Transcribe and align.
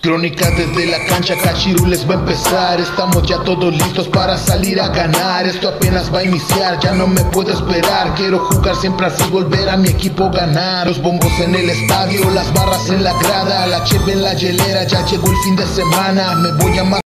Crónica 0.00 0.48
desde 0.50 0.86
la 0.86 1.04
cancha, 1.06 1.34
Cachirules 1.36 2.08
va 2.08 2.14
a 2.14 2.18
empezar. 2.18 2.80
Estamos 2.80 3.26
ya 3.26 3.42
todos 3.42 3.72
listos 3.72 4.08
para 4.08 4.36
salir 4.36 4.80
a 4.80 4.88
ganar. 4.88 5.44
Esto 5.46 5.68
apenas 5.68 6.12
va 6.14 6.20
a 6.20 6.24
iniciar, 6.24 6.78
ya 6.78 6.92
no 6.92 7.08
me 7.08 7.24
puedo 7.24 7.52
esperar. 7.52 8.14
Quiero 8.14 8.38
jugar 8.38 8.76
siempre 8.76 9.06
así, 9.06 9.28
volver 9.30 9.68
a 9.68 9.76
mi 9.76 9.88
equipo 9.88 10.30
ganar. 10.30 10.86
Los 10.86 11.02
bombos 11.02 11.32
en 11.40 11.54
el 11.54 11.68
estadio, 11.68 12.30
las 12.30 12.52
barras 12.54 12.88
en 12.90 13.02
la 13.02 13.12
grada, 13.18 13.66
la 13.66 13.82
cheve 13.84 14.12
en 14.12 14.22
la 14.22 14.34
hielera. 14.34 14.84
Ya 14.84 15.04
llegó 15.04 15.26
el 15.28 15.36
fin 15.44 15.56
de 15.56 15.66
semana, 15.66 16.34
me 16.36 16.52
voy 16.62 16.78
a 16.78 17.00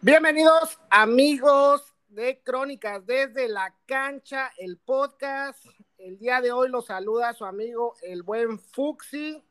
Bienvenidos, 0.00 0.78
amigos 0.88 1.82
de 2.08 2.40
Crónicas 2.44 3.04
desde 3.06 3.48
la 3.48 3.74
cancha, 3.86 4.52
el 4.56 4.78
podcast. 4.78 5.64
El 5.98 6.18
día 6.18 6.40
de 6.40 6.52
hoy 6.52 6.68
los 6.68 6.86
saluda 6.86 7.32
su 7.34 7.44
amigo 7.44 7.94
el 8.02 8.22
buen 8.22 8.58
Fuxi. 8.58 9.42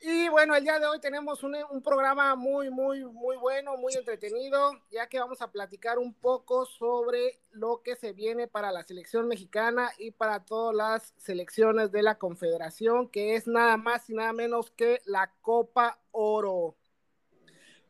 Y 0.00 0.28
bueno, 0.28 0.54
el 0.54 0.62
día 0.62 0.78
de 0.78 0.86
hoy 0.86 1.00
tenemos 1.00 1.42
un, 1.42 1.56
un, 1.70 1.82
programa 1.82 2.36
muy, 2.36 2.70
muy, 2.70 3.04
muy 3.04 3.36
bueno, 3.36 3.76
muy 3.76 3.92
entretenido, 3.94 4.70
ya 4.92 5.08
que 5.08 5.18
vamos 5.18 5.42
a 5.42 5.50
platicar 5.50 5.98
un 5.98 6.14
poco 6.14 6.66
sobre 6.66 7.40
lo 7.50 7.82
que 7.82 7.96
se 7.96 8.12
viene 8.12 8.46
para 8.46 8.70
la 8.70 8.84
selección 8.84 9.26
mexicana 9.26 9.90
y 9.98 10.12
para 10.12 10.44
todas 10.44 10.72
las 10.72 11.14
selecciones 11.16 11.90
de 11.90 12.02
la 12.02 12.16
Confederación, 12.16 13.08
que 13.08 13.34
es 13.34 13.48
nada 13.48 13.76
más 13.76 14.08
y 14.08 14.14
nada 14.14 14.32
menos 14.32 14.70
que 14.70 15.00
la 15.04 15.32
Copa 15.40 15.98
Oro. 16.12 16.76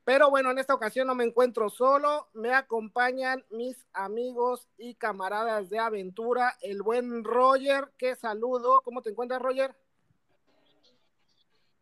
Pero 0.04 0.30
bueno, 0.30 0.50
en 0.50 0.58
esta 0.58 0.72
ocasión 0.72 1.08
no 1.08 1.14
me 1.14 1.24
encuentro 1.24 1.68
solo, 1.68 2.30
me 2.32 2.54
acompañan 2.54 3.44
mis 3.50 3.84
amigos 3.92 4.66
y 4.78 4.94
camaradas 4.94 5.68
de 5.68 5.78
aventura, 5.78 6.56
el 6.62 6.80
buen 6.80 7.22
Roger, 7.22 7.92
que 7.98 8.16
saludo. 8.16 8.80
¿Cómo 8.80 9.02
te 9.02 9.10
encuentras, 9.10 9.42
Roger? 9.42 9.76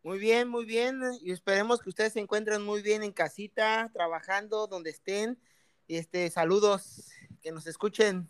Muy 0.07 0.19
bien, 0.19 0.47
muy 0.47 0.63
bien. 0.63 1.01
Y 1.21 1.33
esperemos 1.33 1.81
que 1.81 1.89
ustedes 1.89 2.13
se 2.13 2.21
encuentren 2.21 2.63
muy 2.63 2.81
bien 2.81 3.03
en 3.03 3.11
casita, 3.11 3.91
trabajando, 3.93 4.65
donde 4.65 4.89
estén. 4.89 5.37
Y 5.85 5.97
este, 5.97 6.29
saludos, 6.29 7.09
que 7.41 7.51
nos 7.51 7.67
escuchen. 7.67 8.29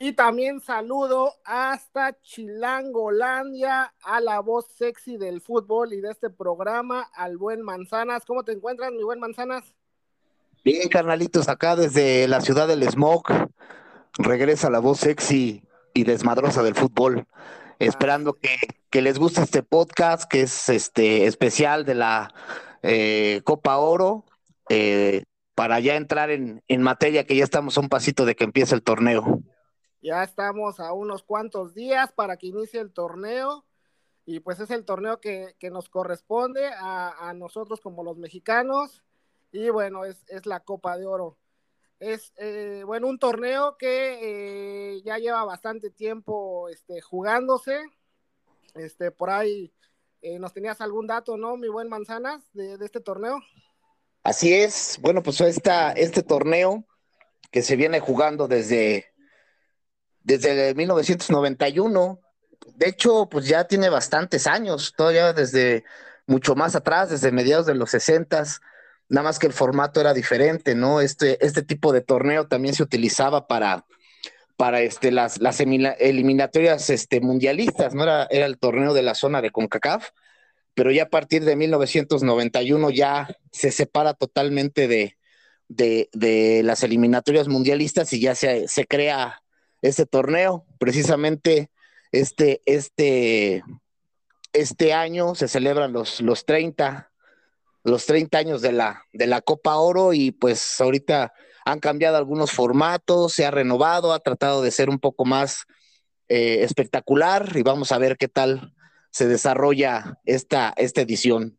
Y 0.00 0.14
también 0.14 0.58
saludo 0.58 1.34
hasta 1.44 2.20
Chilangolandia, 2.22 3.94
a 4.02 4.18
la 4.18 4.40
voz 4.40 4.66
sexy 4.76 5.16
del 5.16 5.40
fútbol 5.40 5.92
y 5.92 6.00
de 6.00 6.10
este 6.10 6.28
programa, 6.28 7.08
al 7.14 7.38
buen 7.38 7.62
Manzanas. 7.62 8.24
¿Cómo 8.24 8.42
te 8.42 8.50
encuentras, 8.50 8.90
mi 8.90 9.04
buen 9.04 9.20
Manzanas? 9.20 9.76
Bien, 10.64 10.88
carnalitos, 10.88 11.48
acá 11.48 11.76
desde 11.76 12.26
la 12.26 12.40
ciudad 12.40 12.66
del 12.66 12.82
Smog. 12.82 13.22
Regresa 14.18 14.70
la 14.70 14.80
voz 14.80 14.98
sexy 14.98 15.62
y 15.94 16.02
desmadrosa 16.02 16.64
del 16.64 16.74
fútbol. 16.74 17.28
Esperando 17.78 18.34
que, 18.34 18.56
que, 18.90 19.02
les 19.02 19.18
guste 19.18 19.42
este 19.42 19.62
podcast, 19.62 20.30
que 20.30 20.42
es 20.42 20.68
este 20.68 21.26
especial 21.26 21.84
de 21.84 21.94
la 21.94 22.34
eh, 22.82 23.40
Copa 23.44 23.78
Oro, 23.78 24.24
eh, 24.68 25.24
para 25.54 25.80
ya 25.80 25.96
entrar 25.96 26.30
en, 26.30 26.62
en 26.68 26.82
materia, 26.82 27.24
que 27.24 27.36
ya 27.36 27.44
estamos 27.44 27.76
a 27.76 27.80
un 27.80 27.88
pasito 27.88 28.24
de 28.24 28.34
que 28.34 28.44
empiece 28.44 28.74
el 28.74 28.82
torneo. 28.82 29.40
Ya 30.02 30.22
estamos 30.22 30.80
a 30.80 30.92
unos 30.92 31.22
cuantos 31.22 31.74
días 31.74 32.12
para 32.12 32.36
que 32.36 32.48
inicie 32.48 32.80
el 32.80 32.92
torneo 32.92 33.64
y 34.26 34.40
pues 34.40 34.60
es 34.60 34.70
el 34.70 34.84
torneo 34.84 35.20
que, 35.20 35.54
que 35.58 35.70
nos 35.70 35.88
corresponde 35.88 36.68
a, 36.68 37.28
a, 37.28 37.34
nosotros 37.34 37.80
como 37.80 38.02
los 38.02 38.16
mexicanos 38.16 39.02
y 39.52 39.70
bueno, 39.70 40.04
es, 40.04 40.24
es 40.28 40.46
la 40.46 40.60
Copa 40.60 40.96
de 40.98 41.06
Oro. 41.06 41.38
Es 42.00 42.32
eh, 42.36 42.82
bueno 42.84 43.06
un 43.06 43.18
torneo 43.18 43.76
que 43.78 44.96
eh, 44.96 45.02
ya 45.04 45.18
lleva 45.18 45.44
bastante 45.44 45.90
tiempo 45.90 46.68
este, 46.68 47.00
jugándose. 47.00 47.84
Este, 48.74 49.10
por 49.10 49.30
ahí 49.30 49.72
eh, 50.22 50.38
nos 50.38 50.52
tenías 50.52 50.80
algún 50.80 51.06
dato, 51.06 51.36
¿no, 51.36 51.56
mi 51.56 51.68
buen 51.68 51.88
Manzanas, 51.88 52.42
de, 52.52 52.76
este 52.84 53.00
torneo? 53.00 53.40
Así 54.22 54.52
es, 54.52 54.98
bueno, 55.00 55.22
pues 55.22 55.40
esta, 55.42 55.92
este 55.92 56.22
torneo 56.22 56.84
que 57.50 57.62
se 57.62 57.76
viene 57.76 58.00
jugando 58.00 58.48
desde 58.48 59.14
desde 60.24 60.74
1991. 60.74 62.20
De 62.74 62.88
hecho, 62.88 63.28
pues 63.28 63.46
ya 63.46 63.64
tiene 63.64 63.90
bastantes 63.90 64.46
años, 64.46 64.94
todavía 64.96 65.32
desde 65.32 65.84
mucho 66.26 66.56
más 66.56 66.74
atrás, 66.74 67.10
desde 67.10 67.30
mediados 67.30 67.66
de 67.66 67.74
los 67.74 67.90
60, 67.90 68.44
nada 69.08 69.24
más 69.24 69.38
que 69.38 69.46
el 69.46 69.52
formato 69.52 70.00
era 70.00 70.14
diferente, 70.14 70.74
¿no? 70.74 71.00
Este, 71.00 71.44
este 71.44 71.62
tipo 71.62 71.92
de 71.92 72.00
torneo 72.00 72.46
también 72.46 72.74
se 72.74 72.82
utilizaba 72.82 73.46
para, 73.46 73.86
para 74.56 74.80
este, 74.80 75.10
las, 75.10 75.40
las 75.40 75.60
eliminatorias 75.60 76.90
este, 76.90 77.20
mundialistas, 77.20 77.94
¿no? 77.94 78.02
Era, 78.02 78.26
era 78.30 78.46
el 78.46 78.58
torneo 78.58 78.94
de 78.94 79.02
la 79.02 79.14
zona 79.14 79.42
de 79.42 79.50
CONCACAF, 79.50 80.10
pero 80.74 80.90
ya 80.90 81.04
a 81.04 81.08
partir 81.08 81.44
de 81.44 81.56
1991 81.56 82.90
ya 82.90 83.36
se 83.52 83.70
separa 83.70 84.14
totalmente 84.14 84.88
de, 84.88 85.16
de, 85.68 86.08
de 86.12 86.62
las 86.64 86.82
eliminatorias 86.82 87.48
mundialistas 87.48 88.12
y 88.12 88.20
ya 88.20 88.34
se, 88.34 88.68
se 88.68 88.86
crea 88.86 89.42
este 89.82 90.06
torneo. 90.06 90.66
Precisamente 90.78 91.70
este, 92.12 92.62
este, 92.66 93.62
este 94.52 94.92
año 94.92 95.34
se 95.34 95.48
celebran 95.48 95.92
los, 95.92 96.20
los 96.20 96.44
30, 96.44 97.10
los 97.84 98.06
30 98.06 98.36
años 98.38 98.62
de 98.62 98.72
la, 98.72 99.04
de 99.12 99.26
la 99.26 99.42
Copa 99.42 99.76
Oro 99.76 100.12
y 100.12 100.32
pues 100.32 100.80
ahorita 100.80 101.32
han 101.64 101.80
cambiado 101.80 102.16
algunos 102.16 102.50
formatos, 102.50 103.32
se 103.32 103.46
ha 103.46 103.50
renovado, 103.50 104.12
ha 104.12 104.20
tratado 104.20 104.62
de 104.62 104.70
ser 104.70 104.90
un 104.90 104.98
poco 104.98 105.24
más 105.24 105.64
eh, 106.28 106.62
espectacular 106.62 107.52
y 107.54 107.62
vamos 107.62 107.92
a 107.92 107.98
ver 107.98 108.16
qué 108.16 108.28
tal 108.28 108.74
se 109.10 109.28
desarrolla 109.28 110.18
esta, 110.24 110.72
esta 110.76 111.02
edición. 111.02 111.58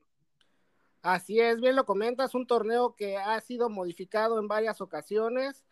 Así 1.02 1.40
es, 1.40 1.62
bien 1.62 1.75
lo 1.75 1.86
comentas, 1.86 2.34
un 2.34 2.47
torneo 2.47 2.96
que 2.96 3.18
ha 3.18 3.40
sido 3.42 3.69
modificado 3.69 4.40
en 4.40 4.47
varias 4.47 4.81
ocasiones 4.81 5.63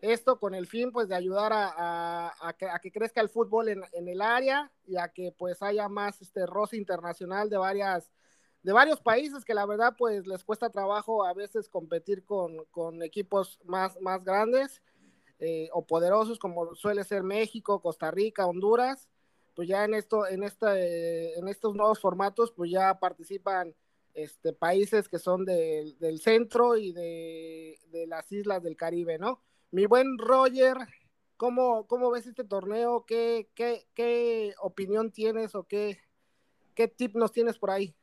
esto 0.00 0.38
con 0.38 0.54
el 0.54 0.66
fin 0.66 0.92
pues 0.92 1.08
de 1.08 1.14
ayudar 1.14 1.52
a, 1.54 2.54
que, 2.82 2.92
crezca 2.92 3.20
el 3.20 3.28
fútbol 3.28 3.68
en, 3.68 3.82
en, 3.92 4.08
el 4.08 4.20
área 4.20 4.70
y 4.86 4.96
a 4.98 5.08
que 5.08 5.32
pues 5.36 5.62
haya 5.62 5.88
más 5.88 6.20
este 6.20 6.46
roce 6.46 6.76
internacional 6.76 7.48
de 7.48 7.56
varias 7.56 8.10
de 8.66 8.72
varios 8.72 9.00
países 9.00 9.44
que 9.44 9.54
la 9.54 9.64
verdad 9.64 9.94
pues 9.96 10.26
les 10.26 10.42
cuesta 10.42 10.70
trabajo 10.70 11.24
a 11.24 11.32
veces 11.32 11.68
competir 11.68 12.24
con, 12.24 12.64
con 12.72 13.00
equipos 13.00 13.60
más, 13.64 13.96
más 14.00 14.24
grandes 14.24 14.82
eh, 15.38 15.68
o 15.72 15.86
poderosos 15.86 16.40
como 16.40 16.74
suele 16.74 17.04
ser 17.04 17.22
México, 17.22 17.80
Costa 17.80 18.10
Rica, 18.10 18.44
Honduras, 18.44 19.08
pues 19.54 19.68
ya 19.68 19.84
en 19.84 19.94
esto, 19.94 20.26
en 20.26 20.42
esta, 20.42 20.76
en 20.80 21.46
estos 21.46 21.76
nuevos 21.76 22.00
formatos 22.00 22.50
pues 22.50 22.68
ya 22.72 22.98
participan 22.98 23.72
este, 24.14 24.52
países 24.52 25.08
que 25.08 25.20
son 25.20 25.44
de, 25.44 25.94
del 26.00 26.18
centro 26.18 26.76
y 26.76 26.90
de, 26.90 27.78
de 27.92 28.08
las 28.08 28.32
islas 28.32 28.64
del 28.64 28.74
Caribe, 28.74 29.16
¿no? 29.16 29.44
Mi 29.70 29.86
buen 29.86 30.18
Roger, 30.18 30.76
¿cómo, 31.36 31.86
cómo 31.86 32.10
ves 32.10 32.26
este 32.26 32.42
torneo? 32.42 33.04
¿Qué, 33.06 33.48
qué, 33.54 33.86
qué 33.94 34.54
opinión 34.60 35.12
tienes 35.12 35.54
o 35.54 35.68
qué, 35.68 36.00
qué 36.74 36.88
tip 36.88 37.14
nos 37.14 37.30
tienes 37.30 37.58
por 37.58 37.70
ahí? 37.70 37.94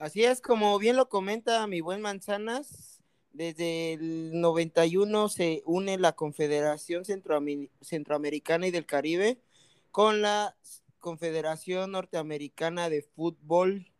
Así 0.00 0.24
es, 0.24 0.40
como 0.40 0.78
bien 0.78 0.96
lo 0.96 1.10
comenta 1.10 1.66
mi 1.66 1.82
buen 1.82 2.00
Manzanas, 2.00 3.02
desde 3.34 3.92
el 3.92 4.40
91 4.40 5.28
se 5.28 5.62
une 5.66 5.98
la 5.98 6.12
Confederación 6.14 7.04
Centroamer 7.04 7.68
Centroamericana 7.82 8.66
y 8.66 8.70
del 8.70 8.86
Caribe 8.86 9.42
con 9.90 10.22
la 10.22 10.56
Confederación 11.00 11.90
Norteamericana 11.90 12.88
de 12.88 13.02
Fútbol 13.02 13.92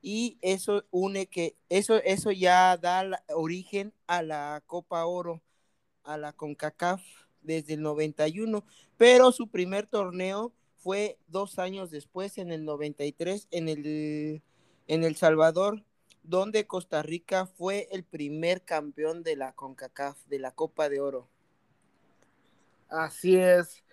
y 0.00 0.38
eso 0.42 0.84
une 0.92 1.26
que 1.26 1.56
eso 1.68 1.96
eso 2.04 2.30
ya 2.30 2.76
da 2.76 3.24
origen 3.34 3.92
a 4.06 4.22
la 4.22 4.62
Copa 4.64 5.06
Oro, 5.06 5.42
a 6.04 6.18
la 6.18 6.32
CONCACAF 6.32 7.02
desde 7.42 7.74
el 7.74 7.82
91, 7.82 8.64
pero 8.96 9.32
su 9.32 9.48
primer 9.48 9.88
torneo 9.88 10.52
fue 10.76 11.18
dos 11.26 11.58
años 11.58 11.90
después, 11.90 12.38
en 12.38 12.52
el 12.52 12.64
93, 12.64 13.48
en 13.50 13.68
el, 13.68 14.42
en 14.88 15.04
El 15.04 15.14
Salvador, 15.14 15.84
donde 16.24 16.66
Costa 16.66 17.02
Rica 17.02 17.46
fue 17.46 17.86
el 17.92 18.04
primer 18.04 18.64
campeón 18.64 19.22
de 19.22 19.36
la 19.36 19.52
CONCACAF, 19.52 20.18
de 20.26 20.38
la 20.40 20.50
Copa 20.50 20.88
de 20.88 21.00
Oro. 21.00 21.28
Así 22.88 23.36
es. 23.36 23.84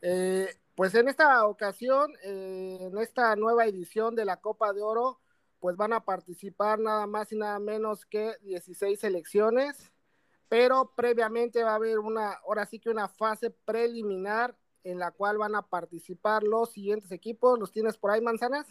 Eh, 0.00 0.48
pues 0.74 0.94
en 0.94 1.08
esta 1.08 1.46
ocasión, 1.46 2.12
eh, 2.22 2.78
en 2.80 2.98
esta 2.98 3.36
nueva 3.36 3.66
edición 3.66 4.14
de 4.14 4.24
la 4.24 4.40
Copa 4.40 4.72
de 4.72 4.82
Oro, 4.82 5.20
pues 5.60 5.76
van 5.76 5.92
a 5.92 6.04
participar 6.04 6.78
nada 6.78 7.06
más 7.06 7.32
y 7.32 7.36
nada 7.36 7.58
menos 7.58 8.06
que 8.06 8.34
16 8.42 9.00
selecciones, 9.00 9.92
pero 10.48 10.92
previamente 10.94 11.64
va 11.64 11.72
a 11.72 11.76
haber 11.76 11.98
una, 11.98 12.32
ahora 12.46 12.66
sí 12.66 12.78
que 12.78 12.90
una 12.90 13.08
fase 13.08 13.50
preliminar 13.50 14.56
en 14.84 14.98
la 14.98 15.10
cual 15.10 15.38
van 15.38 15.54
a 15.54 15.62
participar 15.62 16.42
los 16.42 16.72
siguientes 16.72 17.10
equipos. 17.10 17.58
¿Los 17.58 17.72
tienes 17.72 17.96
por 17.96 18.10
ahí, 18.10 18.20
Manzanas? 18.20 18.66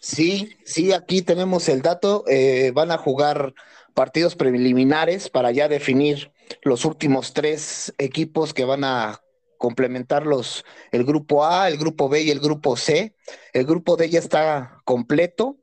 Sí, 0.00 0.56
sí, 0.64 0.92
aquí 0.92 1.22
tenemos 1.22 1.68
el 1.68 1.82
dato. 1.82 2.24
Eh, 2.26 2.72
van 2.74 2.90
a 2.90 2.98
jugar 2.98 3.54
partidos 3.94 4.34
preliminares 4.34 5.28
para 5.28 5.50
ya 5.52 5.68
definir 5.68 6.32
los 6.62 6.84
últimos 6.84 7.32
tres 7.32 7.94
equipos 7.98 8.52
que 8.54 8.64
van 8.64 8.84
a 8.84 9.20
complementar 9.58 10.26
los, 10.26 10.64
el 10.90 11.04
grupo 11.04 11.44
A, 11.44 11.68
el 11.68 11.78
grupo 11.78 12.08
B 12.08 12.22
y 12.22 12.30
el 12.30 12.40
grupo 12.40 12.76
C. 12.76 13.14
El 13.52 13.64
grupo 13.64 13.96
D 13.96 14.10
ya 14.10 14.18
está 14.18 14.80
completo. 14.84 15.58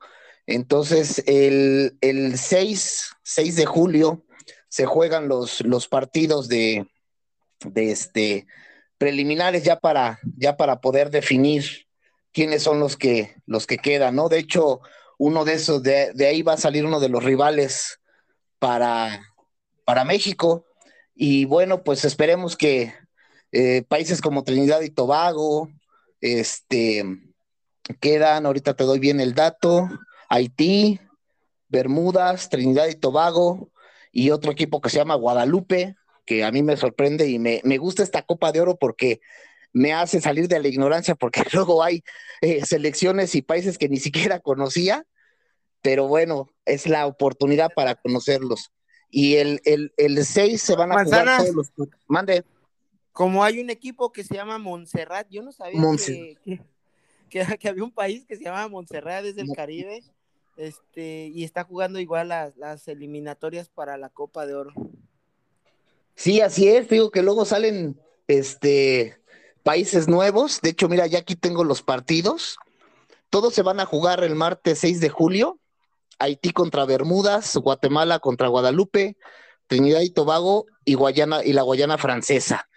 Entonces, 0.48 1.22
el, 1.28 1.98
el 2.02 2.38
6, 2.38 3.18
6 3.24 3.56
de 3.56 3.66
julio 3.66 4.26
se 4.70 4.86
juegan 4.86 5.28
los, 5.28 5.62
los 5.62 5.88
partidos 5.88 6.48
de, 6.48 6.88
de 7.66 7.92
este, 7.92 8.48
preliminares 8.98 9.64
ya 9.64 9.80
para, 9.80 10.20
ya 10.38 10.56
para 10.56 10.80
poder 10.82 11.10
definir 11.10 11.89
quiénes 12.34 12.64
son 12.64 12.80
los 12.80 12.98
que, 12.98 13.36
los 13.46 13.68
que 13.68 13.78
quedan, 13.78 14.16
¿no? 14.16 14.30
De 14.30 14.40
hecho, 14.40 14.82
uno 15.18 15.46
de 15.46 15.54
esos, 15.54 15.84
de, 15.84 16.12
de 16.14 16.28
ahí 16.28 16.42
va 16.42 16.54
a 16.54 16.58
salir 16.58 16.86
uno 16.86 17.00
de 17.00 17.10
los 17.10 17.24
rivales 17.24 18.00
para, 18.60 19.22
para 19.86 20.06
México. 20.06 20.66
Y 21.16 21.46
bueno, 21.46 21.84
pues 21.84 22.06
esperemos 22.06 22.56
que 22.56 22.94
eh, 23.52 23.84
países 23.88 24.22
como 24.22 24.44
Trinidad 24.44 24.82
y 24.82 24.90
Tobago, 24.90 25.70
este, 26.22 27.04
quedan, 28.00 28.46
ahorita 28.46 28.76
te 28.76 28.84
doy 28.84 29.00
bien 29.00 29.20
el 29.20 29.34
dato, 29.34 29.90
Haití, 30.30 31.00
Bermudas, 31.68 32.50
Trinidad 32.50 32.88
y 32.88 32.96
Tobago, 32.96 33.72
y 34.12 34.32
otro 34.32 34.52
equipo 34.52 34.82
que 34.82 34.90
se 34.90 34.98
llama 34.98 35.16
Guadalupe, 35.16 35.96
que 36.26 36.44
a 36.44 36.52
mí 36.52 36.62
me 36.62 36.78
sorprende 36.78 37.28
y 37.28 37.40
me, 37.40 37.62
me 37.64 37.78
gusta 37.78 38.04
esta 38.04 38.22
Copa 38.22 38.52
de 38.52 38.62
Oro 38.62 38.78
porque 38.78 39.20
me 39.74 39.94
hace 39.94 40.22
salir 40.22 40.48
de 40.48 40.60
la 40.60 40.68
ignorancia, 40.68 41.16
porque 41.16 41.44
luego 41.54 41.84
hay 41.84 42.04
eh, 42.42 42.66
selecciones 42.66 43.36
y 43.36 43.42
países 43.42 43.78
que 43.78 43.90
ni 43.90 43.98
siquiera 43.98 44.40
conocía, 44.42 45.06
pero 45.82 46.08
bueno, 46.08 46.50
es 46.66 46.88
la 46.88 47.08
oportunidad 47.08 47.72
para 47.76 47.96
conocerlos. 47.96 48.72
Y 49.10 49.36
el, 49.36 49.62
el, 49.66 49.92
el 49.98 50.24
6 50.24 50.62
se 50.62 50.76
van 50.76 50.92
a 50.92 51.04
jugar 51.04 51.38
todos 51.40 51.56
los... 51.56 51.72
Mande. 52.08 52.44
Como 53.12 53.44
hay 53.44 53.60
un 53.60 53.70
equipo 53.70 54.12
que 54.12 54.24
se 54.24 54.36
llama 54.36 54.60
Montserrat, 54.60 55.28
yo 55.30 55.42
no 55.42 55.52
sabía 55.52 55.82
que, 55.98 56.38
que, 57.30 57.58
que, 57.58 57.68
había 57.68 57.84
un 57.84 57.92
país 57.92 58.26
que 58.26 58.36
se 58.36 58.44
llama 58.44 58.68
Montserrat 58.68 59.24
desde 59.24 59.42
el 59.42 59.50
Caribe, 59.56 60.04
este, 60.58 61.32
y 61.34 61.44
está 61.44 61.64
jugando 61.64 62.00
igual 62.00 62.30
las, 62.30 62.56
las 62.58 62.88
eliminatorias 62.88 63.68
para 63.68 63.98
la 63.98 64.10
Copa 64.10 64.46
de 64.46 64.56
Oro. 64.56 64.74
Sí, 66.16 66.42
así 66.42 66.68
es, 66.68 66.88
digo 66.88 67.12
que 67.12 67.24
luego 67.24 67.46
salen 67.46 68.00
este 68.28 69.20
países 69.64 70.08
nuevos. 70.08 70.62
De 70.62 70.70
hecho, 70.70 70.90
mira, 70.90 71.08
ya 71.08 71.20
aquí 71.20 71.36
tengo 71.36 71.64
los 71.64 71.82
partidos. 71.82 72.58
Todos 73.30 73.54
se 73.54 73.62
van 73.62 73.80
a 73.80 73.86
jugar 73.86 74.24
el 74.24 74.36
martes 74.36 74.80
6 74.80 75.00
de 75.00 75.10
julio. 75.10 75.60
Haití 76.20 76.52
contra 76.52 76.86
Bermudas, 76.86 77.56
Guatemala 77.56 78.20
contra 78.20 78.48
Guadalupe, 78.48 79.18
Trinidad 79.68 80.02
y 80.02 80.10
Tobago 80.10 80.66
y 80.84 80.96
Guayana 80.96 81.44
y 81.44 81.54
la 81.54 81.62
Guayana 81.62 81.98
francesa. 81.98 82.68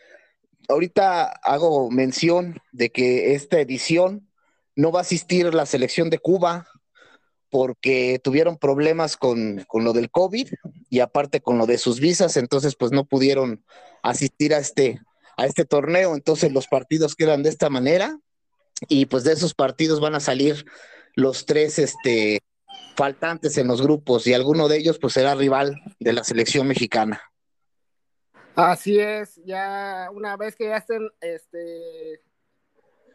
Ahorita 0.69 1.25
hago 1.43 1.91
mención 1.91 2.61
de 2.71 2.91
que 2.91 3.35
esta 3.35 3.59
edición 3.61 4.29
no 4.77 4.93
va 4.93 5.01
a 5.01 5.03
asistir 5.03 5.53
la 5.55 5.67
selección 5.67 6.09
de 6.09 6.19
Cuba, 6.19 6.67
porque 7.53 8.19
tuvieron 8.25 8.57
problemas 8.57 9.19
con, 9.19 9.65
con, 9.69 9.85
lo 9.85 9.93
del 9.93 10.11
COVID 10.11 10.49
y 10.89 11.01
aparte 11.01 11.43
con 11.43 11.59
lo 11.59 11.67
de 11.67 11.77
sus 11.77 12.01
visas, 12.01 12.39
entonces 12.39 12.77
pues 12.77 12.93
no 12.93 13.05
pudieron 13.05 13.63
asistir 14.03 14.55
a 14.55 14.59
este, 14.59 15.03
a 15.37 15.47
este 15.47 15.65
torneo, 15.65 16.15
entonces 16.15 16.53
los 16.53 16.67
partidos 16.67 17.15
quedan 17.15 17.43
de 17.43 17.51
esta 17.51 17.71
manera 17.71 18.19
y 18.89 19.07
pues 19.07 19.25
de 19.25 19.33
esos 19.33 19.55
partidos 19.55 20.01
van 20.01 20.15
a 20.15 20.21
salir 20.21 20.65
los 21.15 21.47
tres 21.47 21.79
este, 21.79 22.41
faltantes 22.97 23.59
en 23.59 23.69
los 23.69 23.83
grupos 23.83 24.27
y 24.27 24.35
alguno 24.35 24.69
de 24.69 24.79
ellos 24.79 24.99
pues 24.99 25.15
será 25.15 25.35
rival 25.35 25.81
de 25.99 26.13
la 26.13 26.25
selección 26.25 26.67
mexicana. 26.67 27.21
Así 28.55 28.99
es, 28.99 29.41
ya 29.45 30.09
una 30.13 30.37
vez 30.37 30.57
que 30.57 30.67
ya 30.67 30.77
estén 30.77 31.09
este, 31.21 32.23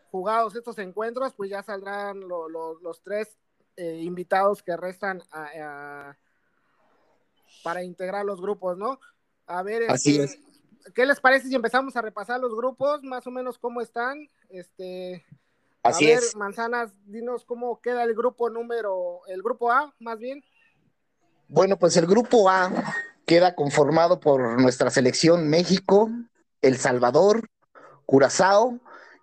jugados 0.10 0.56
estos 0.56 0.80
encuentros, 0.80 1.34
pues 1.36 1.50
ya 1.50 1.62
saldrán 1.62 2.22
lo, 2.22 2.50
lo, 2.50 2.80
los 2.80 3.04
tres 3.04 3.38
eh, 3.76 4.00
invitados 4.02 4.64
que 4.64 4.76
restan 4.76 5.22
para 7.64 7.84
integrar 7.84 8.26
los 8.26 8.42
grupos, 8.42 8.78
¿no? 8.78 9.00
A 9.46 9.62
ver, 9.62 9.84
este, 9.84 10.40
¿qué 10.94 11.06
les 11.06 11.20
parece 11.20 11.48
si 11.48 11.56
empezamos 11.56 11.96
a 11.96 12.02
repasar 12.02 12.40
los 12.40 12.56
grupos, 12.56 13.04
más 13.04 13.26
o 13.28 13.32
menos 13.32 13.58
cómo 13.58 13.82
están? 13.82 14.28
Este, 14.50 15.26
Así 15.84 16.06
a 16.06 16.16
ver, 16.16 16.24
es. 16.24 16.36
Manzanas, 16.36 16.92
dinos 17.06 17.46
cómo 17.46 17.82
queda 17.82 18.04
el 18.04 18.14
grupo 18.14 18.50
número, 18.50 19.22
el 19.28 19.42
grupo 19.42 19.72
A, 19.72 19.94
más 20.00 20.20
bien. 20.20 20.44
Bueno, 21.48 21.78
pues 21.78 21.96
el 21.98 22.06
grupo 22.06 22.50
A 22.50 22.72
queda 23.26 23.56
conformado 23.56 24.20
por 24.20 24.60
nuestra 24.62 24.90
selección 24.90 25.50
México, 25.50 26.10
El 26.62 26.78
Salvador, 26.78 27.50
Curazao, 28.06 28.80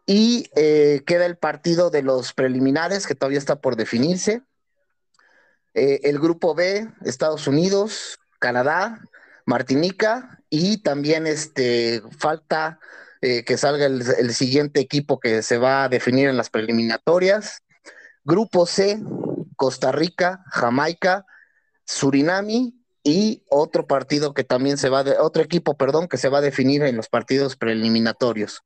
y 0.07 0.51
eh, 0.55 1.03
queda 1.07 1.27
el 1.27 1.37
partido 1.37 1.91
de 1.91 2.03
los 2.03 2.35
preliminares 2.35 3.07
que 3.07 3.15
todavía 3.15 3.39
está 3.39 3.61
por 3.61 3.77
definirse. 3.77 4.43
Eh, 5.73 6.01
el 6.05 6.19
grupo 6.19 6.55
B, 6.55 6.89
Estados 7.05 7.47
Unidos, 7.47 8.19
Canadá, 8.39 9.01
Martinica 9.47 10.43
y 10.57 10.79
también 10.79 11.27
este, 11.27 12.01
falta 12.17 12.79
eh, 13.21 13.43
que 13.45 13.59
salga 13.59 13.87
el, 13.87 14.35
siguiente 14.35 14.79
equipo 14.79 15.19
que 15.19 15.43
se 15.43 15.59
va 15.59 15.83
a 15.83 15.89
definir 15.89 16.29
en 16.29 16.37
las 16.37 16.49
preliminatorias. 16.49 17.63
Grupo 18.23 18.65
C, 18.65 19.03
Costa 19.57 19.91
Rica, 19.91 20.45
Jamaica, 20.53 21.27
Surinami 21.87 22.81
y 23.03 23.43
otro 23.51 23.89
partido 23.89 24.33
que 24.33 24.45
también 24.45 24.79
se 24.79 24.91
va 24.91 25.03
de, 25.03 25.19
otro 25.19 25.43
equipo, 25.43 25.77
perdón, 25.77 26.07
que 26.07 26.19
se 26.19 26.29
va 26.29 26.39
a 26.39 26.41
definir 26.41 26.85
en 26.85 26.97
los 26.97 27.09
partidos 27.09 27.57
preliminatorios. 27.57 28.63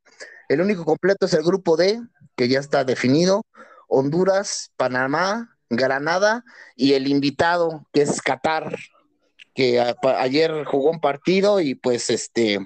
El 0.50 0.60
único 0.60 0.84
completo 0.84 1.24
es 1.24 1.32
el 1.32 1.42
grupo 1.42 1.78
D, 1.78 2.02
que 2.36 2.48
ya 2.48 2.60
está 2.60 2.84
definido, 2.84 3.46
Honduras, 3.88 4.72
Panamá, 4.76 5.56
Granada 5.70 6.44
y 6.76 6.92
el 6.92 7.08
invitado, 7.08 7.86
que 7.94 8.02
es 8.02 8.20
Qatar, 8.20 8.76
que 9.58 9.80
ayer 9.80 10.64
jugó 10.66 10.88
un 10.88 11.00
partido 11.00 11.58
y 11.58 11.74
pues 11.74 12.10
este 12.10 12.60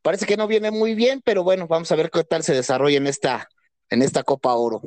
parece 0.00 0.26
que 0.26 0.36
no 0.36 0.46
viene 0.46 0.70
muy 0.70 0.94
bien, 0.94 1.20
pero 1.24 1.42
bueno, 1.42 1.66
vamos 1.66 1.90
a 1.90 1.96
ver 1.96 2.08
qué 2.08 2.22
tal 2.22 2.44
se 2.44 2.54
desarrolla 2.54 2.98
en 2.98 3.08
esta, 3.08 3.48
en 3.90 4.00
esta 4.00 4.22
Copa 4.22 4.54
Oro. 4.54 4.80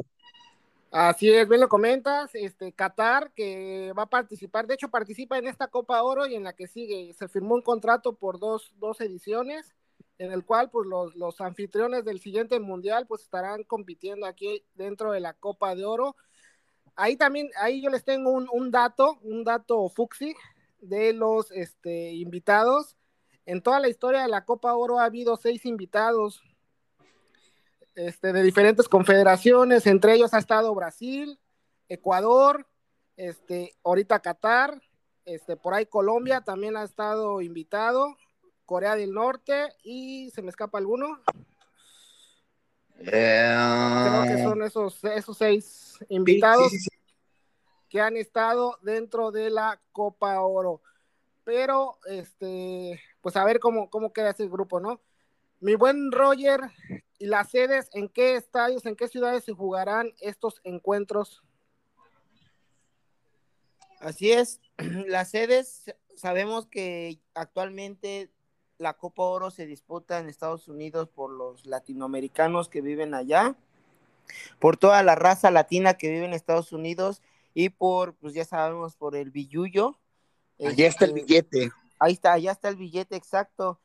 Así 0.89 1.29
es, 1.29 1.49
bien 1.49 1.59
lo 1.59 1.67
comentas, 1.67 2.33
este 2.33 2.71
Qatar 2.71 3.33
que 3.33 3.91
va 3.91 4.03
a 4.03 4.09
participar, 4.09 4.67
de 4.67 4.75
hecho 4.75 4.87
participa 4.87 5.37
en 5.37 5.47
esta 5.47 5.67
Copa 5.67 6.01
Oro 6.01 6.27
y 6.27 6.35
en 6.35 6.45
la 6.45 6.53
que 6.53 6.67
sigue, 6.67 7.13
se 7.13 7.27
firmó 7.27 7.55
un 7.55 7.61
contrato 7.61 8.13
por 8.13 8.39
dos, 8.39 8.71
dos 8.77 9.01
ediciones 9.01 9.75
en 10.19 10.31
el 10.31 10.45
cual 10.45 10.69
pues 10.69 10.87
los, 10.87 11.13
los, 11.17 11.41
anfitriones 11.41 12.05
del 12.05 12.21
siguiente 12.21 12.57
mundial 12.61 13.05
pues 13.05 13.23
estarán 13.23 13.65
compitiendo 13.65 14.25
aquí 14.27 14.63
dentro 14.75 15.11
de 15.11 15.19
la 15.19 15.33
Copa 15.33 15.75
de 15.75 15.83
Oro. 15.83 16.15
Ahí 16.95 17.17
también, 17.17 17.49
ahí 17.59 17.81
yo 17.81 17.89
les 17.89 18.05
tengo 18.05 18.31
un, 18.31 18.47
un 18.49 18.71
dato, 18.71 19.19
un 19.23 19.43
dato 19.43 19.89
fuxi 19.89 20.33
de 20.79 21.13
los 21.13 21.51
este, 21.51 22.13
invitados. 22.13 22.95
En 23.45 23.61
toda 23.61 23.79
la 23.79 23.89
historia 23.89 24.21
de 24.21 24.27
la 24.27 24.45
Copa 24.45 24.73
Oro 24.75 24.99
ha 24.99 25.05
habido 25.05 25.37
seis 25.37 25.65
invitados 25.65 26.41
este, 27.95 28.31
de 28.31 28.43
diferentes 28.43 28.87
confederaciones, 28.87 29.87
entre 29.87 30.13
ellos 30.13 30.33
ha 30.33 30.37
estado 30.37 30.75
Brasil, 30.75 31.39
Ecuador, 31.89 32.67
este, 33.15 33.75
ahorita 33.83 34.19
Qatar, 34.19 34.79
este, 35.25 35.57
por 35.57 35.73
ahí 35.73 35.87
Colombia 35.87 36.41
también 36.41 36.77
ha 36.77 36.83
estado 36.83 37.41
invitado, 37.41 38.15
Corea 38.65 38.95
del 38.95 39.13
Norte 39.13 39.73
y 39.83 40.29
se 40.31 40.41
me 40.41 40.49
escapa 40.49 40.77
alguno. 40.77 41.19
Eh... 42.99 43.53
Creo 43.53 44.35
que 44.35 44.43
son 44.43 44.61
esos, 44.61 45.03
esos 45.03 45.37
seis 45.37 45.97
invitados 46.09 46.69
sí, 46.69 46.77
sí, 46.77 46.89
sí. 46.91 46.96
Que 47.89 48.01
han 48.01 48.17
estado 48.17 48.77
dentro 48.81 49.31
de 49.31 49.49
la 49.49 49.79
Copa 49.91 50.41
Oro. 50.41 50.81
Pero, 51.43 51.97
este, 52.05 52.99
pues 53.21 53.35
a 53.35 53.45
ver 53.45 53.59
cómo, 53.59 53.89
cómo 53.89 54.11
queda 54.11 54.31
ese 54.31 54.47
grupo, 54.47 54.79
¿no? 54.79 54.99
Mi 55.59 55.75
buen 55.75 56.11
Roger, 56.11 56.61
¿y 57.17 57.25
las 57.25 57.49
sedes 57.49 57.89
en 57.93 58.09
qué 58.09 58.35
estadios, 58.35 58.85
en 58.85 58.95
qué 58.95 59.07
ciudades 59.07 59.43
se 59.43 59.53
jugarán 59.53 60.13
estos 60.19 60.61
encuentros? 60.63 61.41
Así 63.99 64.31
es, 64.31 64.61
las 65.07 65.31
sedes, 65.31 65.95
sabemos 66.15 66.67
que 66.67 67.19
actualmente 67.33 68.29
la 68.77 68.93
Copa 68.93 69.23
Oro 69.23 69.49
se 69.49 69.65
disputa 69.65 70.19
en 70.19 70.29
Estados 70.29 70.67
Unidos 70.67 71.09
por 71.09 71.31
los 71.31 71.65
latinoamericanos 71.65 72.69
que 72.69 72.81
viven 72.81 73.15
allá, 73.15 73.55
por 74.59 74.77
toda 74.77 75.01
la 75.01 75.15
raza 75.15 75.49
latina 75.49 75.95
que 75.95 76.09
vive 76.09 76.25
en 76.25 76.33
Estados 76.33 76.71
Unidos 76.71 77.23
y 77.59 77.69
por, 77.69 78.13
pues 78.13 78.35
ya 78.35 78.45
sabemos, 78.45 78.95
por 78.95 79.15
el 79.15 79.31
billuyo. 79.31 79.97
Allá 80.63 80.85
está 80.85 81.05
el 81.05 81.13
billete. 81.13 81.71
Ahí 81.97 82.13
está, 82.13 82.33
allá 82.33 82.51
está 82.51 82.69
el 82.69 82.75
billete 82.75 83.15
exacto. 83.15 83.79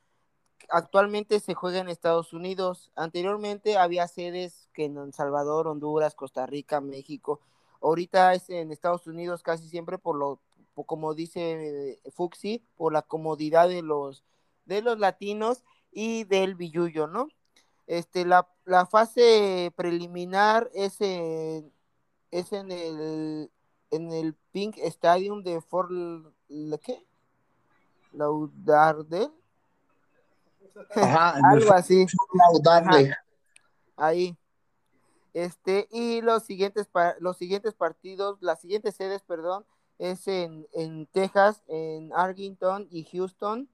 Actualmente 0.69 1.39
se 1.39 1.55
juega 1.55 1.79
en 1.79 1.89
Estados 1.89 2.33
Unidos. 2.33 2.91
Anteriormente 2.95 3.79
había 3.79 4.07
sedes 4.07 4.69
que 4.73 4.85
en 4.85 4.97
El 4.97 5.11
Salvador, 5.11 5.67
Honduras, 5.67 6.13
Costa 6.13 6.45
Rica, 6.45 6.81
México. 6.81 7.39
Ahorita 7.81 8.35
es 8.35 8.47
en 8.51 8.71
Estados 8.71 9.07
Unidos 9.07 9.41
casi 9.41 9.67
siempre 9.67 9.97
por 9.97 10.17
lo, 10.17 10.39
como 10.75 11.15
dice 11.15 11.99
Fuxi, 12.13 12.63
por 12.77 12.93
la 12.93 13.01
comodidad 13.01 13.69
de 13.69 13.81
los 13.81 14.23
de 14.65 14.83
los 14.83 14.99
latinos 14.99 15.63
y 15.91 16.25
del 16.25 16.53
billuyo, 16.53 17.07
¿no? 17.07 17.27
Este, 17.87 18.23
la, 18.23 18.47
la 18.65 18.85
fase 18.85 19.73
preliminar 19.75 20.69
es 20.75 21.01
en, 21.01 21.73
es 22.29 22.53
en 22.53 22.71
el 22.71 23.49
en 23.93 24.11
el 24.11 24.33
Pink 24.51 24.77
Stadium 24.79 25.43
de 25.43 25.61
Fort 25.61 25.91
¿qué? 26.83 27.05
Lauderdale. 28.11 29.31
Ajá, 30.95 31.33
Algo 31.51 31.73
así. 31.73 32.05
Ahí. 33.95 34.37
Este, 35.33 35.87
y 35.91 36.21
los 36.21 36.43
siguientes, 36.43 36.87
los 37.19 37.37
siguientes 37.37 37.73
partidos, 37.73 38.37
las 38.41 38.61
siguientes 38.61 38.95
sedes, 38.95 39.23
perdón, 39.23 39.65
es 39.97 40.27
en, 40.27 40.67
en 40.73 41.07
Texas, 41.07 41.63
en 41.67 42.11
Arlington 42.13 42.87
y 42.91 43.03
Houston, 43.05 43.67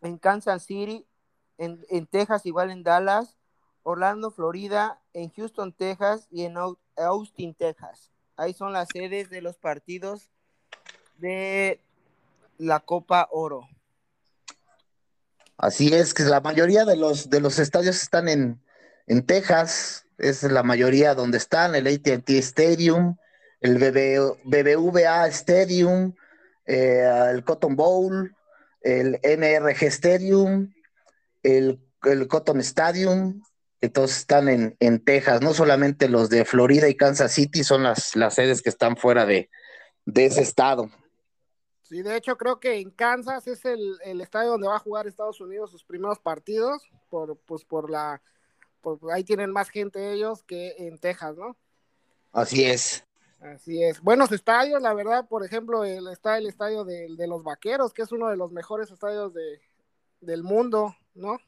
en 0.00 0.18
Kansas 0.18 0.62
City, 0.62 1.06
en, 1.56 1.84
en, 1.88 2.06
Texas, 2.06 2.46
igual 2.46 2.70
en 2.70 2.84
Dallas, 2.84 3.36
Orlando, 3.82 4.30
Florida, 4.30 5.00
en 5.12 5.30
Houston, 5.30 5.72
Texas 5.72 6.28
y 6.30 6.44
en 6.44 6.56
Austin, 6.96 7.54
Texas. 7.54 8.12
Ahí 8.38 8.54
son 8.54 8.72
las 8.72 8.86
sedes 8.92 9.30
de 9.30 9.42
los 9.42 9.56
partidos 9.56 10.30
de 11.18 11.80
la 12.56 12.78
Copa 12.78 13.28
Oro. 13.32 13.68
Así 15.56 15.92
es, 15.92 16.14
que 16.14 16.22
la 16.22 16.40
mayoría 16.40 16.84
de 16.84 16.94
los, 16.94 17.30
de 17.30 17.40
los 17.40 17.58
estadios 17.58 18.00
están 18.00 18.28
en, 18.28 18.62
en 19.08 19.26
Texas, 19.26 20.06
es 20.18 20.44
la 20.44 20.62
mayoría 20.62 21.16
donde 21.16 21.36
están, 21.36 21.74
el 21.74 21.88
ATT 21.88 22.30
Stadium, 22.30 23.16
el 23.60 23.76
BBVA 23.76 25.26
Stadium, 25.26 26.14
eh, 26.64 27.10
el 27.32 27.42
Cotton 27.42 27.74
Bowl, 27.74 28.36
el 28.82 29.18
NRG 29.20 29.82
Stadium, 29.86 30.72
el, 31.42 31.80
el 32.04 32.28
Cotton 32.28 32.60
Stadium, 32.60 33.42
que 33.80 33.88
todos 33.88 34.16
están 34.16 34.48
en, 34.48 34.76
en, 34.80 35.04
Texas, 35.04 35.40
no 35.40 35.54
solamente 35.54 36.08
los 36.08 36.28
de 36.28 36.44
Florida 36.44 36.88
y 36.88 36.96
Kansas 36.96 37.32
City 37.32 37.62
son 37.62 37.84
las, 37.84 38.16
las 38.16 38.34
sedes 38.34 38.60
que 38.60 38.70
están 38.70 38.96
fuera 38.96 39.24
de, 39.24 39.50
de 40.04 40.26
ese 40.26 40.42
estado. 40.42 40.90
Sí, 41.82 42.02
de 42.02 42.16
hecho 42.16 42.36
creo 42.36 42.60
que 42.60 42.80
en 42.80 42.90
Kansas 42.90 43.46
es 43.46 43.64
el, 43.64 43.98
el, 44.04 44.20
estadio 44.20 44.50
donde 44.50 44.68
va 44.68 44.76
a 44.76 44.80
jugar 44.80 45.06
Estados 45.06 45.40
Unidos 45.40 45.70
sus 45.70 45.84
primeros 45.84 46.18
partidos, 46.18 46.82
por, 47.08 47.38
pues 47.46 47.64
por 47.64 47.88
la, 47.88 48.20
por, 48.80 48.98
ahí 49.12 49.24
tienen 49.24 49.50
más 49.50 49.70
gente 49.70 50.12
ellos 50.12 50.42
que 50.42 50.74
en 50.78 50.98
Texas, 50.98 51.36
¿no? 51.36 51.56
Así 52.32 52.64
es. 52.64 53.04
Así 53.40 53.82
es. 53.82 54.02
Buenos 54.02 54.32
estadios, 54.32 54.82
la 54.82 54.92
verdad, 54.92 55.28
por 55.28 55.46
ejemplo, 55.46 55.84
el, 55.84 56.08
está 56.08 56.36
el 56.36 56.46
estadio 56.46 56.84
de, 56.84 57.14
de 57.16 57.26
los 57.28 57.44
Vaqueros, 57.44 57.94
que 57.94 58.02
es 58.02 58.12
uno 58.12 58.28
de 58.28 58.36
los 58.36 58.50
mejores 58.50 58.90
estadios 58.90 59.32
de, 59.32 59.60
del 60.20 60.42
mundo, 60.42 60.96
¿no? 61.14 61.38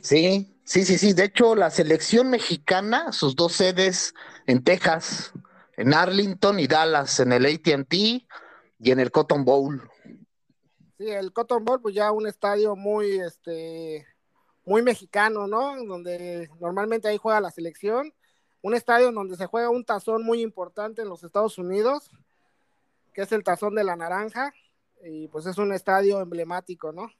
Sí, 0.00 0.54
sí, 0.64 0.84
sí, 0.84 0.98
sí. 0.98 1.12
De 1.12 1.24
hecho, 1.24 1.54
la 1.54 1.70
selección 1.70 2.30
mexicana, 2.30 3.12
sus 3.12 3.34
dos 3.36 3.52
sedes 3.52 4.14
en 4.46 4.62
Texas, 4.62 5.32
en 5.76 5.94
Arlington 5.94 6.58
y 6.58 6.66
Dallas, 6.66 7.20
en 7.20 7.32
el 7.32 7.46
ATT 7.46 7.92
y 7.92 8.90
en 8.90 9.00
el 9.00 9.10
Cotton 9.10 9.44
Bowl. 9.44 9.88
Sí, 10.98 11.08
el 11.08 11.32
Cotton 11.32 11.64
Bowl, 11.64 11.80
pues 11.80 11.94
ya 11.94 12.10
un 12.12 12.26
estadio 12.26 12.74
muy, 12.74 13.18
este, 13.18 14.06
muy 14.64 14.82
mexicano, 14.82 15.46
¿no? 15.46 15.76
Donde 15.84 16.50
normalmente 16.60 17.08
ahí 17.08 17.18
juega 17.18 17.40
la 17.40 17.50
selección. 17.50 18.14
Un 18.62 18.74
estadio 18.74 19.12
donde 19.12 19.36
se 19.36 19.46
juega 19.46 19.70
un 19.70 19.84
tazón 19.84 20.24
muy 20.24 20.40
importante 20.40 21.02
en 21.02 21.08
los 21.08 21.22
Estados 21.22 21.58
Unidos, 21.58 22.10
que 23.12 23.22
es 23.22 23.32
el 23.32 23.44
tazón 23.44 23.74
de 23.74 23.84
la 23.84 23.96
naranja. 23.96 24.54
Y 25.04 25.28
pues 25.28 25.46
es 25.46 25.58
un 25.58 25.72
estadio 25.72 26.20
emblemático, 26.20 26.92
¿no? 26.92 27.10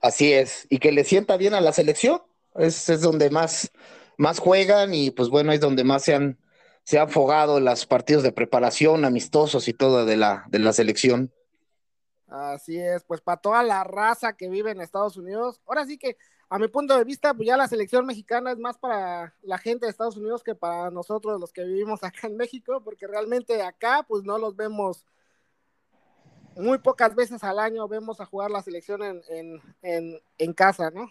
Así 0.00 0.32
es, 0.32 0.66
y 0.70 0.78
que 0.78 0.92
le 0.92 1.04
sienta 1.04 1.36
bien 1.36 1.54
a 1.54 1.60
la 1.60 1.72
selección, 1.72 2.22
es, 2.54 2.88
es 2.88 3.00
donde 3.00 3.30
más, 3.30 3.72
más 4.16 4.38
juegan 4.38 4.94
y 4.94 5.10
pues 5.10 5.28
bueno, 5.28 5.52
es 5.52 5.60
donde 5.60 5.84
más 5.84 6.04
se 6.04 6.14
han, 6.14 6.38
se 6.84 6.98
han 6.98 7.08
fogado 7.08 7.58
los 7.60 7.86
partidos 7.86 8.22
de 8.22 8.32
preparación, 8.32 9.04
amistosos 9.04 9.66
y 9.68 9.74
todo 9.74 10.06
de 10.06 10.16
la, 10.16 10.44
de 10.48 10.60
la 10.60 10.72
selección. 10.72 11.32
Así 12.28 12.78
es, 12.78 13.04
pues 13.04 13.20
para 13.20 13.40
toda 13.40 13.62
la 13.62 13.84
raza 13.84 14.34
que 14.34 14.48
vive 14.48 14.70
en 14.70 14.80
Estados 14.80 15.16
Unidos, 15.16 15.60
ahora 15.66 15.86
sí 15.86 15.98
que 15.98 16.16
a 16.50 16.58
mi 16.58 16.68
punto 16.68 16.96
de 16.96 17.04
vista, 17.04 17.34
pues 17.34 17.46
ya 17.46 17.56
la 17.56 17.68
selección 17.68 18.06
mexicana 18.06 18.52
es 18.52 18.58
más 18.58 18.78
para 18.78 19.34
la 19.42 19.58
gente 19.58 19.84
de 19.86 19.90
Estados 19.90 20.16
Unidos 20.16 20.42
que 20.42 20.54
para 20.54 20.90
nosotros 20.90 21.40
los 21.40 21.52
que 21.52 21.64
vivimos 21.64 22.02
acá 22.04 22.26
en 22.26 22.36
México, 22.36 22.82
porque 22.84 23.06
realmente 23.06 23.62
acá 23.62 24.04
pues 24.06 24.24
no 24.24 24.38
los 24.38 24.56
vemos 24.56 25.04
muy 26.58 26.78
pocas 26.78 27.14
veces 27.14 27.42
al 27.44 27.58
año 27.58 27.86
vemos 27.88 28.20
a 28.20 28.26
jugar 28.26 28.50
la 28.50 28.62
selección 28.62 29.02
en, 29.02 29.22
en, 29.28 29.62
en, 29.82 30.20
en, 30.38 30.52
casa, 30.52 30.90
¿no? 30.90 31.10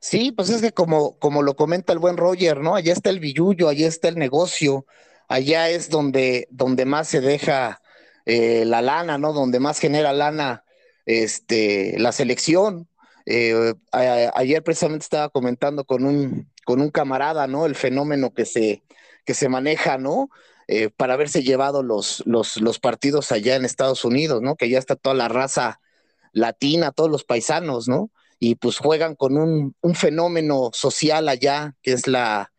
Sí, 0.00 0.32
pues 0.32 0.50
es 0.50 0.60
que 0.60 0.72
como, 0.72 1.18
como 1.18 1.42
lo 1.42 1.54
comenta 1.54 1.92
el 1.92 2.00
buen 2.00 2.16
Roger, 2.16 2.58
¿no? 2.58 2.74
Allá 2.74 2.92
está 2.92 3.10
el 3.10 3.20
billullo, 3.20 3.68
allá 3.68 3.86
está 3.86 4.08
el 4.08 4.18
negocio, 4.18 4.84
allá 5.28 5.70
es 5.70 5.90
donde, 5.90 6.48
donde 6.50 6.84
más 6.84 7.08
se 7.08 7.20
deja 7.20 7.80
eh, 8.26 8.64
la 8.64 8.82
lana, 8.82 9.16
¿no? 9.16 9.32
Donde 9.32 9.60
más 9.60 9.78
genera 9.78 10.12
lana 10.12 10.64
este, 11.06 11.98
la 11.98 12.10
selección. 12.12 12.88
Eh, 13.26 13.74
ayer 13.92 14.62
precisamente 14.64 15.04
estaba 15.04 15.28
comentando 15.28 15.84
con 15.84 16.04
un, 16.04 16.50
con 16.64 16.80
un 16.80 16.90
camarada, 16.90 17.46
¿no? 17.46 17.66
El 17.66 17.76
fenómeno 17.76 18.34
que 18.34 18.44
se, 18.44 18.82
que 19.24 19.34
se 19.34 19.48
maneja, 19.48 19.98
¿no? 19.98 20.30
Eh, 20.68 20.90
para 20.90 21.14
haberse 21.14 21.42
llevado 21.42 21.82
los, 21.82 22.22
los, 22.24 22.56
los, 22.58 22.78
partidos 22.78 23.32
allá 23.32 23.56
en 23.56 23.64
Estados 23.64 24.04
Unidos, 24.04 24.40
¿no? 24.42 24.56
Que 24.56 24.68
ya 24.68 24.78
está 24.78 24.96
toda 24.96 25.14
la 25.14 25.28
raza 25.28 25.80
latina, 26.32 26.92
todos 26.92 27.10
los 27.10 27.24
paisanos, 27.24 27.88
¿no? 27.88 28.10
Y 28.38 28.54
pues 28.54 28.78
juegan 28.78 29.14
con 29.16 29.36
un, 29.36 29.74
un 29.80 29.94
fenómeno 29.94 30.70
social 30.72 31.28
allá, 31.28 31.74
que 31.82 31.92
es 31.92 32.06
la, 32.06 32.52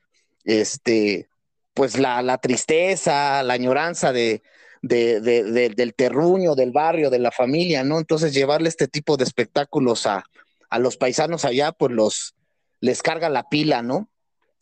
este, 0.44 1.30
pues 1.74 1.98
la, 1.98 2.22
la 2.22 2.38
tristeza, 2.38 3.42
la 3.44 3.54
añoranza 3.54 4.12
de, 4.14 4.44
de, 4.82 5.22
de, 5.22 5.44
de, 5.44 5.70
del 5.70 5.94
terruño, 5.94 6.56
del 6.56 6.72
barrio, 6.72 7.10
de 7.10 7.20
la 7.20 7.32
familia, 7.32 7.84
¿no? 7.84 8.00
Entonces 8.00 8.34
llevarle 8.34 8.70
este 8.70 8.88
tipo 8.88 9.18
de 9.18 9.24
espectáculos 9.24 10.06
a, 10.06 10.26
a 10.70 10.80
los 10.80 10.98
paisanos 10.98 11.46
allá, 11.46 11.72
pues 11.72 11.92
los, 11.92 12.36
les 12.80 13.02
carga 13.02 13.30
la 13.30 13.50
pila, 13.50 13.82
¿no? 13.82 14.10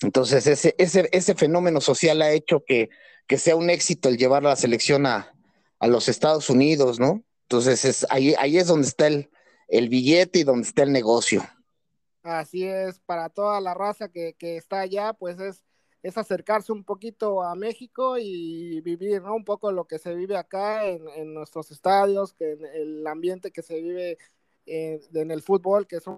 Entonces 0.01 0.47
ese, 0.47 0.75
ese, 0.77 1.09
ese 1.11 1.35
fenómeno 1.35 1.81
social 1.81 2.21
ha 2.21 2.31
hecho 2.31 2.63
que 2.65 2.89
que 3.31 3.37
sea 3.37 3.55
un 3.55 3.69
éxito 3.69 4.09
el 4.09 4.17
llevar 4.17 4.43
la 4.43 4.57
selección 4.57 5.05
a, 5.05 5.33
a 5.79 5.87
los 5.87 6.09
Estados 6.09 6.49
Unidos, 6.49 6.99
¿no? 6.99 7.23
Entonces 7.43 7.85
es, 7.85 8.05
ahí, 8.09 8.35
ahí 8.37 8.57
es 8.57 8.67
donde 8.67 8.85
está 8.85 9.07
el, 9.07 9.29
el 9.69 9.87
billete 9.87 10.39
y 10.39 10.43
donde 10.43 10.67
está 10.67 10.83
el 10.83 10.91
negocio. 10.91 11.41
Así 12.23 12.67
es, 12.67 12.99
para 12.99 13.29
toda 13.29 13.61
la 13.61 13.73
raza 13.73 14.09
que, 14.09 14.33
que 14.37 14.57
está 14.57 14.81
allá, 14.81 15.13
pues 15.13 15.39
es, 15.39 15.63
es 16.03 16.17
acercarse 16.17 16.73
un 16.73 16.83
poquito 16.83 17.41
a 17.41 17.55
México 17.55 18.17
y 18.17 18.81
vivir, 18.81 19.21
¿no? 19.21 19.33
Un 19.33 19.45
poco 19.45 19.71
lo 19.71 19.85
que 19.85 19.97
se 19.97 20.13
vive 20.13 20.35
acá 20.35 20.85
en, 20.85 21.07
en 21.15 21.33
nuestros 21.33 21.71
estadios, 21.71 22.33
que 22.33 22.51
en 22.51 22.65
el 22.65 23.07
ambiente 23.07 23.51
que 23.51 23.61
se 23.61 23.81
vive 23.81 24.17
en, 24.65 24.99
en 25.13 25.31
el 25.31 25.41
fútbol, 25.41 25.87
que 25.87 26.01
son 26.01 26.17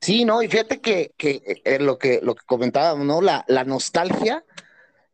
Sí, 0.00 0.24
no, 0.24 0.42
y 0.42 0.48
fíjate 0.48 0.80
que, 0.80 1.12
que 1.16 1.42
eh, 1.64 1.78
lo 1.78 1.98
que 1.98 2.20
lo 2.22 2.34
que 2.34 2.44
comentábamos, 2.46 3.06
¿no? 3.06 3.20
La, 3.20 3.44
la 3.48 3.64
nostalgia 3.64 4.44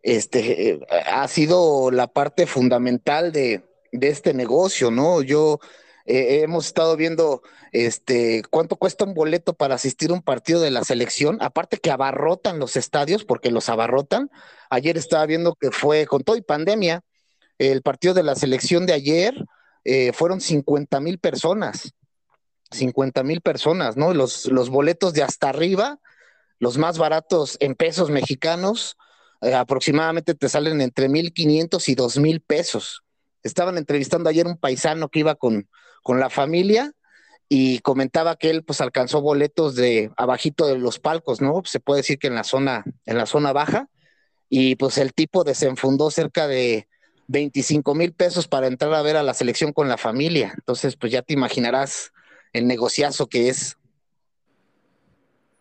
este, 0.02 0.70
eh, 0.70 0.80
ha 1.06 1.26
sido 1.28 1.90
la 1.90 2.08
parte 2.08 2.46
fundamental 2.46 3.32
de, 3.32 3.62
de 3.92 4.08
este 4.08 4.34
negocio, 4.34 4.90
¿no? 4.90 5.22
Yo 5.22 5.60
eh, 6.06 6.40
hemos 6.42 6.66
estado 6.66 6.96
viendo 6.96 7.42
este 7.72 8.42
cuánto 8.50 8.76
cuesta 8.76 9.04
un 9.04 9.14
boleto 9.14 9.54
para 9.54 9.76
asistir 9.76 10.10
a 10.10 10.14
un 10.14 10.22
partido 10.22 10.60
de 10.60 10.70
la 10.70 10.84
selección, 10.84 11.38
aparte 11.40 11.78
que 11.78 11.90
abarrotan 11.90 12.58
los 12.58 12.76
estadios, 12.76 13.24
porque 13.24 13.50
los 13.50 13.68
abarrotan. 13.68 14.30
Ayer 14.70 14.96
estaba 14.98 15.24
viendo 15.26 15.54
que 15.54 15.70
fue 15.70 16.06
con 16.06 16.22
todo 16.22 16.36
y 16.36 16.42
pandemia, 16.42 17.02
el 17.58 17.82
partido 17.82 18.14
de 18.14 18.22
la 18.24 18.34
selección 18.34 18.86
de 18.86 18.92
ayer 18.94 19.34
eh, 19.84 20.12
fueron 20.12 20.40
50 20.40 21.00
mil 21.00 21.18
personas. 21.18 21.92
50 22.72 23.22
mil 23.22 23.40
personas, 23.40 23.96
¿no? 23.96 24.14
Los, 24.14 24.46
los 24.46 24.70
boletos 24.70 25.12
de 25.12 25.22
hasta 25.22 25.48
arriba, 25.48 25.98
los 26.58 26.78
más 26.78 26.98
baratos 26.98 27.56
en 27.60 27.74
pesos 27.74 28.10
mexicanos, 28.10 28.96
eh, 29.40 29.54
aproximadamente 29.54 30.34
te 30.34 30.48
salen 30.48 30.80
entre 30.80 31.08
1.500 31.08 31.88
y 31.88 31.96
2.000 31.96 32.42
pesos. 32.46 33.02
Estaban 33.42 33.76
entrevistando 33.76 34.30
ayer 34.30 34.46
un 34.46 34.56
paisano 34.56 35.08
que 35.08 35.20
iba 35.20 35.34
con, 35.34 35.68
con 36.02 36.20
la 36.20 36.30
familia 36.30 36.92
y 37.48 37.80
comentaba 37.80 38.36
que 38.36 38.50
él 38.50 38.64
pues 38.64 38.80
alcanzó 38.80 39.20
boletos 39.20 39.74
de 39.74 40.10
abajito 40.16 40.66
de 40.66 40.78
los 40.78 40.98
palcos, 40.98 41.40
¿no? 41.40 41.62
Se 41.64 41.80
puede 41.80 41.98
decir 41.98 42.18
que 42.18 42.28
en 42.28 42.34
la 42.34 42.44
zona, 42.44 42.84
en 43.04 43.18
la 43.18 43.26
zona 43.26 43.52
baja, 43.52 43.88
y 44.48 44.76
pues 44.76 44.98
el 44.98 45.12
tipo 45.12 45.44
desenfundó 45.44 46.10
cerca 46.10 46.46
de 46.46 46.88
25 47.28 47.94
mil 47.94 48.12
pesos 48.12 48.48
para 48.48 48.66
entrar 48.66 48.94
a 48.94 49.02
ver 49.02 49.16
a 49.16 49.22
la 49.22 49.34
selección 49.34 49.72
con 49.72 49.88
la 49.88 49.96
familia. 49.96 50.52
Entonces, 50.56 50.96
pues 50.96 51.10
ya 51.10 51.22
te 51.22 51.32
imaginarás 51.32 52.12
el 52.52 52.66
negociazo 52.66 53.26
que 53.26 53.48
es. 53.48 53.76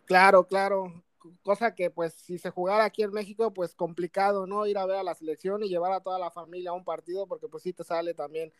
Claro, 0.04 0.46
claro. 0.46 1.02
Cosa 1.42 1.74
que 1.74 1.88
pues 1.90 2.14
si 2.14 2.38
se 2.38 2.50
jugara 2.50 2.84
aquí 2.84 3.02
en 3.02 3.12
México, 3.12 3.52
pues 3.52 3.74
complicado, 3.74 4.46
¿no? 4.46 4.66
Ir 4.66 4.76
a 4.78 4.86
ver 4.86 4.96
a 4.96 5.02
la 5.04 5.14
selección 5.14 5.62
y 5.62 5.68
llevar 5.68 5.92
a 5.92 6.00
toda 6.00 6.18
la 6.18 6.30
familia 6.30 6.70
a 6.70 6.74
un 6.74 6.84
partido, 6.84 7.26
porque 7.26 7.48
pues 7.48 7.62
sí 7.62 7.72
te 7.72 7.84
sale 7.84 8.12
también, 8.12 8.52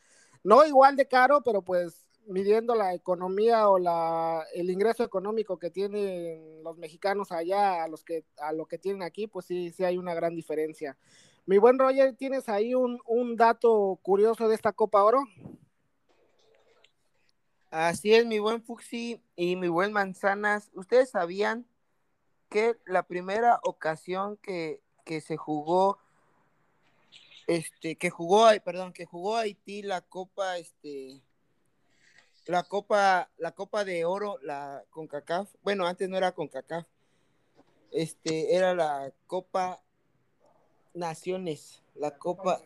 no 0.44 0.64
igual 0.64 0.96
de 0.96 1.06
caro, 1.06 1.42
pero 1.42 1.62
pues 1.62 2.06
midiendo 2.26 2.74
la 2.74 2.94
economía 2.94 3.68
o 3.68 3.78
la, 3.78 4.44
el 4.54 4.70
ingreso 4.70 5.02
económico 5.02 5.58
que 5.58 5.70
tienen 5.70 6.62
los 6.62 6.78
mexicanos 6.78 7.32
allá 7.32 7.82
a, 7.82 7.88
los 7.88 8.04
que, 8.04 8.24
a 8.38 8.52
lo 8.52 8.66
que 8.66 8.78
tienen 8.78 9.02
aquí, 9.02 9.26
pues 9.26 9.46
sí, 9.46 9.70
sí 9.70 9.84
hay 9.84 9.98
una 9.98 10.14
gran 10.14 10.34
diferencia. 10.34 10.96
Mi 11.46 11.58
buen 11.58 11.78
Roger, 11.78 12.14
¿tienes 12.14 12.48
ahí 12.48 12.74
un, 12.74 13.00
un 13.06 13.36
dato 13.36 13.98
curioso 14.02 14.48
de 14.48 14.54
esta 14.54 14.72
Copa 14.72 15.02
Oro? 15.02 15.24
Así 17.72 18.12
es, 18.14 18.26
mi 18.26 18.38
buen 18.38 18.62
Fuxi 18.62 19.22
y 19.34 19.56
mi 19.56 19.68
buen 19.68 19.94
Manzanas. 19.94 20.70
¿Ustedes 20.74 21.08
sabían 21.08 21.66
que 22.50 22.76
la 22.84 23.02
primera 23.04 23.60
ocasión 23.62 24.36
que, 24.36 24.82
que 25.06 25.22
se 25.22 25.38
jugó 25.38 25.98
este, 27.46 27.96
que 27.96 28.10
jugó, 28.10 28.48
perdón, 28.62 28.92
que 28.92 29.06
jugó 29.06 29.38
Haití 29.38 29.80
la 29.80 30.02
Copa, 30.02 30.58
este, 30.58 31.22
la 32.44 32.62
Copa, 32.62 33.30
la 33.38 33.52
Copa 33.52 33.86
de 33.86 34.04
Oro, 34.04 34.38
la 34.42 34.84
CONCACAF, 34.90 35.48
bueno, 35.62 35.86
antes 35.86 36.10
no 36.10 36.18
era 36.18 36.32
CONCACAF, 36.32 36.86
este, 37.90 38.54
era 38.54 38.74
la 38.74 39.14
Copa 39.26 39.82
Naciones, 40.92 41.82
la 41.94 42.18
Copa, 42.18 42.60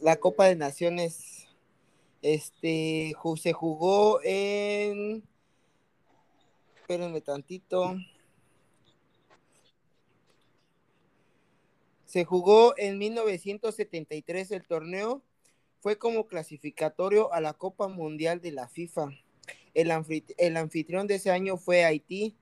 la 0.00 0.16
Copa 0.16 0.44
de 0.44 0.56
Naciones, 0.56 1.48
este, 2.22 3.14
se 3.36 3.52
jugó 3.52 4.20
en, 4.22 5.22
espérenme 6.76 7.20
tantito, 7.20 7.96
Se 12.10 12.24
jugó 12.24 12.74
en 12.76 12.98
1973 12.98 14.50
el 14.50 14.66
torneo, 14.66 15.22
fue 15.78 15.96
como 15.96 16.26
clasificatorio 16.26 17.32
a 17.32 17.40
la 17.40 17.52
Copa 17.52 17.86
Mundial 17.86 18.40
de 18.40 18.50
la 18.50 18.66
FIFA. 18.66 19.10
El, 19.74 19.92
anfitrión 19.92 21.06
de 21.06 21.14
ese 21.14 21.30
año 21.30 21.56
fue 21.56 21.84
Haití, 21.84 22.34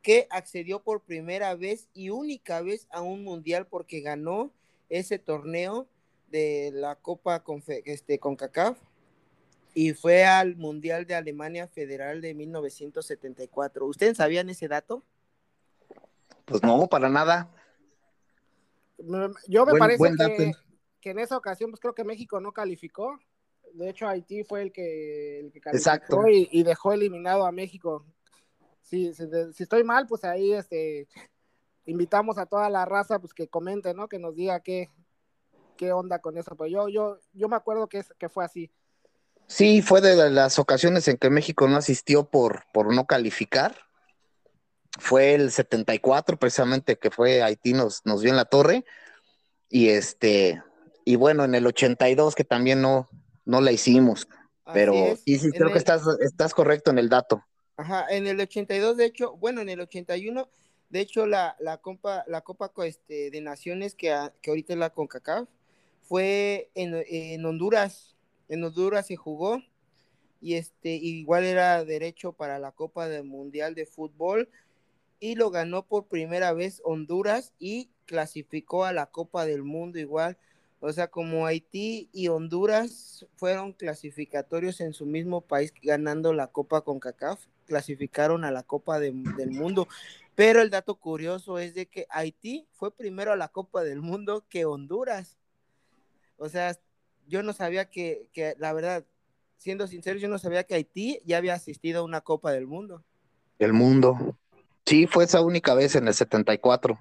que 0.00 0.26
accedió 0.30 0.82
por 0.82 1.02
primera 1.02 1.54
vez 1.54 1.90
y 1.92 2.08
única 2.08 2.62
vez 2.62 2.86
a 2.88 3.02
un 3.02 3.22
mundial 3.22 3.66
porque 3.66 4.00
ganó 4.00 4.54
ese 4.88 5.18
torneo 5.18 5.86
de 6.30 6.70
la 6.72 6.96
Copa 6.96 7.44
este, 7.84 8.18
CONCACAF 8.18 8.78
y 9.74 9.92
fue 9.92 10.24
al 10.24 10.56
Mundial 10.56 11.06
de 11.06 11.14
Alemania 11.14 11.68
Federal 11.68 12.20
de 12.20 12.34
1974. 12.34 13.86
¿Ustedes 13.86 14.16
sabían 14.16 14.50
ese 14.50 14.68
dato? 14.68 15.04
Pues 16.44 16.62
no, 16.62 16.86
para 16.88 17.08
nada. 17.08 17.50
Yo 19.46 19.66
me 19.66 19.78
parece 19.78 20.12
que, 21.00 21.10
en 21.10 21.18
esa 21.18 21.36
ocasión, 21.36 21.70
pues 21.70 21.80
creo 21.80 21.94
que 21.94 22.04
México 22.04 22.40
no 22.40 22.52
calificó. 22.52 23.18
De 23.72 23.88
hecho, 23.88 24.08
Haití 24.08 24.42
fue 24.42 24.62
el 24.62 24.72
que, 24.72 25.40
el 25.40 25.52
que 25.52 25.60
calificó 25.60 26.26
y, 26.28 26.62
dejó 26.62 26.92
eliminado 26.92 27.46
a 27.46 27.52
México. 27.52 28.04
Si, 28.82 29.14
si, 29.14 29.62
estoy 29.62 29.84
mal, 29.84 30.06
pues 30.08 30.24
ahí 30.24 30.52
este, 30.52 31.06
invitamos 31.86 32.36
a 32.38 32.46
toda 32.46 32.68
la 32.68 32.84
raza 32.84 33.20
pues 33.20 33.32
que 33.32 33.46
comente, 33.46 33.94
¿no? 33.94 34.08
Que 34.08 34.18
nos 34.18 34.34
diga 34.34 34.60
qué, 34.60 34.90
qué 35.76 35.92
onda 35.92 36.18
con 36.18 36.36
eso. 36.36 36.56
Pero 36.56 36.66
yo, 36.66 36.88
yo, 36.88 37.18
yo 37.32 37.48
me 37.48 37.56
acuerdo 37.56 37.88
que, 37.88 37.98
es, 37.98 38.12
que 38.18 38.28
fue 38.28 38.44
así. 38.44 38.70
Sí, 39.50 39.82
fue 39.82 40.00
de 40.00 40.30
las 40.30 40.60
ocasiones 40.60 41.08
en 41.08 41.16
que 41.16 41.28
México 41.28 41.66
no 41.66 41.76
asistió 41.76 42.30
por, 42.30 42.62
por 42.72 42.94
no 42.94 43.06
calificar. 43.06 43.74
Fue 44.96 45.34
el 45.34 45.50
74 45.50 46.38
precisamente 46.38 46.96
que 46.96 47.10
fue 47.10 47.42
Haití 47.42 47.72
nos, 47.72 48.06
nos 48.06 48.22
vio 48.22 48.30
en 48.30 48.36
la 48.36 48.44
torre. 48.44 48.84
Y 49.68 49.88
este 49.88 50.62
y 51.04 51.16
bueno 51.16 51.44
en 51.44 51.56
el 51.56 51.66
82 51.66 52.36
que 52.36 52.44
también 52.44 52.80
no 52.80 53.08
no 53.44 53.60
la 53.60 53.72
hicimos. 53.72 54.28
Pero 54.72 55.16
sí 55.16 55.36
sí 55.40 55.50
creo 55.50 55.72
que 55.72 55.78
estás 55.78 56.02
estás 56.20 56.54
correcto 56.54 56.92
en 56.92 56.98
el 56.98 57.08
dato. 57.08 57.44
Ajá 57.76 58.06
en 58.08 58.28
el 58.28 58.38
82 58.38 58.96
de 58.96 59.04
hecho 59.04 59.36
bueno 59.36 59.62
en 59.62 59.68
el 59.68 59.80
81 59.80 60.48
de 60.90 61.00
hecho 61.00 61.26
la, 61.26 61.56
la 61.58 61.78
copa 61.78 62.24
la 62.28 62.42
copa 62.42 62.70
este, 62.84 63.32
de 63.32 63.40
naciones 63.40 63.96
que, 63.96 64.16
que 64.40 64.50
ahorita 64.50 64.74
es 64.74 64.78
la 64.78 64.90
Concacaf 64.90 65.48
fue 66.02 66.70
en, 66.76 67.02
en 67.08 67.44
Honduras 67.44 68.14
en 68.50 68.64
Honduras 68.64 69.06
se 69.06 69.16
jugó 69.16 69.62
y 70.40 70.54
este 70.54 70.94
igual 70.96 71.44
era 71.44 71.84
derecho 71.84 72.32
para 72.32 72.58
la 72.58 72.72
Copa 72.72 73.08
del 73.08 73.24
Mundial 73.24 73.74
de 73.74 73.86
Fútbol 73.86 74.48
y 75.20 75.36
lo 75.36 75.50
ganó 75.50 75.86
por 75.86 76.06
primera 76.06 76.52
vez 76.52 76.82
Honduras 76.84 77.52
y 77.60 77.90
clasificó 78.06 78.84
a 78.84 78.92
la 78.92 79.06
Copa 79.06 79.46
del 79.46 79.62
Mundo 79.62 79.98
igual. 79.98 80.36
O 80.80 80.92
sea, 80.92 81.08
como 81.08 81.46
Haití 81.46 82.08
y 82.12 82.28
Honduras 82.28 83.24
fueron 83.36 83.72
clasificatorios 83.72 84.80
en 84.80 84.94
su 84.94 85.06
mismo 85.06 85.42
país 85.42 85.72
ganando 85.82 86.32
la 86.32 86.48
Copa 86.48 86.80
con 86.80 86.98
CACAF, 86.98 87.46
clasificaron 87.66 88.44
a 88.44 88.50
la 88.50 88.64
Copa 88.64 88.98
del 88.98 89.14
Mundo. 89.50 89.86
Pero 90.34 90.60
el 90.60 90.70
dato 90.70 90.96
curioso 90.96 91.58
es 91.58 91.74
de 91.74 91.86
que 91.86 92.06
Haití 92.08 92.66
fue 92.72 92.90
primero 92.90 93.30
a 93.32 93.36
la 93.36 93.48
Copa 93.48 93.84
del 93.84 94.00
Mundo 94.00 94.44
que 94.48 94.64
Honduras. 94.64 95.36
O 96.38 96.48
sea, 96.48 96.74
yo 97.30 97.42
no 97.42 97.52
sabía 97.52 97.88
que, 97.88 98.28
que 98.32 98.54
la 98.58 98.72
verdad, 98.72 99.04
siendo 99.56 99.86
sincero, 99.86 100.18
yo 100.18 100.28
no 100.28 100.38
sabía 100.38 100.64
que 100.64 100.74
Haití 100.74 101.20
ya 101.24 101.38
había 101.38 101.54
asistido 101.54 102.00
a 102.00 102.04
una 102.04 102.20
Copa 102.20 102.50
del 102.50 102.66
Mundo. 102.66 103.04
El 103.58 103.72
mundo. 103.72 104.36
Sí, 104.84 105.06
fue 105.06 105.24
esa 105.24 105.40
única 105.40 105.74
vez 105.74 105.94
en 105.94 106.08
el 106.08 106.14
74. 106.14 106.98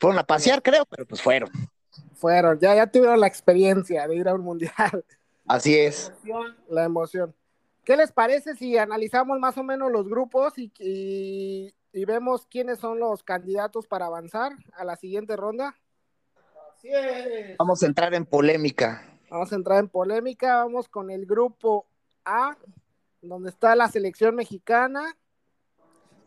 Fueron 0.00 0.18
a 0.18 0.24
pasear, 0.24 0.62
creo, 0.62 0.86
pero 0.86 1.06
pues 1.06 1.20
fueron. 1.20 1.50
Fueron, 2.14 2.58
ya, 2.58 2.74
ya 2.74 2.86
tuvieron 2.86 3.20
la 3.20 3.26
experiencia 3.26 4.08
de 4.08 4.16
ir 4.16 4.28
a 4.28 4.34
un 4.34 4.40
mundial. 4.40 5.04
Así 5.46 5.76
es. 5.76 6.12
La 6.68 6.84
emoción. 6.84 7.34
¿Qué 7.84 7.96
les 7.96 8.12
parece 8.12 8.54
si 8.54 8.78
analizamos 8.78 9.38
más 9.38 9.58
o 9.58 9.64
menos 9.64 9.92
los 9.92 10.08
grupos 10.08 10.54
y, 10.56 10.72
y, 10.78 12.04
vemos 12.04 12.46
quiénes 12.46 12.78
son 12.78 13.00
los 13.00 13.22
candidatos 13.24 13.86
para 13.86 14.06
avanzar 14.06 14.52
a 14.74 14.84
la 14.84 14.96
siguiente 14.96 15.36
ronda? 15.36 15.76
Así 16.76 16.88
es. 16.90 17.56
Vamos 17.58 17.82
a 17.82 17.86
entrar 17.86 18.14
en 18.14 18.24
polémica. 18.24 19.11
Vamos 19.32 19.50
a 19.50 19.56
entrar 19.56 19.78
en 19.78 19.88
polémica. 19.88 20.56
Vamos 20.56 20.90
con 20.90 21.10
el 21.10 21.24
grupo 21.24 21.86
A, 22.22 22.54
donde 23.22 23.48
está 23.48 23.74
la 23.74 23.88
selección 23.88 24.34
mexicana, 24.34 25.16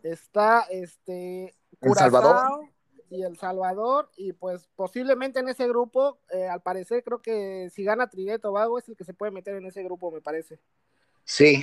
está 0.02 0.62
este 0.70 1.54
Curazao 1.78 2.68
y 3.08 3.22
El 3.22 3.38
Salvador, 3.38 4.10
y 4.16 4.32
pues 4.32 4.68
posiblemente 4.74 5.38
en 5.38 5.48
ese 5.48 5.68
grupo, 5.68 6.18
eh, 6.30 6.48
al 6.48 6.62
parecer 6.62 7.04
creo 7.04 7.22
que 7.22 7.70
si 7.72 7.84
gana 7.84 8.10
Trinidad 8.10 8.40
Tobago 8.40 8.76
es 8.76 8.88
el 8.88 8.96
que 8.96 9.04
se 9.04 9.14
puede 9.14 9.30
meter 9.30 9.54
en 9.54 9.66
ese 9.66 9.84
grupo, 9.84 10.10
me 10.10 10.20
parece. 10.20 10.58
Sí. 11.22 11.62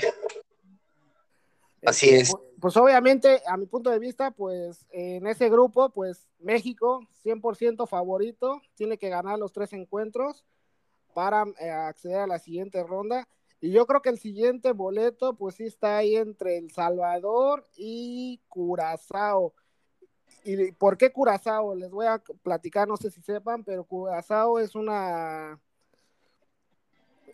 Así 1.86 2.10
es. 2.10 2.32
Pues, 2.32 2.44
pues, 2.62 2.78
obviamente, 2.78 3.42
a 3.46 3.58
mi 3.58 3.66
punto 3.66 3.90
de 3.90 4.00
vista, 4.00 4.32
pues 4.32 4.86
en 4.92 5.28
ese 5.28 5.50
grupo, 5.50 5.90
pues 5.90 6.30
México, 6.40 7.06
100% 7.22 7.86
favorito, 7.86 8.62
tiene 8.76 8.98
que 8.98 9.10
ganar 9.10 9.38
los 9.38 9.52
tres 9.52 9.74
encuentros 9.74 10.46
para 11.14 11.46
eh, 11.60 11.70
acceder 11.70 12.20
a 12.20 12.28
la 12.28 12.40
siguiente 12.40 12.84
ronda. 12.84 13.28
Y 13.62 13.72
yo 13.72 13.86
creo 13.86 14.02
que 14.02 14.10
el 14.10 14.20
siguiente 14.20 14.74
boleto, 14.74 15.36
pues 15.36 15.56
sí 15.56 15.64
está 15.64 15.98
ahí 15.98 16.16
entre 16.16 16.58
El 16.58 16.72
Salvador 16.72 17.66
y 17.78 18.42
Curazao. 18.50 19.54
¿Y 20.44 20.74
por 20.74 20.98
qué 20.98 21.12
Curazao? 21.12 21.74
Les 21.74 21.90
voy 21.90 22.08
a 22.08 22.22
platicar, 22.42 22.88
no 22.88 22.98
sé 22.98 23.10
si 23.10 23.22
sepan, 23.22 23.64
pero 23.64 23.86
Curazao 23.86 24.60
es 24.60 24.76
una 24.76 25.60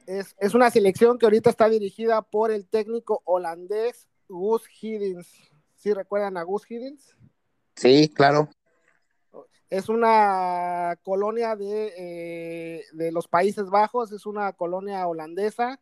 es, 0.06 0.36
es, 0.40 0.54
una 0.54 0.70
selección 0.70 1.18
que 1.18 1.26
ahorita 1.26 1.50
está 1.50 1.70
dirigida 1.70 2.22
por 2.22 2.52
el 2.52 2.68
técnico 2.68 3.22
holandés 3.26 4.08
Gus 4.28 4.64
Hiddens. 4.82 5.28
¿Sí 5.76 5.94
recuerdan 5.94 6.38
a 6.38 6.44
Gus 6.44 6.70
Hiddens? 6.70 7.16
Sí, 7.76 8.10
claro. 8.10 8.50
Es 9.70 9.88
una 9.90 10.98
colonia 11.04 11.56
de, 11.56 11.94
eh, 11.98 12.86
de 12.94 13.12
los 13.12 13.28
Países 13.28 13.70
Bajos, 13.70 14.12
es 14.12 14.26
una 14.26 14.52
colonia 14.54 15.08
holandesa 15.08 15.80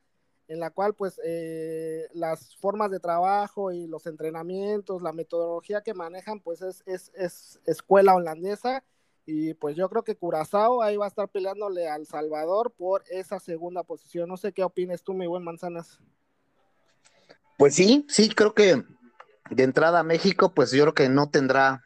en 0.48 0.60
la 0.60 0.70
cual 0.70 0.94
pues 0.94 1.20
eh, 1.24 2.08
las 2.14 2.56
formas 2.56 2.90
de 2.90 3.00
trabajo 3.00 3.72
y 3.72 3.88
los 3.88 4.06
entrenamientos, 4.08 5.02
la 5.02 5.12
metodología 5.12 5.82
que 5.82 5.94
manejan 5.94 6.40
pues 6.40 6.62
es, 6.62 6.84
es, 6.86 7.12
es, 7.16 7.60
escuela 7.66 8.16
holandesa 8.16 8.84
y 9.26 9.54
pues 9.56 9.76
yo 9.76 9.90
creo 9.90 10.04
que 10.04 10.16
Curazao 10.16 10.82
ahí 10.82 10.96
va 10.96 11.06
a 11.06 11.10
estar 11.10 11.28
peleándole 11.28 11.90
al 11.90 12.06
Salvador 12.06 12.72
por 12.72 13.04
esa 13.10 13.40
segunda 13.42 13.84
posición. 13.84 14.30
No 14.30 14.38
sé 14.38 14.54
qué 14.54 14.64
opinas 14.64 15.04
tú, 15.04 15.14
mi 15.14 15.28
buen 15.28 15.44
Manzanas. 15.44 16.00
Pues 17.58 17.76
sí, 17.76 18.06
sí, 18.08 18.30
creo 18.30 18.54
que 18.54 18.86
de 19.50 19.64
entrada 19.64 20.00
a 20.00 20.04
México 20.04 20.54
pues 20.54 20.72
yo 20.72 20.84
creo 20.84 20.94
que 20.94 21.10
no 21.10 21.30
tendrá 21.30 21.84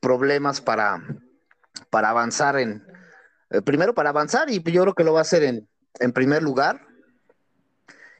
problemas 0.00 0.62
para, 0.62 1.02
para 1.90 2.10
avanzar 2.10 2.58
en, 2.58 2.84
eh, 3.50 3.62
primero 3.62 3.94
para 3.94 4.10
avanzar 4.10 4.48
y 4.50 4.62
yo 4.62 4.82
creo 4.82 4.94
que 4.94 5.04
lo 5.04 5.12
va 5.12 5.20
a 5.20 5.22
hacer 5.22 5.42
en, 5.42 5.68
en 5.98 6.12
primer 6.12 6.42
lugar 6.42 6.80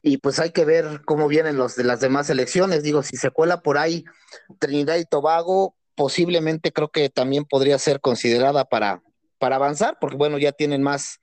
y 0.03 0.17
pues 0.17 0.39
hay 0.39 0.51
que 0.51 0.65
ver 0.65 1.01
cómo 1.05 1.27
vienen 1.27 1.57
los 1.57 1.75
de 1.75 1.83
las 1.83 1.99
demás 1.99 2.29
elecciones. 2.29 2.83
Digo, 2.83 3.03
si 3.03 3.17
se 3.17 3.29
cuela 3.29 3.61
por 3.61 3.77
ahí 3.77 4.03
Trinidad 4.59 4.97
y 4.97 5.05
Tobago, 5.05 5.75
posiblemente 5.95 6.71
creo 6.71 6.89
que 6.89 7.09
también 7.09 7.45
podría 7.45 7.77
ser 7.77 8.01
considerada 8.01 8.65
para, 8.65 9.03
para 9.37 9.57
avanzar, 9.57 9.97
porque 10.01 10.17
bueno, 10.17 10.39
ya 10.39 10.51
tienen 10.51 10.81
más, 10.81 11.19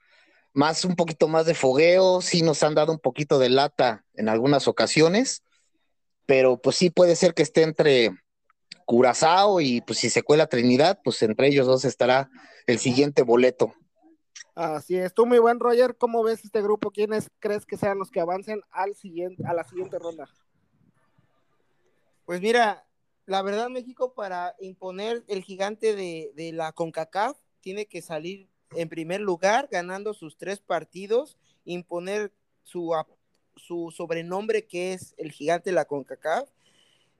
más 0.52 0.84
un 0.84 0.94
poquito 0.94 1.26
más 1.28 1.46
de 1.46 1.54
fogueo, 1.54 2.20
sí 2.20 2.42
nos 2.42 2.62
han 2.62 2.74
dado 2.74 2.92
un 2.92 3.00
poquito 3.00 3.38
de 3.38 3.48
lata 3.48 4.04
en 4.14 4.28
algunas 4.28 4.68
ocasiones, 4.68 5.42
pero 6.26 6.60
pues 6.60 6.76
sí 6.76 6.90
puede 6.90 7.16
ser 7.16 7.34
que 7.34 7.42
esté 7.42 7.62
entre 7.62 8.12
Curazao 8.84 9.60
y 9.60 9.80
pues 9.80 9.98
si 9.98 10.10
se 10.10 10.22
cuela 10.22 10.46
Trinidad, 10.46 11.00
pues 11.04 11.22
entre 11.22 11.48
ellos 11.48 11.66
dos 11.66 11.84
estará 11.84 12.30
el 12.66 12.78
siguiente 12.78 13.22
boleto. 13.22 13.74
Así 14.54 14.96
es, 14.96 15.14
tú 15.14 15.24
muy 15.26 15.38
buen 15.38 15.60
Roger, 15.60 15.96
¿cómo 15.96 16.22
ves 16.22 16.44
este 16.44 16.62
grupo? 16.62 16.90
¿Quiénes 16.90 17.30
crees 17.38 17.64
que 17.64 17.76
sean 17.76 17.98
los 17.98 18.10
que 18.10 18.20
avancen 18.20 18.60
al 18.70 18.94
siguiente, 18.94 19.44
a 19.46 19.54
la 19.54 19.64
siguiente 19.64 19.98
ronda? 19.98 20.28
Pues 22.24 22.40
mira, 22.40 22.84
la 23.26 23.42
verdad 23.42 23.68
México 23.68 24.14
para 24.14 24.54
imponer 24.58 25.22
el 25.28 25.42
gigante 25.42 25.94
de, 25.94 26.32
de 26.34 26.52
la 26.52 26.72
CONCACAF 26.72 27.36
tiene 27.60 27.86
que 27.86 28.02
salir 28.02 28.48
en 28.74 28.88
primer 28.88 29.20
lugar, 29.20 29.68
ganando 29.70 30.14
sus 30.14 30.36
tres 30.36 30.60
partidos, 30.60 31.38
imponer 31.64 32.32
su, 32.62 32.92
su 33.56 33.92
sobrenombre 33.96 34.66
que 34.66 34.92
es 34.92 35.14
el 35.18 35.32
gigante 35.32 35.70
de 35.70 35.74
la 35.74 35.84
CONCACAF. 35.84 36.48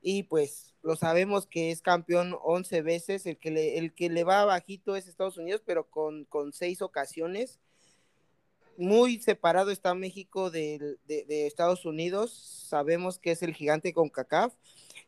Y 0.01 0.25
pues 0.25 0.75
lo 0.83 0.97
sabemos 0.97 1.47
que 1.47 1.71
es 1.71 1.83
campeón 1.83 2.37
11 2.43 2.83
veces, 2.83 3.27
el 3.27 3.37
que 3.39 3.51
le, 3.51 3.79
el 3.79 3.93
que 3.93 4.09
le 4.09 4.25
va 4.25 4.45
bajito 4.45 4.97
es 4.97 5.09
Estados 5.09 5.37
Unidos, 5.37 5.63
pero 5.65 5.91
con, 5.91 6.25
con 6.25 6.53
seis 6.53 6.83
ocasiones. 6.83 7.59
Muy 8.77 9.21
separado 9.21 9.73
está 9.73 9.95
México 9.95 10.51
de, 10.51 10.97
de, 11.07 11.47
Estados 11.47 11.85
Unidos, 11.85 12.33
sabemos 12.69 13.19
que 13.19 13.33
es 13.33 13.43
el 13.43 13.53
gigante 13.53 13.93
con 13.93 14.09
CACAF. 14.09 14.55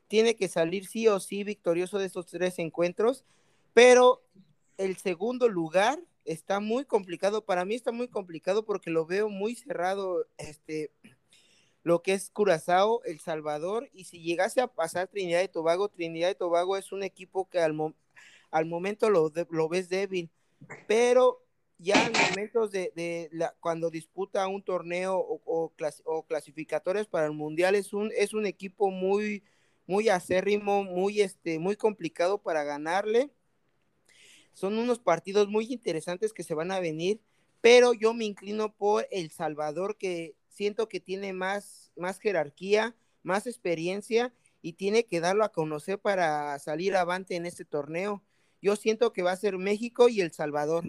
Tiene 0.08 0.34
que 0.34 0.48
salir 0.48 0.86
sí 0.86 1.06
o 1.06 1.20
sí 1.20 1.44
victorioso 1.44 1.98
de 1.98 2.06
estos 2.06 2.26
tres 2.26 2.58
encuentros, 2.58 3.24
pero 3.72 4.22
el 4.76 4.96
segundo 4.96 5.48
lugar 5.48 6.00
está 6.24 6.58
muy 6.58 6.84
complicado. 6.84 7.44
Para 7.44 7.64
mí 7.64 7.76
está 7.76 7.92
muy 7.92 8.08
complicado 8.08 8.64
porque 8.64 8.90
lo 8.90 9.06
veo 9.06 9.28
muy 9.28 9.54
cerrado, 9.54 10.26
este, 10.36 10.90
lo 11.82 12.02
que 12.02 12.12
es 12.12 12.30
Curazao, 12.30 13.02
El 13.04 13.20
Salvador, 13.20 13.88
y 13.92 14.04
si 14.04 14.20
llegase 14.22 14.60
a 14.60 14.68
pasar 14.68 15.08
Trinidad 15.08 15.42
y 15.42 15.48
Tobago, 15.48 15.88
Trinidad 15.88 16.30
y 16.30 16.34
Tobago 16.34 16.76
es 16.76 16.92
un 16.92 17.02
equipo 17.02 17.48
que 17.48 17.58
al, 17.58 17.76
al 18.50 18.66
momento 18.66 19.10
lo, 19.10 19.32
lo, 19.50 19.68
ves 19.68 19.88
débil, 19.88 20.30
pero 20.86 21.42
ya 21.78 22.06
en 22.06 22.12
momentos 22.12 22.70
de, 22.70 23.30
la, 23.32 23.54
cuando 23.60 23.90
disputa 23.90 24.46
un 24.46 24.62
torneo 24.62 25.16
o, 25.18 25.72
o, 26.04 26.22
clasificatorios 26.26 27.06
para 27.08 27.26
el 27.26 27.32
mundial 27.32 27.74
es 27.74 27.94
un, 27.94 28.12
es 28.14 28.34
un 28.34 28.44
equipo 28.44 28.90
muy, 28.90 29.42
muy 29.86 30.10
acérrimo, 30.10 30.84
muy, 30.84 31.22
este, 31.22 31.58
muy 31.58 31.76
complicado 31.76 32.38
para 32.38 32.64
ganarle. 32.64 33.30
Son 34.52 34.76
unos 34.78 34.98
partidos 34.98 35.48
muy 35.48 35.72
interesantes 35.72 36.34
que 36.34 36.42
se 36.42 36.54
van 36.54 36.70
a 36.70 36.80
venir, 36.80 37.20
pero 37.62 37.94
yo 37.94 38.12
me 38.12 38.26
inclino 38.26 38.74
por 38.74 39.06
El 39.10 39.30
Salvador, 39.30 39.96
que 39.96 40.34
siento 40.50 40.88
que 40.88 41.00
tiene 41.00 41.32
más, 41.32 41.90
más 41.96 42.18
jerarquía, 42.18 42.94
más 43.22 43.46
experiencia 43.46 44.32
y 44.62 44.74
tiene 44.74 45.04
que 45.04 45.20
darlo 45.20 45.44
a 45.44 45.52
conocer 45.52 45.98
para 45.98 46.58
salir 46.58 46.94
avante 46.96 47.36
en 47.36 47.46
este 47.46 47.64
torneo. 47.64 48.22
Yo 48.60 48.76
siento 48.76 49.12
que 49.12 49.22
va 49.22 49.32
a 49.32 49.36
ser 49.36 49.56
México 49.56 50.08
y 50.08 50.20
El 50.20 50.32
Salvador. 50.32 50.84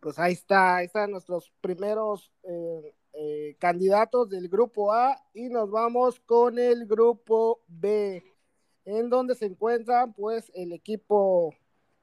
Pues 0.00 0.18
ahí 0.20 0.34
está, 0.34 0.76
ahí 0.76 0.86
están 0.86 1.10
nuestros 1.10 1.52
primeros 1.60 2.30
eh, 2.44 2.94
eh, 3.14 3.56
candidatos 3.58 4.28
del 4.28 4.48
grupo 4.48 4.92
A 4.92 5.20
y 5.34 5.48
nos 5.48 5.70
vamos 5.70 6.20
con 6.20 6.58
el 6.60 6.86
grupo 6.86 7.60
B 7.66 8.22
en 8.88 9.10
donde 9.10 9.34
se 9.34 9.44
encuentran 9.44 10.14
pues 10.14 10.50
el 10.54 10.72
equipo, 10.72 11.54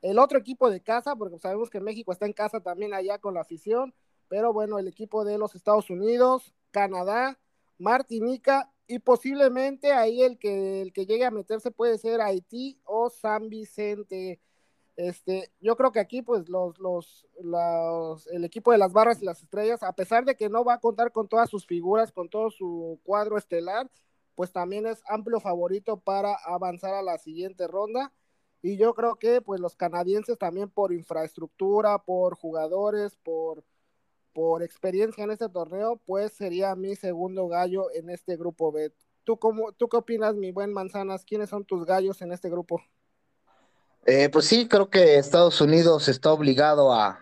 el 0.04 0.20
otro 0.20 0.38
equipo 0.38 0.70
de 0.70 0.82
casa, 0.82 1.16
porque 1.16 1.40
sabemos 1.40 1.72
que 1.72 1.80
México 1.80 2.12
está 2.12 2.28
en 2.28 2.34
casa 2.34 2.60
también 2.60 2.94
allá 2.94 3.18
con 3.18 3.34
la 3.34 3.42
afición, 3.42 3.94
pero 4.28 4.54
bueno, 4.54 4.80
el 4.80 4.88
equipo 4.88 5.26
de 5.26 5.38
los 5.38 5.56
Estados 5.56 5.90
Unidos, 5.90 6.54
Canadá, 6.72 7.40
Martinica 7.78 8.72
y 8.88 9.00
posiblemente 9.00 9.92
ahí 9.94 10.22
el 10.22 10.38
que, 10.38 10.82
el 10.82 10.94
que 10.94 11.06
llegue 11.06 11.26
a 11.26 11.32
meterse 11.32 11.72
puede 11.72 11.98
ser 11.98 12.22
Haití 12.22 12.80
o 12.84 13.10
San 13.10 13.50
Vicente. 13.50 14.40
Este, 14.96 15.52
yo 15.60 15.76
creo 15.76 15.92
que 15.92 16.00
aquí, 16.00 16.22
pues, 16.22 16.48
los, 16.48 16.78
los, 16.80 17.28
los, 17.42 18.28
el 18.28 18.46
equipo 18.46 18.72
de 18.72 18.78
las 18.78 18.94
barras 18.94 19.22
y 19.22 19.26
las 19.26 19.42
estrellas, 19.42 19.84
a 19.84 19.94
pesar 19.94 20.24
de 20.26 20.36
que 20.36 20.50
no 20.50 20.64
va 20.64 20.76
a 20.76 20.80
contar 20.80 21.12
con 21.12 21.28
todas 21.28 21.50
sus 21.50 21.66
figuras, 21.66 22.12
con 22.12 22.30
todo 22.30 22.50
su 22.50 23.00
cuadro 23.04 23.38
estelar, 23.38 23.90
pues 24.36 24.52
también 24.52 24.86
es 24.86 25.02
amplio 25.08 25.40
favorito 25.40 25.98
para 25.98 26.36
avanzar 26.46 26.94
a 26.94 27.02
la 27.02 27.18
siguiente 27.18 27.68
ronda. 27.68 28.14
Y 28.62 28.78
yo 28.78 28.94
creo 28.96 29.18
que 29.18 29.42
pues 29.42 29.60
los 29.60 29.76
canadienses 29.76 30.38
también 30.38 30.70
por 30.70 30.94
infraestructura, 30.94 32.00
por 32.00 32.36
jugadores, 32.36 33.16
por, 33.18 33.64
por 34.36 34.64
experiencia 34.64 35.24
en 35.24 35.32
este 35.32 35.48
torneo, 35.48 36.02
pues 36.06 36.34
sería 36.34 36.76
mi 36.76 36.98
segundo 36.98 37.48
gallo 37.48 37.88
en 37.94 38.10
este 38.10 38.36
grupo 38.36 38.70
B. 38.70 38.92
¿Tú, 39.24 39.40
cómo, 39.40 39.72
¿Tú 39.72 39.88
qué 39.88 39.96
opinas, 39.96 40.36
mi 40.36 40.52
buen 40.52 40.74
Manzanas? 40.74 41.24
¿Quiénes 41.24 41.50
son 41.50 41.64
tus 41.64 41.86
gallos 41.86 42.22
en 42.22 42.34
este 42.34 42.50
grupo? 42.50 42.84
Eh, 44.06 44.28
pues 44.28 44.46
sí, 44.46 44.68
creo 44.68 44.90
que 44.90 45.18
Estados 45.18 45.62
Unidos 45.62 46.10
está 46.10 46.34
obligado 46.34 46.94
a, 46.94 47.22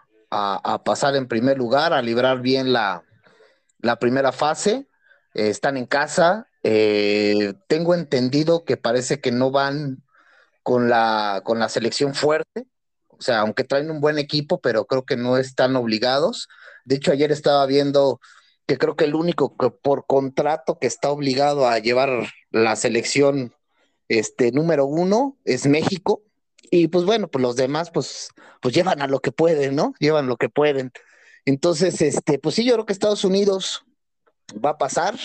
pasar 0.84 1.16
en 1.16 1.28
primer 1.28 1.60
lugar, 1.60 1.94
a 1.94 2.02
librar 2.02 2.42
bien 2.42 2.74
la, 2.74 3.04
primera 4.00 4.32
fase. 4.32 4.88
Eh, 5.36 5.50
están 5.50 5.78
en 5.78 5.86
casa, 5.86 6.48
eh, 6.64 7.54
tengo 7.68 7.94
entendido 7.94 8.66
que 8.66 8.76
parece 8.76 9.22
que 9.22 9.32
no 9.32 9.52
van 9.52 10.04
con 10.64 10.90
la 10.90 11.70
selección 11.70 12.16
fuerte, 12.16 12.66
o 13.08 13.22
sea, 13.22 13.42
aunque 13.42 13.64
traen 13.64 13.92
un 13.92 14.02
buen 14.02 14.18
equipo, 14.18 14.60
pero 14.60 14.86
creo 14.86 15.06
que 15.06 15.16
no 15.16 15.38
están 15.38 15.76
obligados. 15.76 16.50
De 16.86 16.96
hecho, 16.96 17.12
ayer 17.12 17.32
estaba 17.32 17.66
viendo 17.66 18.20
que 18.66 18.78
creo 18.78 18.96
que 18.96 19.06
el 19.06 19.16
único 19.16 19.58
que 19.58 19.70
por 19.70 20.06
contrato 20.06 20.80
que 20.80 20.88
está 20.88 21.10
obligado 21.12 21.68
a 21.68 21.80
llevar 21.80 22.28
la 22.52 22.76
selección 22.76 23.54
este, 24.08 24.52
número 24.52 24.86
uno 24.86 25.38
es 25.46 25.66
México. 25.68 26.24
Y 26.72 26.88
pues 26.88 27.06
bueno, 27.06 27.28
pues 27.30 27.42
los 27.42 27.56
demás 27.56 27.92
pues, 27.92 28.30
pues 28.62 28.74
llevan 28.74 29.02
a 29.02 29.08
lo 29.08 29.20
que 29.20 29.32
pueden, 29.32 29.76
¿no? 29.76 29.94
Llevan 30.00 30.28
lo 30.28 30.38
que 30.38 30.50
pueden. 30.50 30.92
Entonces, 31.46 32.02
este, 32.02 32.40
pues 32.40 32.56
sí, 32.56 32.64
yo 32.66 32.74
creo 32.74 32.86
que 32.86 32.94
Estados 32.94 33.26
Unidos 33.26 33.86
va 34.64 34.72
a 34.72 34.78
pasar, 34.78 35.16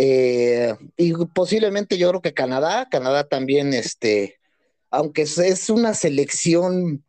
eh, 0.00 0.76
y 0.96 1.12
posiblemente 1.26 1.98
yo 1.98 2.08
creo 2.08 2.22
que 2.22 2.34
Canadá, 2.34 2.88
Canadá 2.88 3.28
también, 3.28 3.74
este, 3.74 4.38
aunque 4.90 5.22
es 5.22 5.70
una 5.70 5.94
selección 5.94 7.04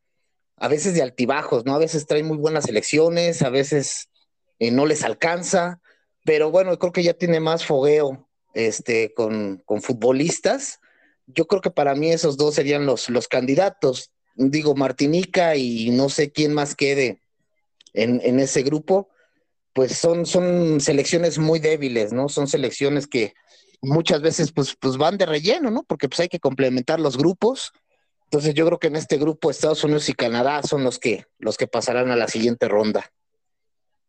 a 0.59 0.67
veces 0.67 0.93
de 0.93 1.01
altibajos, 1.01 1.65
¿no? 1.65 1.75
A 1.75 1.79
veces 1.79 2.05
trae 2.05 2.23
muy 2.23 2.37
buenas 2.37 2.65
selecciones, 2.65 3.41
a 3.41 3.49
veces 3.49 4.09
eh, 4.59 4.71
no 4.71 4.85
les 4.85 5.03
alcanza, 5.03 5.81
pero 6.25 6.51
bueno, 6.51 6.77
creo 6.77 6.91
que 6.91 7.03
ya 7.03 7.13
tiene 7.13 7.39
más 7.39 7.65
fogueo 7.65 8.27
este, 8.53 9.13
con, 9.13 9.61
con, 9.65 9.81
futbolistas. 9.81 10.79
Yo 11.27 11.47
creo 11.47 11.61
que 11.61 11.71
para 11.71 11.95
mí 11.95 12.11
esos 12.11 12.37
dos 12.37 12.55
serían 12.55 12.85
los, 12.85 13.09
los 13.09 13.27
candidatos. 13.27 14.11
Digo, 14.35 14.75
Martinica 14.75 15.55
y 15.55 15.91
no 15.91 16.09
sé 16.09 16.31
quién 16.31 16.53
más 16.53 16.75
quede 16.75 17.21
en, 17.93 18.21
en 18.23 18.39
ese 18.39 18.63
grupo 18.63 19.09
pues 19.73 19.97
son, 19.97 20.25
son 20.25 20.81
selecciones 20.81 21.37
muy 21.37 21.59
débiles, 21.59 22.11
¿no? 22.11 22.29
Son 22.29 22.47
selecciones 22.47 23.07
que 23.07 23.33
muchas 23.81 24.21
veces 24.21 24.51
pues, 24.51 24.75
pues 24.79 24.97
van 24.97 25.17
de 25.17 25.25
relleno, 25.25 25.71
¿no? 25.71 25.83
Porque 25.83 26.09
pues 26.09 26.19
hay 26.19 26.27
que 26.27 26.39
complementar 26.39 26.99
los 26.99 27.17
grupos. 27.17 27.71
Entonces 28.29 28.53
yo 28.53 28.65
creo 28.65 28.77
que 28.77 28.87
en 28.87 28.95
este 28.95 29.17
grupo 29.17 29.49
Estados 29.49 29.83
Unidos 29.83 30.07
y 30.09 30.13
Canadá 30.13 30.61
son 30.61 30.83
los 30.83 30.99
que, 30.99 31.25
los 31.39 31.57
que 31.57 31.67
pasarán 31.67 32.11
a 32.11 32.15
la 32.15 32.27
siguiente 32.27 32.67
ronda. 32.67 33.11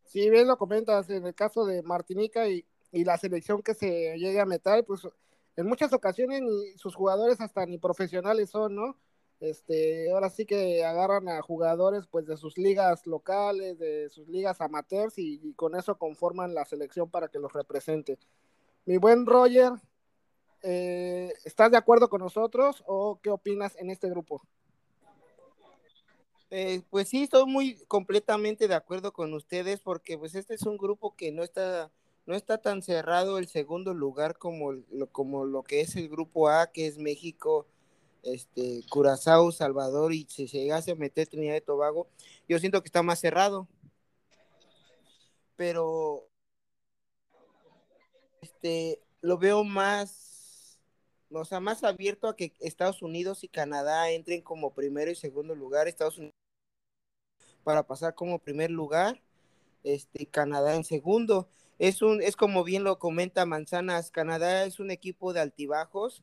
Sí, 0.04 0.28
bien 0.28 0.46
lo 0.46 0.59
comentas, 0.59 1.09
en 1.09 1.24
el 1.24 1.35
caso 1.35 1.64
de 1.64 1.83
Martinica 1.83 2.48
y, 2.48 2.66
y 2.92 3.04
la 3.04 3.16
selección 3.16 3.62
que 3.62 3.74
se 3.74 4.18
llegue 4.18 4.40
a 4.40 4.44
meter, 4.44 4.85
pues 4.85 5.02
en 5.56 5.66
muchas 5.66 5.92
ocasiones 5.92 6.42
sus 6.76 6.94
jugadores 6.94 7.40
hasta 7.40 7.64
ni 7.66 7.78
profesionales 7.78 8.50
son, 8.50 8.74
¿no? 8.74 8.96
Este, 9.40 10.12
ahora 10.12 10.28
sí 10.28 10.44
que 10.44 10.85
agarran 10.85 11.28
a 11.30 11.40
jugadores 11.40 12.06
pues 12.06 12.26
de 12.26 12.37
sus 12.37 12.59
ligas 12.59 13.06
locales, 13.06 13.78
de 13.78 14.11
sus 14.11 14.28
ligas 14.28 14.61
amateurs 14.61 15.14
y, 15.16 15.54
con 15.54 15.74
eso 15.74 15.96
conforman 15.96 16.54
la 16.54 16.66
selección 16.66 17.11
para 17.11 17.28
que 17.28 17.38
los 17.38 17.52
represente. 17.54 18.18
Mi 18.85 18.98
buen 18.98 19.24
Roger, 19.24 19.72
eh, 20.62 21.33
¿estás 21.44 21.70
de 21.70 21.77
acuerdo 21.77 22.09
con 22.09 22.20
nosotros 22.20 22.83
o 22.87 23.18
qué 23.23 23.31
opinas 23.31 23.77
en 23.77 23.90
este 23.90 24.09
grupo? 24.09 24.42
Eh, 26.51 26.83
pues 26.90 27.09
sí, 27.09 27.23
estoy 27.23 27.46
muy 27.46 27.77
completamente 27.87 28.66
de 28.66 28.75
acuerdo 28.75 29.12
con 29.12 29.33
ustedes 29.35 29.81
porque 29.81 30.18
pues 30.18 30.35
este 30.35 30.55
es 30.55 30.62
un 30.62 30.77
grupo 30.77 31.14
que 31.14 31.31
no 31.31 31.44
está 31.44 31.90
no 32.27 32.37
está 32.37 32.59
tan 32.59 32.83
cerrado 32.83 33.38
el 33.38 33.49
segundo 33.49 33.92
lugar 33.94 34.38
como, 34.38 34.75
como 35.11 35.44
lo 35.44 35.62
que 35.64 35.81
es 35.81 35.96
el 35.96 36.09
grupo 36.09 36.49
A, 36.49 36.70
que 36.70 36.87
es 36.87 36.96
México, 36.96 37.66
este, 38.23 38.85
Curazao, 38.88 39.51
Salvador 39.53 40.12
y 40.12 40.27
si 40.29 40.46
se 40.46 40.59
llegase 40.59 40.92
a 40.92 40.94
meter 40.94 41.27
Trinidad 41.27 41.57
y 41.57 41.61
Tobago, 41.61 42.07
yo 42.49 42.59
siento 42.59 42.83
que 42.83 42.87
está 42.87 43.03
más 43.03 43.18
cerrado. 43.18 43.66
Pero 45.57 46.29
este, 48.40 49.01
lo 49.20 49.37
veo 49.37 49.64
más, 49.64 50.30
o 51.33 51.45
sea, 51.45 51.61
más 51.61 51.85
abierto 51.85 52.29
a 52.29 52.37
que 52.37 52.53
Estados 52.61 53.03
Unidos 53.03 53.45
y 53.45 53.49
Canadá 53.49 54.11
entren 54.11 54.43
como 54.43 54.75
primero 54.75 55.11
y 55.11 55.14
segundo 55.14 55.55
lugar. 55.55 55.88
Estados 55.88 56.19
Unidos 56.19 56.35
para 57.62 57.87
pasar 57.87 58.14
como 58.14 58.38
primer 58.38 58.71
lugar, 58.71 59.21
este, 59.85 60.27
Canadá 60.27 60.75
en 60.77 60.85
segundo. 60.85 61.49
Es, 61.79 62.03
un, 62.03 62.23
es 62.23 62.37
como 62.37 62.64
bien 62.64 62.85
lo 62.85 62.99
comenta 62.99 63.47
Manzanas, 63.47 64.11
Canadá 64.11 64.64
es 64.64 64.81
un 64.81 64.90
equipo 64.90 65.33
de 65.33 65.40
altibajos 65.40 66.23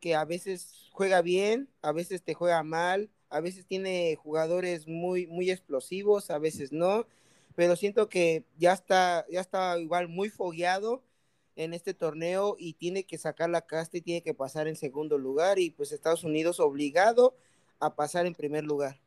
que 0.00 0.14
a 0.14 0.24
veces 0.24 0.88
juega 0.92 1.22
bien, 1.22 1.68
a 1.82 1.92
veces 1.92 2.22
te 2.22 2.34
juega 2.34 2.62
mal, 2.62 3.10
a 3.30 3.40
veces 3.40 3.66
tiene 3.66 4.16
jugadores 4.16 4.86
muy, 4.86 5.26
muy 5.26 5.50
explosivos, 5.50 6.30
a 6.30 6.38
veces 6.38 6.72
no, 6.72 7.06
pero 7.56 7.76
siento 7.76 8.08
que 8.08 8.44
ya 8.58 8.72
está, 8.72 9.26
ya 9.30 9.40
está 9.40 9.78
igual 9.78 10.08
muy 10.08 10.28
fogueado 10.30 11.02
en 11.58 11.74
este 11.74 11.92
torneo 11.92 12.54
y 12.56 12.74
tiene 12.74 13.02
que 13.02 13.18
sacar 13.18 13.50
la 13.50 13.62
casta 13.62 13.96
y 13.96 14.00
tiene 14.00 14.22
que 14.22 14.32
pasar 14.32 14.68
en 14.68 14.76
segundo 14.76 15.18
lugar 15.18 15.58
y 15.58 15.70
pues 15.70 15.90
Estados 15.90 16.22
Unidos 16.22 16.60
obligado 16.60 17.34
a 17.80 17.96
pasar 17.96 18.26
en 18.26 18.34
primer 18.34 18.62
lugar. 18.62 19.00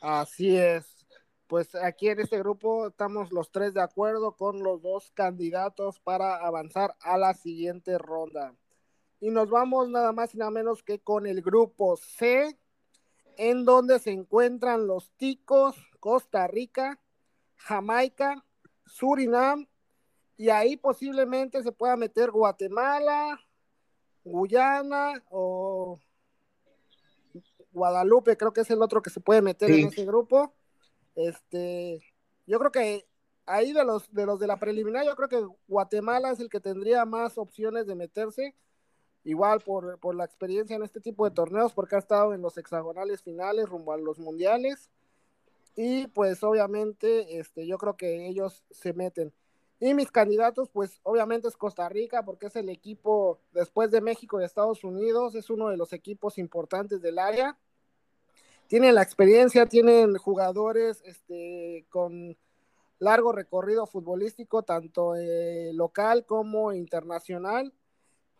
Así 0.00 0.56
es. 0.56 1.06
Pues 1.48 1.74
aquí 1.74 2.08
en 2.08 2.20
este 2.20 2.38
grupo 2.38 2.86
estamos 2.86 3.30
los 3.30 3.50
tres 3.50 3.74
de 3.74 3.82
acuerdo 3.82 4.32
con 4.32 4.62
los 4.62 4.80
dos 4.80 5.12
candidatos 5.12 6.00
para 6.00 6.36
avanzar 6.36 6.96
a 7.00 7.18
la 7.18 7.34
siguiente 7.34 7.98
ronda. 7.98 8.54
Y 9.20 9.28
nos 9.28 9.50
vamos 9.50 9.90
nada 9.90 10.12
más 10.12 10.34
y 10.34 10.38
nada 10.38 10.50
menos 10.50 10.82
que 10.82 10.98
con 10.98 11.26
el 11.26 11.42
grupo 11.42 11.98
C, 11.98 12.58
en 13.36 13.66
donde 13.66 13.98
se 13.98 14.12
encuentran 14.12 14.86
los 14.86 15.10
Ticos, 15.18 15.76
Costa 16.00 16.46
Rica, 16.46 16.98
Jamaica, 17.56 18.42
Surinam, 18.86 19.66
y 20.36 20.50
ahí 20.50 20.76
posiblemente 20.76 21.62
se 21.62 21.72
pueda 21.72 21.96
meter 21.96 22.30
Guatemala, 22.30 23.40
Guyana 24.24 25.22
o 25.30 25.98
Guadalupe, 27.72 28.36
creo 28.36 28.52
que 28.52 28.62
es 28.62 28.70
el 28.70 28.82
otro 28.82 29.02
que 29.02 29.10
se 29.10 29.20
puede 29.20 29.42
meter 29.42 29.70
en 29.70 29.88
ese 29.88 30.04
grupo. 30.04 30.52
Este, 31.14 32.02
yo 32.46 32.58
creo 32.58 32.72
que 32.72 33.06
ahí 33.46 33.72
de 33.72 33.84
los 33.84 34.12
de 34.12 34.26
los 34.26 34.40
de 34.40 34.46
la 34.46 34.58
preliminar, 34.58 35.06
yo 35.06 35.14
creo 35.16 35.28
que 35.28 35.46
Guatemala 35.68 36.30
es 36.30 36.40
el 36.40 36.48
que 36.48 36.60
tendría 36.60 37.04
más 37.04 37.38
opciones 37.38 37.86
de 37.86 37.94
meterse, 37.94 38.54
igual 39.24 39.60
por, 39.60 39.98
por 39.98 40.14
la 40.14 40.24
experiencia 40.24 40.76
en 40.76 40.82
este 40.82 41.00
tipo 41.00 41.24
de 41.24 41.34
torneos, 41.34 41.72
porque 41.72 41.96
ha 41.96 41.98
estado 41.98 42.34
en 42.34 42.42
los 42.42 42.58
hexagonales 42.58 43.22
finales 43.22 43.68
rumbo 43.68 43.92
a 43.92 43.98
los 43.98 44.18
mundiales. 44.18 44.90
Y 45.76 46.06
pues 46.08 46.42
obviamente, 46.42 47.38
este, 47.38 47.66
yo 47.66 47.76
creo 47.76 47.96
que 47.96 48.26
ellos 48.28 48.64
se 48.70 48.94
meten. 48.94 49.32
Y 49.78 49.92
mis 49.94 50.10
candidatos, 50.10 50.70
pues 50.70 51.00
obviamente 51.02 51.48
es 51.48 51.56
Costa 51.56 51.88
Rica, 51.88 52.24
porque 52.24 52.46
es 52.46 52.56
el 52.56 52.68
equipo, 52.68 53.40
después 53.52 53.90
de 53.90 54.00
México 54.00 54.40
y 54.40 54.44
Estados 54.44 54.84
Unidos, 54.84 55.34
es 55.34 55.50
uno 55.50 55.68
de 55.68 55.76
los 55.76 55.92
equipos 55.92 56.38
importantes 56.38 57.02
del 57.02 57.18
área 57.18 57.58
tienen 58.66 58.94
la 58.94 59.02
experiencia, 59.02 59.66
tienen 59.66 60.16
jugadores 60.16 61.02
este, 61.04 61.86
con 61.88 62.36
largo 62.98 63.32
recorrido 63.32 63.86
futbolístico, 63.86 64.62
tanto 64.62 65.14
eh, 65.14 65.72
local 65.72 66.26
como 66.26 66.72
internacional. 66.72 67.72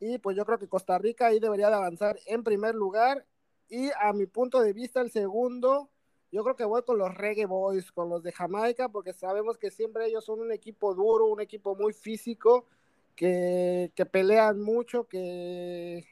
Y 0.01 0.19
pues 0.19 0.37
yo 0.37 0.45
creo 0.45 0.59
que 0.59 0.69
Costa 0.69 0.99
Rica 0.99 1.27
ahí 1.27 1.41
debería 1.41 1.69
de 1.69 1.77
avanzar 1.77 2.19
en 2.27 2.43
primer 2.43 2.75
lugar. 2.75 3.27
Y 3.69 3.91
a 4.01 4.13
mi 4.13 4.27
punto 4.27 4.61
de 4.61 4.73
vista, 4.73 5.01
el 5.01 5.11
segundo, 5.11 5.91
yo 6.33 6.43
creo 6.43 6.57
que 6.57 6.65
voy 6.65 6.83
con 6.83 6.99
los 6.99 7.15
Reggae 7.15 7.47
Boys, 7.47 7.93
con 7.93 8.09
los 8.09 8.23
de 8.23 8.33
Jamaica, 8.33 8.89
porque 8.89 9.13
sabemos 9.13 9.59
que 9.59 9.71
siempre 9.71 10.07
ellos 10.07 10.25
son 10.25 10.41
un 10.41 10.53
equipo 10.53 10.95
duro, 10.95 11.27
un 11.27 11.41
equipo 11.41 11.75
muy 11.77 11.93
físico, 11.93 12.67
que, 13.15 13.91
que 13.95 14.05
pelean 14.07 14.61
mucho, 14.61 15.05
que 15.05 16.05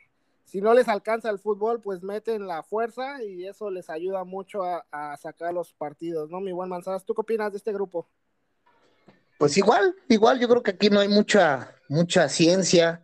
si 0.45 0.61
no 0.61 0.73
les 0.75 0.89
alcanza 0.89 1.31
el 1.31 1.39
fútbol, 1.39 1.81
pues 1.81 2.03
meten 2.03 2.47
la 2.47 2.63
fuerza 2.63 3.23
y 3.23 3.47
eso 3.47 3.71
les 3.71 3.91
ayuda 3.91 4.25
mucho 4.25 4.63
a, 4.63 5.17
sacar 5.17 5.53
los 5.53 5.73
partidos, 5.73 6.31
¿no? 6.31 6.41
Mi 6.41 6.53
buen 6.53 6.69
Manzanas, 6.69 7.05
¿tú 7.05 7.15
qué 7.15 7.23
opinas 7.23 7.51
de 7.53 7.59
este 7.59 7.73
grupo? 7.73 8.07
Pues 9.39 9.57
igual, 9.57 9.95
igual, 10.09 10.39
yo 10.39 10.49
creo 10.49 10.63
que 10.63 10.71
aquí 10.71 10.91
no 10.91 11.01
hay 11.01 11.09
mucha, 11.09 11.75
mucha 11.89 12.29
ciencia. 12.29 13.04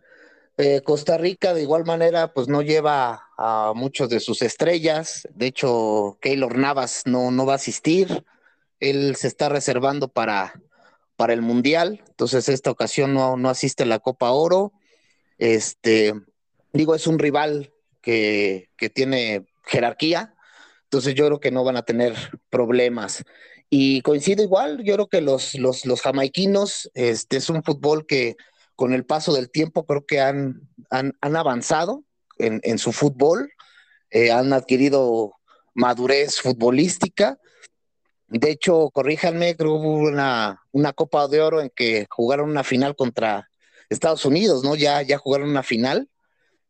Eh, 0.63 0.81
Costa 0.83 1.17
Rica, 1.17 1.55
de 1.55 1.63
igual 1.63 1.85
manera, 1.85 2.33
pues 2.33 2.47
no 2.47 2.61
lleva 2.61 3.29
a 3.35 3.73
muchos 3.75 4.09
de 4.09 4.19
sus 4.19 4.43
estrellas. 4.43 5.27
De 5.33 5.47
hecho, 5.47 6.19
Keylor 6.21 6.55
Navas 6.55 7.01
no, 7.05 7.31
no 7.31 7.47
va 7.47 7.53
a 7.53 7.55
asistir. 7.55 8.23
Él 8.79 9.15
se 9.15 9.27
está 9.27 9.49
reservando 9.49 10.07
para, 10.07 10.61
para 11.15 11.33
el 11.33 11.41
Mundial. 11.41 12.03
Entonces, 12.09 12.47
esta 12.47 12.69
ocasión 12.69 13.11
no, 13.11 13.37
no 13.37 13.49
asiste 13.49 13.81
a 13.81 13.87
la 13.87 13.97
Copa 13.97 14.29
Oro. 14.29 14.71
Este, 15.39 16.13
digo, 16.73 16.93
es 16.93 17.07
un 17.07 17.17
rival 17.17 17.73
que, 17.99 18.69
tiene 18.93 19.47
jerarquía, 19.65 20.35
entonces 20.83 21.15
yo 21.15 21.25
creo 21.25 21.39
que 21.39 21.49
no 21.49 21.63
van 21.63 21.77
a 21.77 21.85
tener 21.85 22.13
problemas. 22.51 23.23
Y 23.71 24.03
coincido 24.03 24.43
igual, 24.43 24.83
yo 24.83 24.93
creo 24.93 25.07
que 25.07 25.21
los, 25.21 25.55
los, 25.55 25.87
los 25.87 26.01
jamaiquinos, 26.01 26.91
este 26.93 27.37
es 27.37 27.49
un 27.49 27.63
fútbol 27.63 28.05
que 28.05 28.35
con 28.81 28.93
el 28.93 29.05
paso 29.05 29.33
del 29.33 29.51
tiempo 29.51 29.85
creo 29.85 30.05
que 30.07 30.19
han, 30.19 30.67
han, 30.89 31.13
avanzado 31.35 32.03
en, 32.39 32.79
su 32.79 32.91
fútbol, 32.91 33.51
eh, 34.09 34.31
han 34.31 34.53
adquirido 34.53 35.33
madurez 35.75 36.41
futbolística. 36.41 37.37
De 38.27 38.49
hecho, 38.49 38.89
corríjanme, 38.89 39.55
creo 39.55 39.79
que 39.79 39.87
hubo 39.87 40.09
una, 40.09 40.63
una 40.71 40.93
Copa 40.93 41.27
de 41.27 41.41
Oro 41.41 41.61
en 41.61 41.69
que 41.75 42.07
jugaron 42.09 42.49
una 42.49 42.63
final 42.63 42.95
contra 42.95 43.47
Estados 43.89 44.25
Unidos, 44.25 44.63
¿no? 44.63 44.75
Ya, 44.75 45.01
ya 45.03 45.19
jugaron 45.19 45.49
una 45.49 45.61
final 45.61 46.09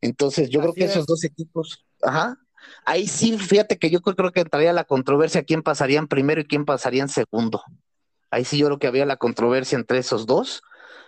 entonces, 0.01 0.49
yo 0.49 0.59
creo 0.59 0.73
que 0.73 0.85
esos 0.85 1.05
dos 1.05 1.23
equipos, 1.23 1.85
ajá, 2.01 2.37
ahí 2.85 3.07
sí, 3.07 3.37
fíjate 3.37 3.77
que 3.77 3.91
yo 3.91 4.01
creo 4.01 4.31
que 4.31 4.41
entraría 4.41 4.73
la 4.73 4.83
controversia 4.83 5.43
quién 5.43 5.61
pasaría 5.61 5.99
en 5.99 6.07
primero 6.07 6.41
y 6.41 6.45
quién 6.45 6.65
pasaría 6.65 7.03
en 7.03 7.09
segundo. 7.09 7.63
Ahí 8.31 8.43
sí 8.43 8.57
yo 8.57 8.65
creo 8.65 8.79
que 8.79 8.87
había 8.87 9.05
la 9.05 9.17
controversia 9.17 9.77
entre 9.77 9.99
esos 9.99 10.25
dos. 10.25 10.63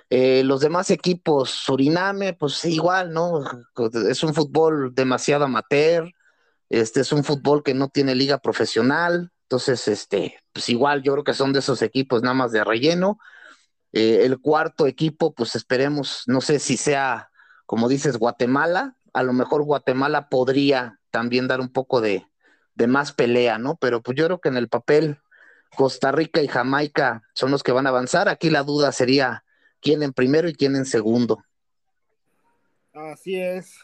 Eh, 0.10 0.44
los 0.44 0.62
demás 0.62 0.92
equipos, 0.92 1.50
Suriname, 1.50 2.34
pues 2.34 2.64
igual, 2.66 3.14
¿no? 3.14 3.42
Es 4.10 4.24
un 4.24 4.34
fútbol 4.34 4.94
demasiado 4.94 5.46
amateur, 5.46 6.12
este 6.70 7.02
es 7.02 7.12
un 7.12 7.24
fútbol 7.24 7.64
que 7.64 7.74
no 7.74 7.90
tiene 7.90 8.16
liga 8.16 8.38
profesional, 8.38 9.32
entonces, 9.44 9.88
este, 9.88 10.40
pues 10.52 10.70
igual 10.70 11.04
yo 11.04 11.14
creo 11.14 11.24
que 11.24 11.34
son 11.34 11.54
de 11.54 11.60
esos 11.60 11.82
equipos 11.82 12.22
nada 12.24 12.34
más 12.34 12.52
de 12.52 12.64
relleno. 12.64 13.20
Eh, 13.92 14.22
el 14.26 14.40
cuarto 14.40 14.88
equipo, 14.88 15.34
pues 15.34 15.56
esperemos, 15.56 16.24
no 16.28 16.42
sé 16.42 16.60
si 16.60 16.78
sea 16.78 17.30
como 17.66 17.90
dices, 17.90 18.18
Guatemala, 18.18 18.98
a 19.14 19.24
lo 19.24 19.34
mejor 19.34 19.64
Guatemala 19.64 20.30
podría 20.30 21.00
también 21.10 21.48
dar 21.48 21.60
un 21.60 21.70
poco 21.70 22.02
de, 22.02 22.28
más 22.88 23.14
pelea, 23.14 23.58
¿no? 23.58 23.78
Pero 23.78 24.02
pues 24.02 24.18
yo 24.18 24.26
creo 24.26 24.42
que 24.42 24.50
en 24.50 24.58
el 24.58 24.70
papel 24.70 25.20
Costa 25.76 26.12
Rica 26.12 26.42
y 26.42 26.48
Jamaica 26.48 27.24
son 27.34 27.52
los 27.52 27.64
que 27.64 27.72
van 27.72 27.88
a 27.88 27.90
avanzar. 27.90 28.30
Aquí 28.30 28.50
la 28.50 28.64
duda 28.64 28.92
sería 28.92 29.44
quién 29.84 30.02
en 30.02 30.14
primero 30.14 30.50
y 30.50 30.56
quién 30.56 30.76
en 30.76 30.86
segundo. 30.86 31.44
Así 32.94 33.40
es. 33.40 33.76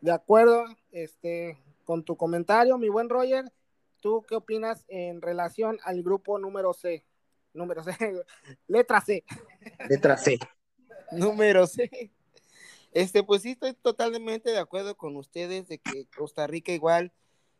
De 0.00 0.12
acuerdo, 0.12 0.64
este, 0.92 1.58
con 1.84 2.04
tu 2.04 2.16
comentario, 2.16 2.78
mi 2.78 2.88
buen 2.88 3.08
Roger, 3.08 3.52
¿tú 4.00 4.24
qué 4.28 4.36
opinas 4.36 4.84
en 4.88 5.20
relación 5.20 5.78
al 5.84 6.02
grupo 6.02 6.38
número 6.38 6.72
C? 6.72 7.04
Número 7.52 7.82
C, 7.82 7.92
letra 8.68 9.00
C. 9.00 9.24
Letra 9.88 10.16
C. 10.16 10.38
número 11.12 11.66
C. 11.66 12.10
Este, 12.92 13.24
pues 13.24 13.42
sí, 13.42 13.52
estoy 13.52 13.74
totalmente 13.74 14.50
de 14.50 14.58
acuerdo 14.58 14.96
con 14.96 15.16
ustedes 15.16 15.66
de 15.68 15.78
que 15.78 16.06
Costa 16.16 16.46
Rica 16.46 16.72
igual, 16.72 17.12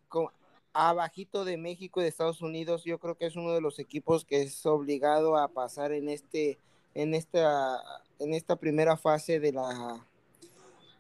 con, 0.09 0.29
abajito 0.75 1.45
de 1.45 1.57
México 1.57 2.01
y 2.01 2.03
de 2.03 2.09
Estados 2.09 2.43
Unidos, 2.43 2.85
yo 2.85 2.99
creo 2.99 3.17
que 3.17 3.27
es 3.27 3.37
uno 3.37 3.53
de 3.53 3.61
los 3.61 3.79
equipos 3.79 4.25
que 4.25 4.43
es 4.43 4.67
obligado 4.67 5.37
a 5.37 5.49
pasar 5.49 5.93
en 5.93 6.09
este, 6.09 6.59
en 6.95 7.15
esta, 7.15 7.81
en 8.19 8.35
esta 8.35 8.57
primera 8.57 8.97
fase 8.97 9.41
de 9.41 9.53
la, 9.53 10.07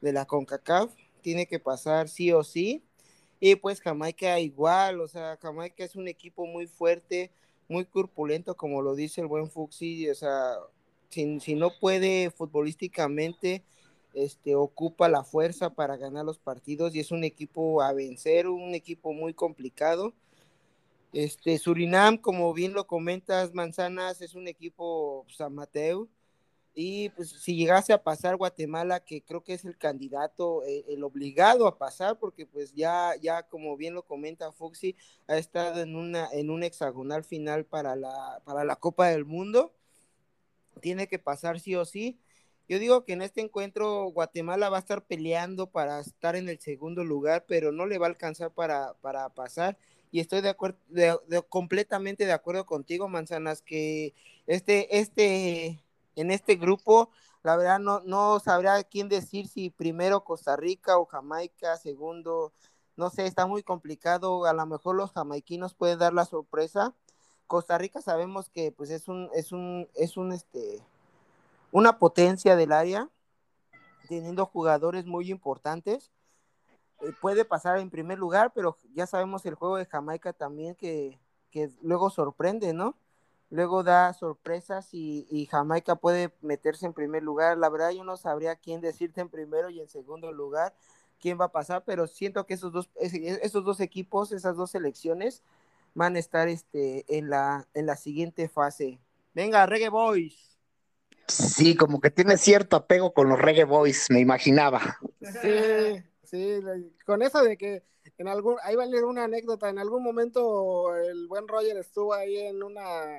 de 0.00 0.12
la 0.12 0.26
CONCACAF. 0.26 0.92
Tiene 1.22 1.46
que 1.46 1.58
pasar 1.58 2.08
sí 2.08 2.32
o 2.32 2.44
sí. 2.44 2.82
Y 3.40 3.56
pues 3.56 3.80
Jamaica 3.80 4.38
igual, 4.40 5.00
o 5.00 5.08
sea, 5.08 5.38
Jamaica 5.40 5.84
es 5.84 5.96
un 5.96 6.08
equipo 6.08 6.46
muy 6.46 6.66
fuerte, 6.66 7.30
muy 7.68 7.84
corpulento, 7.84 8.56
como 8.56 8.82
lo 8.82 8.94
dice 8.94 9.20
el 9.20 9.26
buen 9.26 9.50
Fuxi, 9.50 10.08
o 10.08 10.14
sea, 10.14 10.54
si, 11.10 11.40
si 11.40 11.54
no 11.54 11.70
puede 11.78 12.30
futbolísticamente, 12.30 13.62
este, 14.14 14.54
ocupa 14.54 15.08
la 15.08 15.24
fuerza 15.24 15.70
para 15.70 15.96
ganar 15.96 16.24
los 16.24 16.38
partidos 16.38 16.94
y 16.94 17.00
es 17.00 17.10
un 17.10 17.24
equipo 17.24 17.82
a 17.82 17.92
vencer, 17.92 18.48
un 18.48 18.74
equipo 18.74 19.12
muy 19.12 19.34
complicado. 19.34 20.14
Este, 21.14 21.58
Surinam, 21.58 22.18
como 22.18 22.52
bien 22.52 22.72
lo 22.72 22.88
comentas, 22.88 23.54
Manzanas, 23.54 24.20
es 24.20 24.34
un 24.34 24.48
equipo 24.48 25.22
pues, 25.26 25.40
amateur. 25.40 26.08
Y 26.74 27.10
pues 27.10 27.30
si 27.30 27.54
llegase 27.56 27.92
a 27.92 28.02
pasar 28.02 28.36
Guatemala, 28.36 28.98
que 28.98 29.22
creo 29.22 29.44
que 29.44 29.54
es 29.54 29.64
el 29.64 29.78
candidato, 29.78 30.64
eh, 30.64 30.84
el, 30.88 31.04
obligado 31.04 31.68
a 31.68 31.78
pasar, 31.78 32.18
porque 32.18 32.46
pues 32.46 32.74
ya, 32.74 33.12
ya 33.22 33.44
como 33.44 33.76
bien 33.76 33.94
lo 33.94 34.02
comenta 34.02 34.50
Foxy, 34.50 34.96
ha 35.28 35.38
estado 35.38 35.82
en 35.82 35.94
una, 35.94 36.28
en 36.32 36.50
un 36.50 36.64
hexagonal 36.64 37.22
final 37.22 37.64
para 37.64 37.94
la, 37.94 38.42
para 38.44 38.64
la 38.64 38.74
Copa 38.74 39.06
del 39.08 39.24
Mundo. 39.24 39.72
Tiene 40.80 41.06
que 41.06 41.20
pasar 41.20 41.60
sí 41.60 41.76
o 41.76 41.84
sí. 41.84 42.18
Yo 42.68 42.80
digo 42.80 43.04
que 43.04 43.12
en 43.12 43.22
este 43.22 43.40
encuentro 43.40 44.06
Guatemala 44.06 44.68
va 44.68 44.78
a 44.78 44.80
estar 44.80 45.04
peleando 45.04 45.70
para 45.70 46.00
estar 46.00 46.34
en 46.34 46.48
el 46.48 46.58
segundo 46.58 47.04
lugar, 47.04 47.44
pero 47.46 47.70
no 47.70 47.86
le 47.86 47.98
va 47.98 48.06
a 48.06 48.10
alcanzar 48.10 48.52
para, 48.52 48.94
para 48.94 49.28
pasar. 49.28 49.78
Y 50.14 50.20
estoy 50.20 50.42
de 50.42 50.50
acuerdo, 50.50 50.78
completamente 51.48 52.24
de 52.24 52.30
acuerdo 52.30 52.64
contigo, 52.66 53.08
Manzanas, 53.08 53.62
que 53.62 54.14
este, 54.46 55.00
este, 55.00 55.82
en 56.14 56.30
este 56.30 56.54
grupo, 56.54 57.10
la 57.42 57.56
verdad 57.56 57.80
no, 57.80 57.98
no 58.04 58.38
sabría 58.38 58.80
quién 58.84 59.08
decir 59.08 59.48
si 59.48 59.70
primero 59.70 60.22
Costa 60.22 60.54
Rica 60.54 60.98
o 60.98 61.06
Jamaica, 61.06 61.76
segundo, 61.78 62.52
no 62.96 63.10
sé, 63.10 63.26
está 63.26 63.46
muy 63.46 63.64
complicado, 63.64 64.44
a 64.44 64.52
lo 64.52 64.64
mejor 64.66 64.94
los 64.94 65.10
jamaiquinos 65.10 65.74
pueden 65.74 65.98
dar 65.98 66.12
la 66.12 66.26
sorpresa. 66.26 66.94
Costa 67.48 67.76
Rica 67.76 68.00
sabemos 68.00 68.48
que 68.48 68.70
pues 68.70 68.90
es 68.90 69.08
un, 69.08 69.28
es 69.34 69.50
un, 69.50 69.88
es 69.96 70.16
un, 70.16 70.30
este, 70.30 70.80
una 71.72 71.98
potencia 71.98 72.54
del 72.54 72.70
área, 72.70 73.10
teniendo 74.08 74.46
jugadores 74.46 75.06
muy 75.06 75.32
importantes. 75.32 76.12
Eh, 77.00 77.12
puede 77.20 77.44
pasar 77.44 77.78
en 77.78 77.90
primer 77.90 78.18
lugar, 78.18 78.52
pero 78.54 78.76
ya 78.94 79.06
sabemos 79.06 79.44
el 79.46 79.54
juego 79.54 79.76
de 79.76 79.86
Jamaica 79.86 80.32
también 80.32 80.74
que, 80.74 81.18
que 81.50 81.70
luego 81.82 82.10
sorprende, 82.10 82.72
¿no? 82.72 82.96
Luego 83.50 83.82
da 83.82 84.12
sorpresas 84.14 84.88
y, 84.92 85.26
y, 85.30 85.46
Jamaica 85.46 85.96
puede 85.96 86.34
meterse 86.40 86.86
en 86.86 86.92
primer 86.92 87.22
lugar. 87.22 87.56
La 87.58 87.68
verdad 87.68 87.90
yo 87.90 88.02
no 88.02 88.16
sabría 88.16 88.56
quién 88.56 88.80
decirte 88.80 89.20
en 89.20 89.28
primero 89.28 89.70
y 89.70 89.80
en 89.80 89.88
segundo 89.88 90.32
lugar 90.32 90.74
quién 91.20 91.40
va 91.40 91.46
a 91.46 91.52
pasar, 91.52 91.84
pero 91.84 92.06
siento 92.06 92.46
que 92.46 92.54
esos 92.54 92.72
dos, 92.72 92.90
esos 92.96 93.64
dos 93.64 93.80
equipos, 93.80 94.32
esas 94.32 94.56
dos 94.56 94.70
selecciones 94.72 95.42
van 95.94 96.16
a 96.16 96.18
estar 96.18 96.48
este, 96.48 97.04
en, 97.16 97.30
la, 97.30 97.68
en 97.74 97.86
la 97.86 97.96
siguiente 97.96 98.48
fase. 98.48 99.00
Venga, 99.32 99.64
Reggae 99.66 99.88
Boys. 99.88 100.58
Sí, 101.26 101.76
como 101.76 102.00
que 102.00 102.10
tiene 102.10 102.36
cierto 102.36 102.76
apego 102.76 103.14
con 103.14 103.28
los 103.28 103.38
Reggae 103.38 103.64
Boys, 103.64 104.06
me 104.10 104.20
imaginaba. 104.20 104.98
Sí, 105.20 106.02
sí, 106.34 106.92
con 107.06 107.22
eso 107.22 107.42
de 107.42 107.56
que 107.56 107.82
en 108.18 108.28
algún, 108.28 108.56
ahí 108.62 108.76
va 108.76 108.84
a 108.84 108.86
leer 108.86 109.04
una 109.04 109.24
anécdota, 109.24 109.68
en 109.68 109.78
algún 109.78 110.02
momento 110.02 110.94
el 110.96 111.26
buen 111.26 111.48
Roger 111.48 111.76
estuvo 111.76 112.12
ahí 112.14 112.36
en 112.38 112.62
una, 112.62 113.18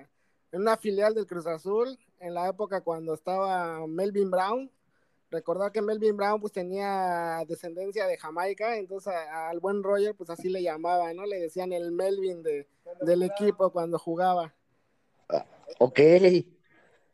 en 0.52 0.62
una 0.62 0.78
filial 0.78 1.14
del 1.14 1.26
Cruz 1.26 1.48
Azul, 1.48 1.98
en 2.20 2.34
la 2.34 2.50
época 2.50 2.82
cuando 2.82 3.14
estaba 3.14 3.86
Melvin 3.88 4.32
Brown, 4.32 4.72
recordar 5.32 5.72
que 5.72 5.82
Melvin 5.82 6.16
Brown 6.16 6.40
pues 6.40 6.54
tenía 6.54 7.44
descendencia 7.48 8.08
de 8.08 8.18
Jamaica, 8.18 8.78
entonces 8.78 9.14
al 9.14 9.60
buen 9.60 9.84
Roger 9.84 10.16
pues 10.16 10.30
así 10.30 10.50
le 10.50 10.62
llamaba, 10.62 11.14
¿no? 11.14 11.26
Le 11.26 11.40
decían 11.40 11.74
el 11.74 11.92
Melvin 11.92 12.44
de, 12.44 12.68
del 13.02 13.24
equipo 13.24 13.72
cuando 13.72 13.98
jugaba. 13.98 14.54
Ok, 15.80 16.00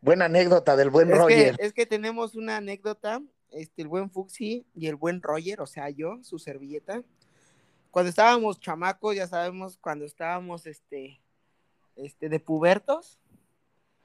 Buena 0.02 0.26
anécdota 0.26 0.76
del 0.76 0.90
buen 0.90 1.12
Roger. 1.12 1.56
es 1.60 1.74
que 1.74 1.86
tenemos 1.86 2.36
una 2.36 2.58
anécdota, 2.58 3.22
este, 3.52 3.82
el 3.82 3.88
buen 3.88 4.10
Fuxi 4.10 4.66
y 4.74 4.88
el 4.88 4.96
buen 4.96 5.22
Roger, 5.22 5.62
o 5.62 5.66
sea, 5.66 5.90
yo, 5.90 6.24
su 6.24 6.40
servilleta. 6.40 7.04
Cuando 7.92 8.10
estábamos 8.10 8.60
chamacos, 8.60 9.16
ya 9.16 9.28
sabemos, 9.28 9.78
cuando 9.78 10.06
estábamos 10.06 10.66
este, 10.66 11.20
este, 11.96 12.30
de 12.30 12.40
pubertos, 12.40 13.20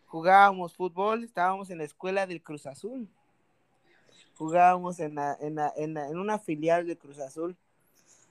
jugábamos 0.07 0.75
fútbol, 0.75 1.25
estábamos 1.25 1.71
en 1.71 1.79
la 1.79 1.85
escuela 1.85 2.27
del 2.27 2.43
Cruz 2.43 2.67
Azul. 2.67 3.09
Jugábamos 4.37 5.01
en, 5.01 5.17
en, 5.41 5.59
en 5.97 6.19
una 6.19 6.39
filial 6.39 6.87
del 6.87 6.99
Cruz 6.99 7.21
Azul, 7.21 7.57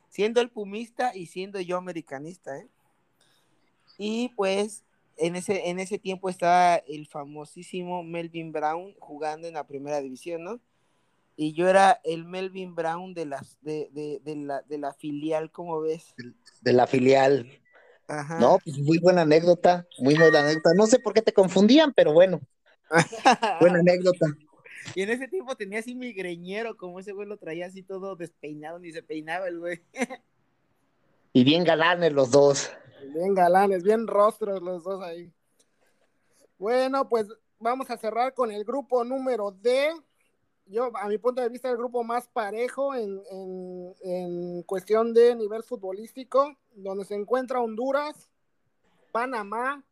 siendo 0.09 0.39
el 0.41 0.49
pumista 0.49 1.15
y 1.15 1.25
siendo 1.25 1.59
yo 1.61 1.77
americanista, 1.77 2.57
¿eh? 2.57 2.67
Y 3.97 4.29
pues 4.35 4.83
en 5.17 5.35
ese, 5.35 5.69
en 5.69 5.79
ese 5.79 5.97
tiempo 5.97 6.29
estaba 6.29 6.75
el 6.75 7.07
famosísimo 7.07 8.03
Melvin 8.03 8.51
Brown 8.51 8.93
jugando 8.99 9.47
en 9.47 9.53
la 9.53 9.65
primera 9.65 10.01
división, 10.01 10.43
¿no? 10.43 10.59
Y 11.35 11.53
yo 11.53 11.67
era 11.67 11.99
el 12.03 12.25
Melvin 12.25 12.75
Brown 12.75 13.13
de, 13.13 13.25
las, 13.25 13.57
de, 13.61 13.89
de, 13.91 14.21
de 14.23 14.35
la, 14.35 14.61
de 14.61 14.77
la 14.77 14.93
filial, 14.93 15.51
¿cómo 15.51 15.81
ves? 15.81 16.13
De 16.61 16.73
la 16.73 16.87
filial. 16.87 17.49
Ajá. 18.07 18.39
No, 18.39 18.59
pues 18.63 18.77
muy 18.77 18.99
buena 18.99 19.23
anécdota, 19.23 19.85
muy 19.99 20.15
buena 20.15 20.39
anécdota. 20.39 20.69
No 20.75 20.85
sé 20.87 20.99
por 20.99 21.13
qué 21.13 21.21
te 21.21 21.33
confundían, 21.33 21.93
pero 21.93 22.13
bueno. 22.13 22.39
buena 23.59 23.79
anécdota. 23.79 24.27
Y 24.93 25.01
en 25.01 25.09
ese 25.09 25.27
tiempo 25.27 25.55
tenía 25.55 25.79
así 25.79 25.95
mi 25.95 26.13
greñero, 26.13 26.77
como 26.77 26.99
ese 26.99 27.11
güey 27.11 27.27
lo 27.27 27.37
traía 27.37 27.65
así 27.65 27.81
todo 27.81 28.15
despeinado, 28.15 28.79
ni 28.79 28.91
se 28.91 29.01
peinaba 29.01 29.47
el 29.47 29.59
güey. 29.59 29.81
y 31.33 31.43
bien 31.43 31.63
galanes 31.63 32.13
los 32.13 32.31
dos. 32.31 32.71
Bien 33.13 33.33
galanes, 33.33 33.83
bien 33.83 34.07
rostros 34.07 34.61
los 34.61 34.83
dos 34.83 35.01
ahí. 35.01 35.31
Bueno, 36.57 37.09
pues 37.09 37.27
vamos 37.59 37.89
a 37.89 37.97
cerrar 37.97 38.33
con 38.33 38.51
el 38.51 38.63
grupo 38.63 39.03
número 39.03 39.51
D. 39.51 39.89
Yo, 40.67 40.89
a 40.95 41.07
mi 41.07 41.17
punto 41.17 41.41
de 41.41 41.49
vista, 41.49 41.69
el 41.69 41.77
grupo 41.77 42.03
más 42.03 42.27
parejo 42.27 42.95
en, 42.95 43.21
en 44.01 44.63
cuestión 44.63 45.13
de 45.13 45.35
nivel 45.35 45.63
futbolístico, 45.63 46.57
donde 46.73 47.05
se 47.05 47.13
encuentra 47.13 47.61
Honduras, 47.61 48.29
Panamá, 49.11 49.85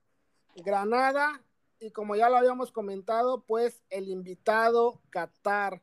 Granada 0.56 1.44
y 1.80 1.92
como 1.92 2.16
ya 2.16 2.30
lo 2.30 2.38
habíamos 2.38 2.72
comentado, 2.72 3.44
pues 3.46 3.84
el 3.90 4.08
invitado 4.08 5.02
Qatar. 5.10 5.82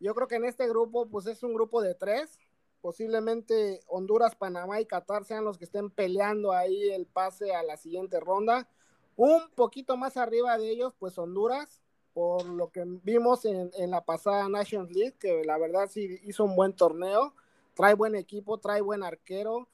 Yo 0.00 0.14
creo 0.14 0.28
que 0.28 0.36
en 0.36 0.44
este 0.44 0.68
grupo, 0.68 1.08
pues 1.08 1.26
es 1.26 1.42
un 1.42 1.54
grupo 1.54 1.80
de 1.80 1.94
tres, 1.94 2.38
posiblemente 2.80 3.80
Honduras, 3.86 4.34
Panamá 4.34 4.80
y 4.80 4.86
Qatar 4.86 5.24
sean 5.24 5.44
los 5.44 5.56
que 5.56 5.64
estén 5.64 5.90
peleando 5.90 6.52
ahí 6.52 6.90
el 6.90 7.06
pase 7.06 7.54
a 7.54 7.62
la 7.62 7.76
siguiente 7.76 8.20
ronda. 8.20 8.68
Un 9.16 9.48
poquito 9.54 9.96
más 9.96 10.16
arriba 10.16 10.58
de 10.58 10.70
ellos, 10.70 10.94
pues 10.98 11.18
Honduras, 11.18 11.82
por 12.18 12.46
lo 12.46 12.72
que 12.72 12.82
vimos 13.04 13.44
en, 13.44 13.70
la 13.92 14.04
pasada 14.04 14.48
Nations 14.48 14.90
League, 14.90 15.14
que 15.20 15.44
la 15.44 15.56
verdad 15.56 15.88
sí 15.88 16.18
hizo 16.24 16.42
un 16.42 16.56
buen 16.56 16.72
torneo, 16.72 17.32
trae 17.74 17.94
buen 17.94 18.16
equipo, 18.16 18.58
trae 18.58 18.80
buen 18.80 19.04
arquero, 19.04 19.68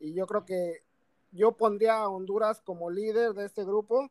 y 0.00 0.12
yo 0.12 0.26
creo 0.26 0.44
que 0.44 0.82
yo 1.30 1.52
pondría 1.52 1.98
a 1.98 2.08
Honduras 2.08 2.60
como 2.60 2.90
líder 2.90 3.34
de 3.34 3.46
este 3.46 3.62
grupo. 3.62 4.10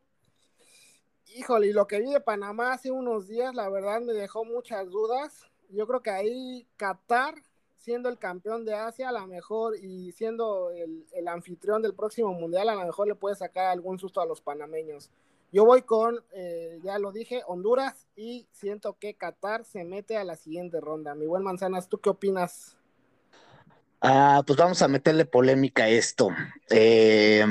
Híjole, 1.36 1.66
y 1.66 1.72
lo 1.74 1.86
que 1.86 2.00
vi 2.00 2.10
de 2.10 2.22
Panamá 2.22 2.72
hace 2.72 2.90
unos 2.90 3.28
días, 3.28 3.54
la 3.54 3.68
verdad 3.68 4.00
me 4.00 4.14
dejó 4.14 4.46
muchas 4.46 4.88
dudas. 4.88 5.42
Yo 5.68 5.86
creo 5.86 6.00
que 6.00 6.10
ahí 6.10 6.66
Qatar 6.78 7.34
siendo 7.76 8.08
el 8.08 8.18
campeón 8.18 8.64
de 8.64 8.72
Asia, 8.72 9.10
a 9.10 9.12
lo 9.12 9.26
mejor, 9.26 9.76
y 9.76 10.10
siendo 10.12 10.70
el, 10.70 11.28
anfitrión 11.28 11.82
del 11.82 11.92
próximo 11.92 12.32
mundial, 12.32 12.70
a 12.70 12.76
lo 12.76 12.86
mejor 12.86 13.08
le 13.08 13.14
puede 13.14 13.36
sacar 13.36 13.66
algún 13.66 13.98
susto 13.98 14.22
a 14.22 14.26
los 14.26 14.40
panameños. 14.40 15.10
Yo 15.52 15.64
voy 15.64 15.82
con, 15.82 16.18
eh, 16.32 16.80
ya 16.82 16.98
lo 16.98 17.12
dije, 17.12 17.42
Honduras 17.46 18.06
y 18.16 18.48
siento 18.52 18.96
que 18.98 19.14
Qatar 19.14 19.64
se 19.64 19.84
mete 19.84 20.16
a 20.16 20.24
la 20.24 20.36
siguiente 20.36 20.80
ronda. 20.80 21.14
Mi 21.14 21.26
buen 21.26 21.44
Manzanas, 21.44 21.88
¿tú 21.88 21.98
qué 22.00 22.10
opinas? 22.10 22.76
Ah, 24.00 24.42
pues 24.46 24.58
vamos 24.58 24.82
a 24.82 24.88
meterle 24.88 25.24
polémica 25.24 25.84
a 25.84 25.88
esto. 25.88 26.28
Eh, 26.70 27.46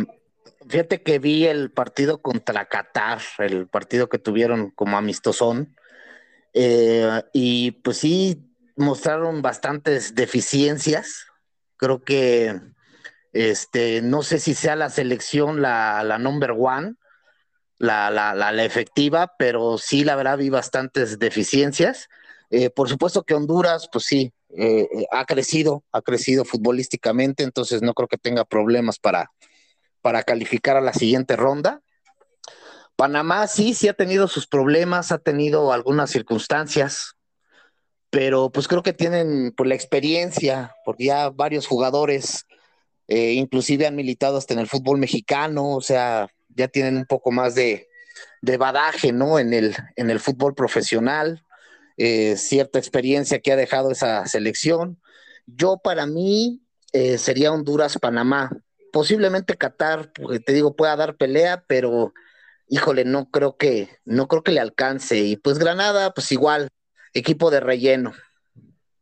fíjate 0.67 1.01
que 1.01 1.19
vi 1.19 1.45
el 1.47 1.71
partido 1.71 2.21
contra 2.21 2.65
Qatar, 2.65 3.19
el 3.39 3.67
partido 3.67 4.09
que 4.09 4.19
tuvieron 4.19 4.69
como 4.71 4.97
amistosón. 4.97 5.75
Eh, 6.53 7.23
y 7.33 7.71
pues 7.71 7.97
sí, 7.97 8.53
mostraron 8.75 9.41
bastantes 9.41 10.13
deficiencias. 10.13 11.25
Creo 11.77 12.03
que 12.03 12.59
este, 13.33 14.01
no 14.01 14.21
sé 14.21 14.39
si 14.39 14.53
sea 14.53 14.75
la 14.75 14.89
selección 14.89 15.61
la, 15.61 16.03
la 16.03 16.19
number 16.19 16.51
one, 16.51 16.95
la, 17.77 18.09
la, 18.11 18.33
la, 18.33 18.63
efectiva, 18.63 19.33
pero 19.37 19.77
sí, 19.77 20.03
la 20.03 20.15
verdad, 20.15 20.37
vi 20.37 20.49
bastantes 20.49 21.19
deficiencias. 21.19 22.07
Eh, 22.49 22.69
por 22.69 22.87
supuesto 22.87 23.23
que 23.23 23.33
Honduras, 23.33 23.89
pues 23.91 24.05
sí, 24.05 24.31
eh, 24.55 24.87
eh, 24.95 25.05
ha 25.11 25.25
crecido, 25.25 25.83
ha 25.91 26.01
crecido 26.01 26.45
futbolísticamente, 26.45 27.43
entonces 27.43 27.81
no 27.81 27.93
creo 27.93 28.07
que 28.07 28.17
tenga 28.17 28.45
problemas 28.45 28.99
para, 28.99 29.31
para 30.01 30.23
calificar 30.23 30.77
a 30.77 30.81
la 30.81 30.93
siguiente 30.93 31.35
ronda. 31.35 31.81
Panamá 32.95 33.47
sí, 33.47 33.73
sí 33.73 33.87
ha 33.87 33.93
tenido 33.93 34.27
sus 34.27 34.45
problemas, 34.45 35.11
ha 35.11 35.17
tenido 35.17 35.73
algunas 35.73 36.11
circunstancias, 36.11 37.15
pero 38.11 38.51
pues 38.51 38.67
creo 38.67 38.83
que 38.83 38.93
tienen 38.93 39.51
pues, 39.57 39.67
la 39.67 39.73
experiencia, 39.73 40.75
porque 40.85 41.05
ya 41.05 41.31
varios 41.31 41.65
jugadores 41.65 42.45
inclusive 43.07 43.85
han 43.85 43.95
militado 43.95 44.37
hasta 44.37 44.53
en 44.53 44.59
el 44.59 44.67
fútbol 44.67 44.97
mexicano, 44.97 45.75
o 45.75 45.81
sea, 45.81 46.29
ya 46.55 46.67
tienen 46.67 46.97
un 46.97 47.05
poco 47.05 47.31
más 47.31 47.55
de, 47.55 47.87
de 48.41 48.57
badaje, 48.57 49.11
¿no? 49.11 49.39
En 49.39 49.53
el, 49.53 49.75
en 49.95 50.09
el 50.09 50.19
fútbol 50.19 50.55
profesional, 50.55 51.43
eh, 51.97 52.35
cierta 52.37 52.79
experiencia 52.79 53.39
que 53.39 53.51
ha 53.51 53.55
dejado 53.55 53.91
esa 53.91 54.25
selección. 54.25 55.01
Yo 55.45 55.77
para 55.83 56.05
mí 56.05 56.61
eh, 56.91 57.17
sería 57.17 57.51
Honduras-Panamá, 57.51 58.51
posiblemente 58.91 59.57
Qatar, 59.57 60.11
te 60.45 60.53
digo, 60.53 60.75
pueda 60.75 60.95
dar 60.95 61.17
pelea, 61.17 61.63
pero 61.67 62.13
híjole, 62.67 63.05
no 63.05 63.29
creo 63.29 63.57
que, 63.57 63.89
no 64.05 64.27
creo 64.27 64.43
que 64.43 64.51
le 64.51 64.59
alcance. 64.59 65.17
Y 65.17 65.35
pues 65.35 65.59
Granada, 65.59 66.13
pues 66.13 66.31
igual, 66.31 66.69
equipo 67.13 67.51
de 67.51 67.59
relleno. 67.59 68.13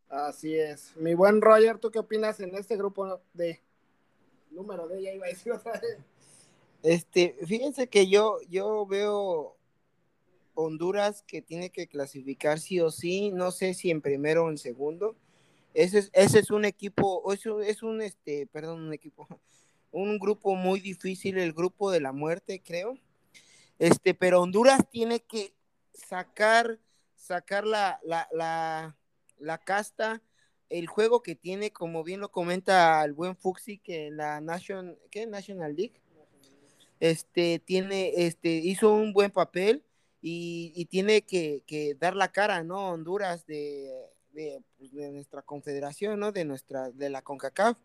Así 0.09 0.57
es. 0.57 0.95
Mi 0.97 1.13
buen 1.13 1.41
Roger, 1.41 1.77
¿tú 1.77 1.89
qué 1.89 1.99
opinas 1.99 2.39
en 2.41 2.53
este 2.55 2.75
grupo 2.75 3.21
de 3.33 3.61
número 4.49 4.87
de 4.87 5.01
ya 5.01 5.11
iba 5.13 5.25
a 5.25 5.29
decir 5.29 5.53
otra 5.53 5.73
vez? 5.73 5.97
Este, 6.83 7.37
fíjense 7.45 7.87
que 7.87 8.07
yo, 8.07 8.39
yo 8.49 8.85
veo 8.85 9.57
Honduras 10.55 11.23
que 11.23 11.41
tiene 11.41 11.69
que 11.69 11.87
clasificar 11.87 12.59
sí 12.59 12.79
o 12.79 12.91
sí, 12.91 13.31
no 13.31 13.51
sé 13.51 13.73
si 13.73 13.91
en 13.91 14.01
primero 14.01 14.45
o 14.45 14.49
en 14.49 14.57
segundo. 14.57 15.15
Ese 15.73 15.99
es, 15.99 16.09
ese 16.13 16.39
es 16.39 16.51
un 16.51 16.65
equipo, 16.65 17.31
es 17.33 17.45
un, 17.45 17.63
es 17.63 17.83
un 17.83 18.01
este, 18.01 18.47
perdón, 18.47 18.81
un 18.81 18.93
equipo, 18.93 19.27
un 19.91 20.19
grupo 20.19 20.55
muy 20.55 20.79
difícil, 20.79 21.37
el 21.37 21.53
grupo 21.53 21.91
de 21.91 22.01
la 22.01 22.11
muerte, 22.11 22.61
creo. 22.63 22.97
Este, 23.79 24.13
pero 24.13 24.41
Honduras 24.41 24.89
tiene 24.89 25.21
que 25.21 25.53
sacar, 25.93 26.79
sacar 27.15 27.65
la, 27.65 27.99
la, 28.03 28.27
la, 29.37 29.57
casta, 29.59 30.21
el 30.69 30.87
juego 30.87 31.21
que 31.21 31.35
tiene, 31.35 31.71
como 31.71 32.03
bien 32.03 32.19
lo 32.19 32.31
comenta 32.31 33.03
el 33.03 33.13
buen 33.13 33.35
Fuxi, 33.35 33.77
que 33.79 34.07
en 34.07 34.17
la 34.17 34.41
National 34.41 34.97
League, 35.75 36.00
este, 37.01 37.59
tiene, 37.59 38.13
este, 38.15 38.49
hizo 38.49 38.93
un 38.93 39.11
buen 39.11 39.31
papel 39.31 39.83
y, 40.21 40.85
tiene 40.85 41.23
que, 41.23 41.97
dar 41.99 42.15
la 42.15 42.31
cara, 42.31 42.63
¿no? 42.63 42.91
Honduras 42.91 43.45
de, 43.45 43.91
pues, 44.77 44.93
de, 44.93 45.11
nuestra 45.11 45.41
confederación, 45.41 46.19
¿no? 46.19 46.31
De 46.31 46.45
nuestra, 46.45 46.91
de 46.91 47.09
la 47.09 47.21
CONCACAF 47.21 47.77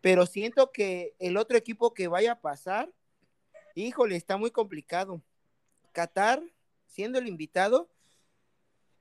pero 0.00 0.26
siento 0.26 0.70
que 0.70 1.14
el 1.18 1.36
otro 1.36 1.56
equipo 1.56 1.92
que 1.92 2.08
vaya 2.08 2.32
a 2.32 2.40
pasar, 2.40 2.92
híjole, 3.74 4.16
está 4.16 4.36
muy 4.36 4.50
complicado. 4.50 5.22
Qatar, 5.92 6.42
siendo 6.86 7.18
el 7.18 7.26
invitado, 7.26 7.88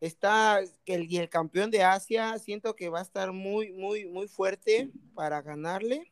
está 0.02 0.60
el, 0.86 1.12
y 1.12 1.18
el 1.18 1.30
campeón 1.30 1.70
de 1.70 1.84
Asia, 1.84 2.38
siento 2.40 2.76
que 2.76 2.90
va 2.90 3.00
a 3.00 3.04
estar 3.04 3.32
muy, 3.32 3.72
muy, 3.74 4.06
muy 4.06 4.28
fuerte 4.28 4.90
para 5.14 5.42
ganarle. 5.42 6.12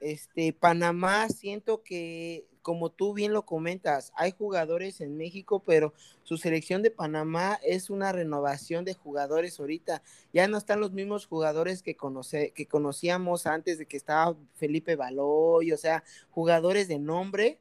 Este, 0.00 0.52
Panamá, 0.52 1.28
siento 1.28 1.82
que 1.82 2.46
como 2.62 2.90
tú 2.90 3.12
bien 3.12 3.32
lo 3.32 3.44
comentas, 3.44 4.12
hay 4.14 4.32
jugadores 4.32 5.00
en 5.00 5.16
México, 5.16 5.62
pero 5.64 5.92
su 6.22 6.36
selección 6.36 6.82
de 6.82 6.90
Panamá 6.90 7.58
es 7.62 7.90
una 7.90 8.12
renovación 8.12 8.84
de 8.84 8.94
jugadores 8.94 9.58
ahorita. 9.60 10.02
Ya 10.32 10.48
no 10.48 10.56
están 10.56 10.80
los 10.80 10.92
mismos 10.92 11.26
jugadores 11.26 11.82
que, 11.82 11.96
conoce, 11.96 12.52
que 12.52 12.66
conocíamos 12.66 13.46
antes 13.46 13.78
de 13.78 13.86
que 13.86 13.96
estaba 13.96 14.36
Felipe 14.54 14.96
Baloy, 14.96 15.72
o 15.72 15.76
sea, 15.76 16.04
jugadores 16.30 16.88
de 16.88 16.98
nombre. 16.98 17.58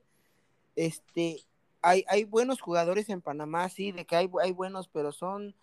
Este, 0.76 1.42
hay, 1.82 2.06
hay 2.08 2.24
buenos 2.24 2.62
jugadores 2.62 3.10
en 3.10 3.22
Panamá, 3.22 3.68
sí, 3.70 3.92
de 3.92 4.06
que 4.06 4.16
hay, 4.16 4.30
hay 4.42 4.52
buenos, 4.52 4.88
pero 4.88 5.12
son, 5.12 5.56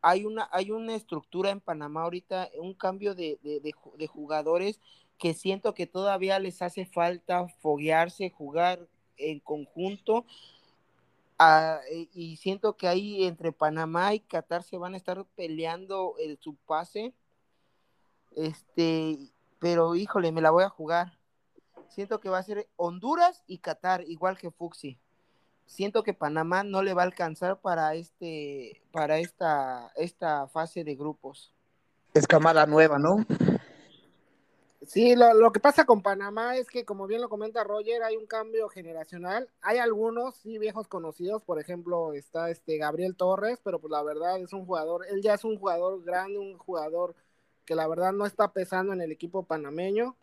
hay 0.00 0.24
una, 0.24 0.48
hay 0.52 0.70
una 0.70 0.94
estructura 0.94 1.50
en 1.50 1.60
Panamá 1.60 2.02
ahorita, 2.02 2.48
un 2.60 2.74
cambio 2.74 3.14
de, 3.14 3.38
de, 3.42 3.60
de 3.60 4.06
jugadores 4.06 4.80
que 5.18 5.34
siento 5.34 5.74
que 5.74 5.86
todavía 5.86 6.38
les 6.38 6.62
hace 6.62 6.86
falta 6.86 7.48
foguearse, 7.60 8.30
jugar 8.30 8.86
en 9.16 9.40
conjunto. 9.40 10.24
Ah, 11.38 11.80
y 11.90 12.36
siento 12.36 12.76
que 12.76 12.88
ahí 12.88 13.24
entre 13.24 13.52
Panamá 13.52 14.14
y 14.14 14.20
Qatar 14.20 14.62
se 14.62 14.78
van 14.78 14.94
a 14.94 14.96
estar 14.96 15.24
peleando 15.36 16.14
el 16.18 16.38
su 16.38 16.54
pase. 16.54 17.12
Este, 18.36 19.18
pero 19.58 19.94
híjole, 19.94 20.32
me 20.32 20.40
la 20.40 20.50
voy 20.50 20.64
a 20.64 20.68
jugar. 20.68 21.18
Siento 21.88 22.20
que 22.20 22.28
va 22.28 22.38
a 22.38 22.42
ser 22.42 22.68
Honduras 22.76 23.42
y 23.46 23.58
Qatar, 23.58 24.02
igual 24.06 24.38
que 24.38 24.50
Fuxi. 24.50 24.98
Siento 25.66 26.02
que 26.02 26.14
Panamá 26.14 26.62
no 26.62 26.82
le 26.82 26.94
va 26.94 27.02
a 27.02 27.06
alcanzar 27.06 27.60
para 27.60 27.94
este, 27.94 28.80
para 28.92 29.18
esta, 29.18 29.92
esta 29.96 30.48
fase 30.48 30.84
de 30.84 30.94
grupos. 30.94 31.52
Es 32.14 32.26
camada 32.26 32.66
nueva, 32.66 32.98
¿no? 32.98 33.26
Sí, 34.86 35.16
lo, 35.16 35.52
que 35.52 35.58
pasa 35.58 35.84
con 35.84 36.02
Panamá 36.02 36.56
es 36.56 36.68
que, 36.68 36.84
como 36.84 37.06
bien 37.08 37.20
lo 37.20 37.28
comenta 37.28 37.64
Roger, 37.64 38.02
hay 38.04 38.16
un 38.16 38.26
cambio 38.26 38.68
generacional. 38.68 39.50
Hay 39.60 39.78
algunos, 39.78 40.36
sí, 40.36 40.56
viejos 40.58 40.86
conocidos, 40.86 41.42
por 41.42 41.60
ejemplo, 41.60 42.12
está 42.12 42.48
este 42.50 42.78
Gabriel 42.78 43.16
Torres, 43.16 43.58
pero 43.64 43.80
pues 43.80 43.90
la 43.90 44.02
verdad 44.04 44.38
es 44.40 44.52
un 44.52 44.64
jugador, 44.66 45.04
él 45.10 45.20
ya 45.20 45.34
es 45.34 45.44
un 45.44 45.58
jugador 45.58 46.04
grande, 46.04 46.38
un 46.38 46.56
jugador 46.58 47.16
que 47.64 47.74
la 47.74 47.88
verdad 47.88 48.12
no 48.12 48.24
está 48.24 48.52
pesando 48.52 48.92
en 48.92 49.00
el 49.00 49.10
equipo 49.12 49.42
panameño. 49.42 50.16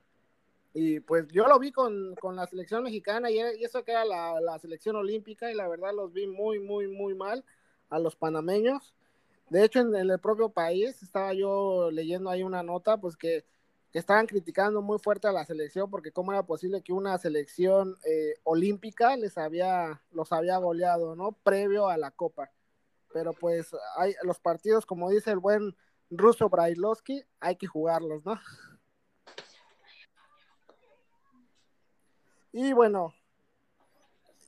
Y 0.74 1.00
pues 1.02 1.28
yo 1.30 1.48
lo 1.48 1.60
vi 1.60 1.72
con, 1.72 2.16
la 2.34 2.48
selección 2.48 2.84
mexicana 2.84 3.32
y, 3.32 3.40
eso 3.40 3.84
que 3.84 3.92
era 3.92 4.06
la, 4.06 4.40
la 4.42 4.60
selección 4.60 4.96
olímpica 4.96 5.52
y 5.52 5.56
la 5.56 5.68
verdad 5.68 5.94
los 5.94 6.14
vi 6.14 6.28
muy, 6.28 6.60
muy, 6.60 6.88
muy 6.88 7.14
mal 7.16 7.44
a 7.90 8.00
los 8.00 8.16
panameños. 8.16 8.94
De 9.50 9.64
hecho, 9.64 9.80
en 9.82 9.96
el 9.96 10.20
propio 10.20 10.50
país 10.50 11.04
estaba 11.04 11.34
yo 11.34 11.92
leyendo 11.92 12.30
ahí 12.30 12.44
una 12.44 12.64
nota, 12.64 12.98
pues 12.98 13.16
que 13.18 13.46
estaban 14.00 14.28
criticando 14.28 14.82
muy 14.82 15.00
fuerte 15.00 15.28
a 15.28 15.32
la 15.32 15.46
selección 15.46 15.90
porque 15.90 16.12
cómo 16.12 16.34
era 16.34 16.44
posible 16.44 16.82
que 16.82 16.94
una 16.94 17.18
selección 17.18 17.96
eh, 18.06 18.36
olímpica 18.44 19.16
les 19.16 19.38
había, 19.38 20.02
los 20.12 20.32
había 20.32 20.58
goleado, 20.58 21.16
¿no? 21.16 21.32
Previo 21.32 21.88
a 21.88 21.98
la 21.98 22.12
Copa. 22.12 22.52
Pero 23.14 23.34
pues 23.34 23.72
hay 23.98 24.14
los 24.24 24.40
partidos, 24.40 24.86
como 24.86 25.10
dice 25.10 25.32
el 25.32 25.40
buen 25.40 25.76
ruso 26.10 26.50
Brailovsky, 26.50 27.24
hay 27.40 27.56
que 27.56 27.68
jugarlos, 27.68 28.26
¿no? 28.26 28.40
Y 32.52 32.74
bueno, 32.74 33.14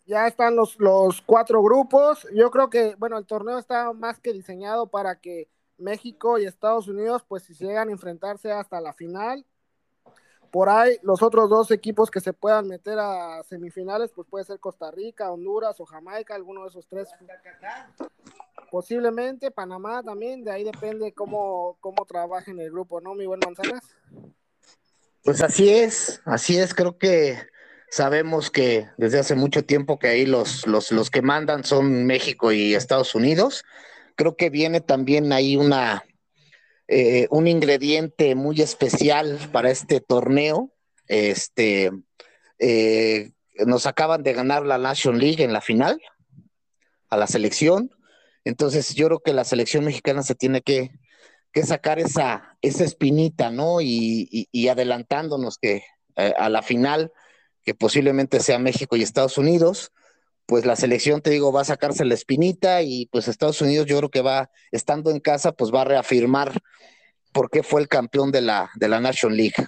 ya 0.06 0.28
están 0.28 0.56
los, 0.56 0.80
los 0.80 1.22
cuatro 1.22 1.62
grupos. 1.62 2.26
Yo 2.34 2.50
creo 2.52 2.70
que, 2.70 2.96
bueno, 2.96 3.18
el 3.18 3.26
torneo 3.26 3.58
está 3.58 3.92
más 3.94 4.20
que 4.20 4.32
diseñado 4.32 4.88
para 4.88 5.20
que 5.20 5.50
México 5.78 6.38
y 6.38 6.46
Estados 6.46 6.88
Unidos, 6.88 7.24
pues 7.28 7.44
si 7.44 7.54
llegan 7.54 7.90
a 7.90 7.92
enfrentarse 7.92 8.52
hasta 8.52 8.82
la 8.82 8.94
final. 8.94 9.46
Por 10.52 10.70
ahí, 10.70 10.98
los 11.02 11.22
otros 11.22 11.50
dos 11.50 11.72
equipos 11.72 12.10
que 12.10 12.22
se 12.22 12.34
puedan 12.34 12.68
meter 12.68 12.98
a 13.00 13.44
semifinales, 13.44 14.12
pues 14.12 14.28
puede 14.30 14.46
ser 14.46 14.60
Costa 14.60 14.90
Rica, 14.92 15.32
Honduras 15.32 15.80
o 15.80 15.86
Jamaica, 15.86 16.36
alguno 16.36 16.64
de 16.64 16.70
esos 16.70 16.88
tres. 16.88 17.10
Posiblemente 18.72 19.52
Panamá 19.52 20.02
también, 20.04 20.44
de 20.44 20.52
ahí 20.52 20.64
depende 20.64 21.14
cómo, 21.14 21.78
cómo 21.80 22.06
trabajen 22.06 22.60
el 22.60 22.72
grupo, 22.72 23.02
¿no, 23.02 23.14
mi 23.14 23.26
buen 23.26 23.40
Manzanas? 23.46 23.84
Pues 25.24 25.44
así 25.44 25.70
es, 25.70 26.22
así 26.26 26.58
es, 26.58 26.74
creo 26.74 26.98
que 26.98 27.38
sabemos 27.90 28.50
que 28.50 28.88
desde 28.98 29.20
hace 29.20 29.36
mucho 29.36 29.66
tiempo 29.66 30.00
que 30.00 30.08
ahí 30.08 30.26
los, 30.26 30.66
los, 30.68 30.92
los 30.92 31.10
que 31.10 31.22
mandan 31.22 31.64
son 31.64 32.06
México 32.06 32.52
y 32.52 32.74
Estados 32.74 33.16
Unidos 33.16 33.64
creo 34.18 34.36
que 34.36 34.50
viene 34.50 34.82
también 34.82 35.32
ahí 35.32 35.56
una, 35.56 36.04
eh, 36.90 37.28
un 37.30 37.48
ingrediente 37.48 38.36
muy 38.36 38.60
especial 38.62 39.40
para 39.54 39.70
este 39.70 40.02
torneo. 40.02 40.74
Este, 41.08 41.92
eh, 42.60 43.32
nos 43.66 43.86
acaban 43.86 44.24
de 44.24 44.34
ganar 44.34 44.66
la 44.66 44.78
Nation 44.78 45.20
League 45.20 45.42
en 45.42 45.54
la 45.54 45.62
final 45.62 46.02
a 47.10 47.16
la 47.16 47.28
selección. 47.28 47.92
Entonces 48.44 48.96
yo 48.96 49.06
creo 49.08 49.20
que 49.20 49.34
la 49.34 49.44
selección 49.44 49.86
mexicana 49.86 50.24
se 50.24 50.36
tiene 50.36 50.62
que, 50.62 50.92
sacar 51.64 51.98
esa, 51.98 52.56
esa 52.62 52.84
espinita, 52.84 53.50
¿no? 53.50 53.82
Y, 53.82 54.68
adelantándonos 54.70 55.58
que 55.58 55.84
eh, 56.16 56.34
a 56.38 56.50
la 56.50 56.62
final, 56.62 57.12
que 57.64 57.74
posiblemente 57.74 58.40
sea 58.42 58.60
México 58.60 58.96
y 58.96 59.02
Estados 59.02 59.40
Unidos, 59.40 59.92
pues 60.48 60.66
la 60.66 60.78
selección, 60.78 61.22
te 61.22 61.30
digo, 61.30 61.52
va 61.52 61.62
a 61.62 61.66
sacarse 61.66 62.06
la 62.06 62.14
espinita 62.14 62.82
y 62.82 63.06
pues 63.08 63.28
Estados 63.28 63.62
Unidos 63.62 63.86
yo 63.86 63.98
creo 63.98 64.10
que 64.10 64.22
va, 64.22 64.50
estando 64.72 65.12
en 65.12 65.20
casa, 65.20 65.52
pues 65.52 65.74
va 65.74 65.82
a 65.82 65.86
reafirmar 65.86 66.62
por 67.34 67.50
qué 67.50 67.64
fue 67.64 67.82
el 67.82 67.90
campeón 67.90 68.32
de 68.32 68.42
la, 68.42 68.72
de 68.76 68.88
la 68.88 69.02
Nation 69.02 69.36
League. 69.36 69.68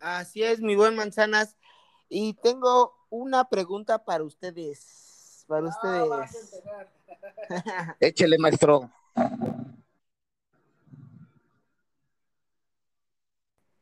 Así 0.00 0.42
es, 0.42 0.60
mi 0.60 0.74
buen 0.74 0.96
Manzanas. 0.96 1.56
Y 2.08 2.34
tengo 2.34 2.94
una 3.08 3.48
pregunta 3.48 4.04
para 4.04 4.24
ustedes. 4.24 5.44
Para 5.46 5.66
ah, 5.66 6.26
ustedes. 6.28 6.60
Échele, 8.00 8.36
maestro. 8.38 8.90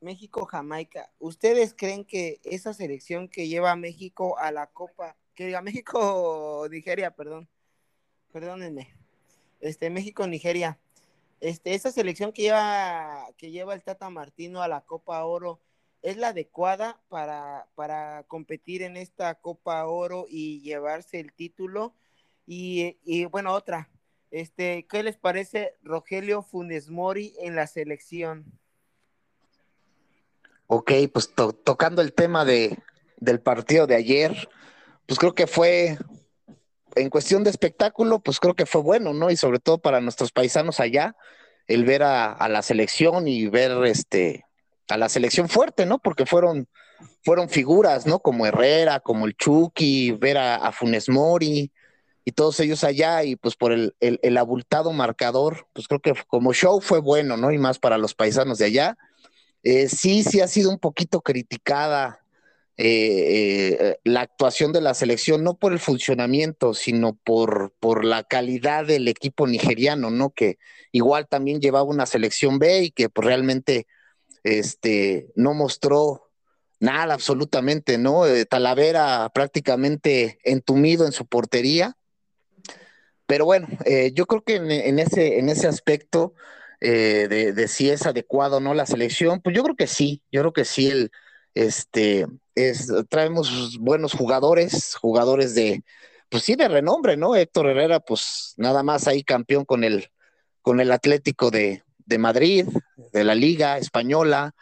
México-Jamaica, 0.00 1.10
¿ustedes 1.18 1.74
creen 1.74 2.04
que 2.04 2.40
esa 2.44 2.74
selección 2.74 3.28
que 3.28 3.48
lleva 3.48 3.72
a 3.72 3.76
México 3.76 4.38
a 4.38 4.52
la 4.52 4.66
Copa, 4.68 5.16
que 5.34 5.46
diga 5.46 5.62
México-Nigeria, 5.62 7.10
perdón, 7.16 7.48
perdónenme, 8.32 8.94
este 9.60 9.90
México-Nigeria, 9.90 10.78
este, 11.40 11.74
esa 11.74 11.90
selección 11.90 12.32
que 12.32 12.42
lleva, 12.42 13.26
que 13.36 13.50
lleva 13.50 13.74
el 13.74 13.82
Tata 13.82 14.10
Martino 14.10 14.62
a 14.62 14.68
la 14.68 14.82
Copa 14.82 15.24
Oro, 15.24 15.60
¿es 16.02 16.16
la 16.16 16.28
adecuada 16.28 17.00
para, 17.08 17.66
para 17.74 18.24
competir 18.28 18.82
en 18.82 18.96
esta 18.96 19.34
Copa 19.34 19.84
Oro 19.86 20.26
y 20.28 20.60
llevarse 20.60 21.20
el 21.20 21.32
título? 21.32 21.94
Y, 22.46 22.98
y 23.04 23.24
bueno, 23.26 23.52
otra, 23.52 23.90
este, 24.30 24.86
¿qué 24.86 25.02
les 25.02 25.16
parece 25.16 25.74
Rogelio 25.82 26.42
Funes 26.42 26.90
Mori 26.90 27.34
en 27.40 27.56
la 27.56 27.66
selección? 27.66 28.44
Ok, 30.68 30.92
pues 31.12 31.32
tocando 31.34 32.02
el 32.02 32.12
tema 32.12 32.44
de, 32.44 32.78
del 33.18 33.40
partido 33.40 33.86
de 33.86 33.94
ayer, 33.94 34.48
pues 35.06 35.18
creo 35.18 35.34
que 35.34 35.46
fue, 35.46 35.96
en 36.96 37.10
cuestión 37.10 37.44
de 37.44 37.50
espectáculo, 37.50 38.18
pues 38.18 38.40
creo 38.40 38.54
que 38.54 38.66
fue 38.66 38.82
bueno, 38.82 39.12
¿no? 39.12 39.30
Y 39.30 39.36
sobre 39.36 39.60
todo 39.60 39.78
para 39.78 40.00
nuestros 40.00 40.32
paisanos 40.32 40.80
allá, 40.80 41.14
el 41.68 41.84
ver 41.84 42.02
a, 42.02 42.48
la 42.48 42.62
selección 42.62 43.28
y 43.28 43.46
ver 43.46 43.72
este 43.84 44.44
a 44.88 44.96
la 44.96 45.08
selección 45.08 45.48
fuerte, 45.48 45.86
¿no? 45.86 45.98
Porque 45.98 46.26
fueron, 46.26 46.68
fueron 47.24 47.48
figuras, 47.48 48.06
¿no? 48.06 48.18
Como 48.20 48.46
Herrera, 48.46 49.00
como 49.00 49.26
el 49.26 49.36
Chucky, 49.36 50.12
ver 50.12 50.38
a, 50.38 50.72
Funes 50.72 51.08
Mori 51.08 51.72
y 52.24 52.32
todos 52.32 52.58
ellos 52.58 52.82
allá, 52.82 53.22
y 53.22 53.36
pues 53.36 53.54
por 53.54 53.72
el, 53.72 53.94
el, 54.00 54.18
el 54.22 54.36
abultado 54.36 54.92
marcador, 54.92 55.68
pues 55.72 55.86
creo 55.86 56.00
que 56.00 56.12
como 56.26 56.52
show 56.52 56.80
fue 56.80 57.00
bueno, 57.00 57.36
¿no? 57.36 57.52
Y 57.52 57.58
más 57.58 57.78
para 57.78 57.98
los 57.98 58.14
paisanos 58.14 58.58
de 58.58 58.64
allá 58.64 58.98
eh, 59.66 59.88
sí, 59.88 60.22
sí 60.22 60.40
ha 60.40 60.48
sido 60.48 60.70
un 60.70 60.78
poquito 60.78 61.20
criticada 61.20 62.22
eh, 62.76 63.96
la 64.04 64.20
actuación 64.20 64.72
de 64.72 64.80
la 64.80 64.94
selección, 64.94 65.42
no 65.42 65.54
por 65.54 65.72
el 65.72 65.78
funcionamiento, 65.78 66.74
sino 66.74 67.14
por, 67.14 67.72
por 67.80 68.04
la 68.04 68.22
calidad 68.22 68.86
del 68.86 69.08
equipo 69.08 69.46
nigeriano, 69.46 70.10
¿no? 70.10 70.30
Que 70.30 70.58
igual 70.92 71.26
también 71.26 71.60
llevaba 71.60 71.84
una 71.84 72.06
selección 72.06 72.58
B 72.58 72.82
y 72.82 72.90
que 72.90 73.08
pues, 73.08 73.26
realmente 73.26 73.86
este, 74.44 75.28
no 75.34 75.54
mostró 75.54 76.30
nada 76.78 77.14
absolutamente, 77.14 77.98
¿no? 77.98 78.22
Talavera 78.48 79.30
prácticamente 79.34 80.38
entumido 80.44 81.06
en 81.06 81.12
su 81.12 81.26
portería 81.26 81.96
pero 83.26 83.44
bueno, 83.44 83.66
eh, 83.84 84.12
yo 84.14 84.26
creo 84.26 84.42
que 84.42 84.56
en, 84.56 84.98
ese, 84.98 85.38
en 85.38 85.48
ese 85.48 85.66
aspecto 85.66 86.34
eh, 86.80 87.52
de, 87.54 87.68
si 87.68 87.90
es 87.90 88.06
adecuado 88.06 88.58
o 88.58 88.60
no 88.60 88.74
la 88.74 88.86
selección, 88.86 89.40
pues 89.40 89.56
yo 89.56 89.62
creo 89.62 89.76
que 89.76 89.86
sí, 89.86 90.22
yo 90.30 90.42
creo 90.42 90.52
que 90.52 90.64
sí, 90.64 90.88
el, 90.88 91.10
este, 91.54 92.26
es, 92.54 92.92
traemos 93.08 93.78
buenos 93.78 94.12
jugadores, 94.12 94.94
jugadores 94.96 95.54
de, 95.54 95.82
pues 96.28 96.42
sí, 96.42 96.54
de 96.54 96.68
renombre, 96.68 97.16
¿no? 97.16 97.34
Héctor 97.36 97.68
Herrera, 97.68 98.00
pues 98.00 98.54
nada 98.56 98.82
más 98.82 99.06
ahí 99.08 99.22
campeón 99.22 99.64
con 99.64 99.84
el, 99.84 100.08
con 100.62 100.80
el 100.80 100.92
Atlético 100.92 101.50
de, 101.50 101.82
de 101.98 102.18
Madrid, 102.18 102.66
de 103.12 103.24
la 103.24 103.34
Liga 103.34 103.78
Española, 103.78 104.54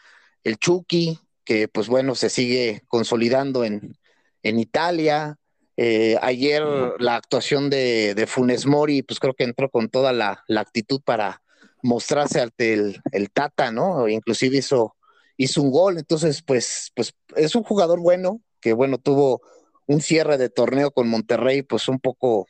el 0.44 0.58
Chucky, 0.58 1.18
que 1.44 1.68
pues 1.68 1.88
bueno, 1.88 2.14
se 2.14 2.30
sigue 2.30 2.82
consolidando 2.88 3.64
en, 3.64 3.96
en 4.42 4.58
Italia, 4.58 5.38
eh, 5.76 6.16
ayer 6.22 6.62
la 6.98 7.16
actuación 7.16 7.68
de, 7.68 8.24
Funes 8.28 8.66
Mori, 8.66 9.02
pues 9.02 9.18
creo 9.18 9.34
que 9.34 9.44
entró 9.44 9.70
con 9.70 9.88
toda 9.88 10.12
la, 10.12 10.44
actitud 10.56 11.00
para 11.04 11.42
mostrarse 11.84 12.40
ante 12.40 12.72
el, 12.72 13.30
Tata, 13.32 13.70
¿no? 13.70 14.08
Inclusive 14.08 14.56
hizo, 14.56 14.96
hizo 15.36 15.62
un 15.62 15.70
gol, 15.70 15.98
entonces 15.98 16.42
pues, 16.42 16.90
pues 16.96 17.14
es 17.36 17.54
un 17.54 17.62
jugador 17.62 18.00
bueno, 18.00 18.40
que 18.60 18.72
bueno, 18.72 18.98
tuvo 18.98 19.42
un 19.86 20.00
cierre 20.00 20.38
de 20.38 20.48
torneo 20.48 20.90
con 20.90 21.08
Monterrey, 21.08 21.62
pues 21.62 21.86
un 21.88 22.00
poco 22.00 22.46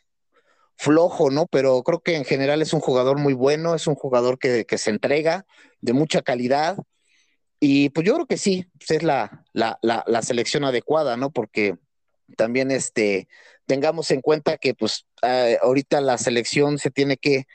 flojo, 0.76 1.30
¿no? 1.30 1.46
Pero 1.46 1.82
creo 1.82 2.00
que 2.00 2.16
en 2.16 2.24
general 2.24 2.62
es 2.62 2.72
un 2.72 2.80
jugador 2.80 3.18
muy 3.18 3.34
bueno, 3.34 3.74
es 3.74 3.88
un 3.88 3.96
jugador 3.96 4.38
que, 4.38 4.64
se 4.78 4.90
entrega, 4.90 5.46
de 5.80 5.92
mucha 5.92 6.22
calidad, 6.22 6.78
y 7.58 7.90
pues 7.90 8.06
yo 8.06 8.14
creo 8.14 8.26
que 8.26 8.36
sí, 8.36 8.66
pues, 8.78 8.90
es 8.92 9.02
la, 9.02 9.44
la, 9.52 9.78
la 9.82 10.22
selección 10.22 10.64
adecuada, 10.64 11.16
¿no? 11.16 11.30
Porque 11.30 11.76
también 12.36 12.70
este, 12.70 13.28
tengamos 13.66 14.10
en 14.10 14.20
cuenta 14.20 14.58
que 14.58 14.74
pues 14.74 15.06
ah, 15.22 15.48
ahorita 15.62 16.00
la 16.00 16.18
selección 16.18 16.78
se 16.78 16.90
tiene 16.90 17.16
que, 17.16 17.46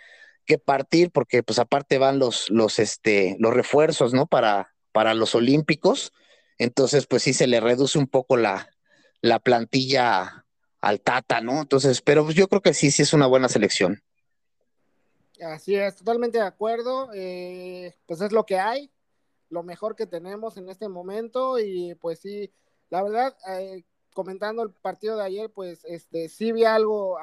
partir 0.57 1.11
porque 1.11 1.43
pues 1.43 1.59
aparte 1.59 1.97
van 1.97 2.19
los, 2.19 2.49
los, 2.49 2.79
este, 2.79 3.35
los 3.39 3.53
refuerzos, 3.53 4.13
¿no? 4.13 4.25
Para, 4.25 4.73
para 4.91 5.13
los 5.13 5.35
olímpicos. 5.35 6.11
Entonces 6.57 7.05
pues 7.07 7.23
sí 7.23 7.33
se 7.33 7.47
le 7.47 7.59
reduce 7.59 7.99
un 7.99 8.07
poco 8.07 8.37
la, 8.37 8.69
la 9.21 9.39
plantilla 9.39 10.45
al 10.81 11.01
Tata, 11.01 11.41
¿no? 11.41 11.61
Entonces, 11.61 12.01
pero 12.01 12.23
pues, 12.23 12.35
yo 12.35 12.47
creo 12.47 12.61
que 12.61 12.73
sí, 12.73 12.91
sí 12.91 13.01
es 13.01 13.13
una 13.13 13.27
buena 13.27 13.49
selección. 13.49 14.01
Así 15.41 15.75
es, 15.75 15.95
totalmente 15.95 16.37
de 16.37 16.45
acuerdo. 16.45 17.09
Eh, 17.13 17.95
pues 18.05 18.21
es 18.21 18.31
lo 18.31 18.45
que 18.45 18.59
hay, 18.59 18.91
lo 19.49 19.63
mejor 19.63 19.95
que 19.95 20.05
tenemos 20.05 20.57
en 20.57 20.69
este 20.69 20.87
momento 20.87 21.59
y 21.59 21.95
pues 21.95 22.19
sí, 22.19 22.51
la 22.89 23.03
verdad, 23.03 23.35
eh, 23.49 23.83
comentando 24.13 24.63
el 24.63 24.71
partido 24.71 25.17
de 25.17 25.23
ayer, 25.23 25.49
pues 25.49 25.85
este 25.85 26.29
sí 26.29 26.51
vi 26.51 26.65
algo, 26.65 27.17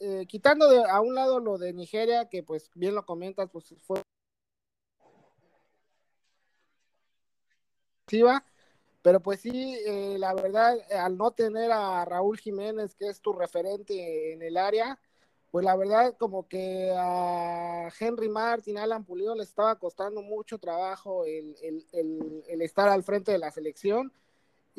eh, 0.00 0.26
quitando 0.26 0.68
de, 0.68 0.84
a 0.88 1.00
un 1.00 1.14
lado 1.14 1.40
lo 1.40 1.58
de 1.58 1.72
Nigeria, 1.72 2.28
que 2.28 2.42
pues 2.42 2.70
bien 2.74 2.94
lo 2.94 3.04
comentas, 3.06 3.48
pues 3.50 3.74
fue 3.80 4.02
pero 9.02 9.20
pues 9.20 9.40
sí, 9.40 9.76
eh, 9.86 10.16
la 10.18 10.34
verdad, 10.34 10.78
al 10.92 11.16
no 11.16 11.30
tener 11.32 11.70
a 11.72 12.04
Raúl 12.04 12.38
Jiménez, 12.38 12.94
que 12.94 13.08
es 13.08 13.20
tu 13.20 13.32
referente 13.32 14.32
en 14.32 14.42
el 14.42 14.56
área, 14.56 14.98
pues 15.50 15.64
la 15.64 15.76
verdad 15.76 16.16
como 16.18 16.48
que 16.48 16.92
a 16.96 17.88
Henry 17.98 18.28
Martin, 18.28 18.78
Alan 18.78 19.04
Pulido 19.04 19.34
les 19.34 19.48
estaba 19.48 19.78
costando 19.78 20.22
mucho 20.22 20.58
trabajo 20.58 21.24
el, 21.24 21.56
el 21.62 22.62
estar 22.62 22.88
al 22.88 23.02
frente 23.04 23.32
de 23.32 23.38
la 23.38 23.50
selección 23.50 24.12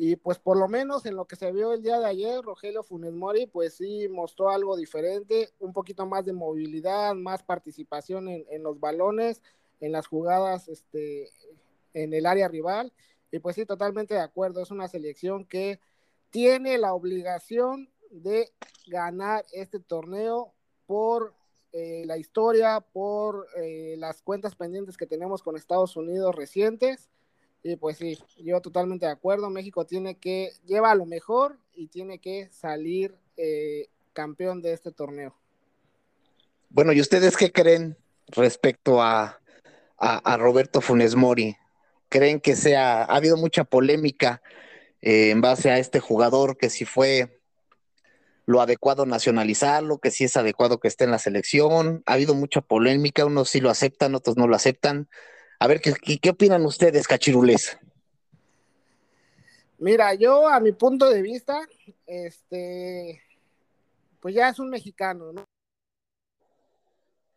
y 0.00 0.14
pues 0.14 0.38
por 0.38 0.56
lo 0.56 0.68
menos 0.68 1.06
en 1.06 1.16
lo 1.16 1.26
que 1.26 1.34
se 1.34 1.50
vio 1.50 1.72
el 1.72 1.82
día 1.82 1.98
de 1.98 2.06
ayer, 2.06 2.40
Rogelio 2.40 2.84
Funes 2.84 3.12
Mori, 3.12 3.48
pues 3.48 3.74
sí 3.74 4.06
mostró 4.08 4.48
algo 4.48 4.76
diferente, 4.76 5.50
un 5.58 5.72
poquito 5.72 6.06
más 6.06 6.24
de 6.24 6.32
movilidad, 6.32 7.16
más 7.16 7.42
participación 7.42 8.28
en, 8.28 8.62
los 8.62 8.78
balones, 8.78 9.42
en 9.80 9.90
las 9.90 10.06
jugadas 10.06 10.68
este, 10.68 11.32
en 11.94 12.14
el 12.14 12.26
área 12.26 12.46
rival. 12.46 12.92
Y 13.32 13.40
pues 13.40 13.56
sí, 13.56 13.66
totalmente 13.66 14.14
de 14.14 14.20
acuerdo, 14.20 14.62
es 14.62 14.70
una 14.70 14.86
selección 14.86 15.44
que 15.44 15.80
tiene 16.30 16.78
la 16.78 16.94
obligación 16.94 17.90
de 18.12 18.52
ganar 18.86 19.44
este 19.52 19.80
torneo 19.80 20.54
por 20.86 21.34
eh, 21.72 22.04
la 22.06 22.18
historia, 22.18 22.80
por 22.80 23.48
eh, 23.56 23.96
las 23.98 24.22
cuentas 24.22 24.54
pendientes 24.54 24.96
que 24.96 25.08
tenemos 25.08 25.42
con 25.42 25.56
Estados 25.56 25.96
Unidos 25.96 26.36
recientes 26.36 27.10
y 27.62 27.76
pues 27.76 27.98
sí, 27.98 28.18
yo 28.38 28.60
totalmente 28.60 29.06
de 29.06 29.12
acuerdo. 29.12 29.50
México 29.50 29.84
tiene 29.84 30.16
que, 30.16 30.52
lleva 30.64 30.90
a 30.90 30.94
lo 30.94 31.06
mejor 31.06 31.58
y 31.74 31.88
tiene 31.88 32.18
que 32.18 32.48
salir 32.50 33.16
eh, 33.36 33.88
campeón 34.12 34.62
de 34.62 34.72
este 34.72 34.92
torneo. 34.92 35.34
Bueno, 36.70 36.92
¿y 36.92 37.00
ustedes 37.00 37.36
qué 37.36 37.50
creen 37.50 37.96
respecto 38.28 39.02
a, 39.02 39.40
a, 39.96 40.36
Roberto 40.36 40.80
Funes 40.80 41.14
Mori? 41.14 41.56
¿Creen 42.08 42.40
que 42.40 42.56
sea, 42.56 43.02
ha 43.02 43.16
habido 43.16 43.36
mucha 43.36 43.64
polémica 43.64 44.42
eh, 45.00 45.30
en 45.30 45.40
base 45.40 45.70
a 45.70 45.78
este 45.78 46.00
jugador, 46.00 46.56
que 46.56 46.70
si 46.70 46.84
fue 46.84 47.40
lo 48.44 48.60
adecuado 48.60 49.04
nacionalizarlo, 49.04 49.98
que 49.98 50.10
si 50.10 50.24
es 50.24 50.36
adecuado 50.36 50.78
que 50.78 50.88
esté 50.88 51.04
en 51.04 51.10
la 51.10 51.18
selección? 51.18 52.02
Ha 52.06 52.14
habido 52.14 52.34
mucha 52.34 52.60
polémica, 52.60 53.24
unos 53.24 53.50
sí 53.50 53.60
lo 53.60 53.70
aceptan, 53.70 54.14
otros 54.14 54.36
no 54.36 54.46
lo 54.46 54.56
aceptan. 54.56 55.08
A 55.60 55.66
ver, 55.66 55.80
¿qué, 55.80 56.18
qué 56.18 56.30
opinan 56.30 56.64
ustedes, 56.64 57.08
cachirules? 57.08 57.76
Mira, 59.78 60.14
yo 60.14 60.48
a 60.48 60.60
mi 60.60 60.72
punto 60.72 61.08
de 61.08 61.22
vista, 61.22 61.60
este, 62.06 63.22
pues 64.20 64.34
ya 64.34 64.48
es 64.48 64.58
un 64.58 64.70
mexicano, 64.70 65.32
¿no? 65.32 65.44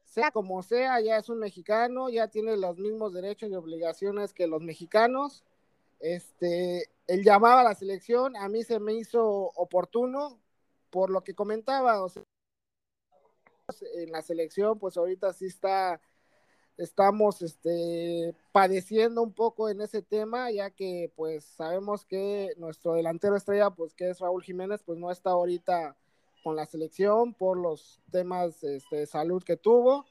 Sea 0.05 0.31
como 0.31 0.61
sea, 0.61 0.99
ya 0.99 1.17
es 1.17 1.29
un 1.29 1.39
mexicano, 1.39 2.09
ya 2.09 2.27
tiene 2.27 2.57
los 2.57 2.77
mismos 2.77 3.13
derechos 3.13 3.49
y 3.49 3.55
obligaciones 3.55 4.33
que 4.33 4.47
los 4.47 4.61
mexicanos. 4.61 5.43
Este, 5.99 6.89
el 7.07 7.23
llamado 7.23 7.59
a 7.59 7.63
la 7.63 7.75
selección 7.75 8.35
a 8.35 8.49
mí 8.49 8.63
se 8.63 8.79
me 8.79 8.93
hizo 8.93 9.23
oportuno 9.23 10.39
por 10.89 11.09
lo 11.09 11.23
que 11.23 11.33
comentaba, 11.33 12.03
o 12.03 12.09
sea, 12.09 12.23
en 13.95 14.11
la 14.11 14.21
selección, 14.21 14.77
pues 14.79 14.97
ahorita 14.97 15.31
sí 15.31 15.45
está 15.45 16.01
estamos 16.77 17.41
este, 17.41 18.35
padeciendo 18.51 19.21
un 19.21 19.33
poco 19.33 19.69
en 19.69 19.81
ese 19.81 20.01
tema, 20.01 20.51
ya 20.51 20.71
que 20.71 21.11
pues 21.15 21.43
sabemos 21.43 22.05
que 22.05 22.53
nuestro 22.57 22.93
delantero 22.93 23.35
estrella, 23.35 23.69
pues 23.69 23.93
que 23.93 24.09
es 24.09 24.19
Raúl 24.19 24.43
Jiménez, 24.43 24.81
pues 24.83 24.97
no 24.97 25.11
está 25.11 25.31
ahorita 25.31 25.95
con 26.43 26.55
la 26.55 26.65
selección 26.65 27.33
por 27.33 27.57
los 27.57 28.01
temas 28.11 28.63
este, 28.63 28.97
de 28.97 29.05
salud 29.05 29.43
que 29.43 29.57
tuvo. 29.57 30.05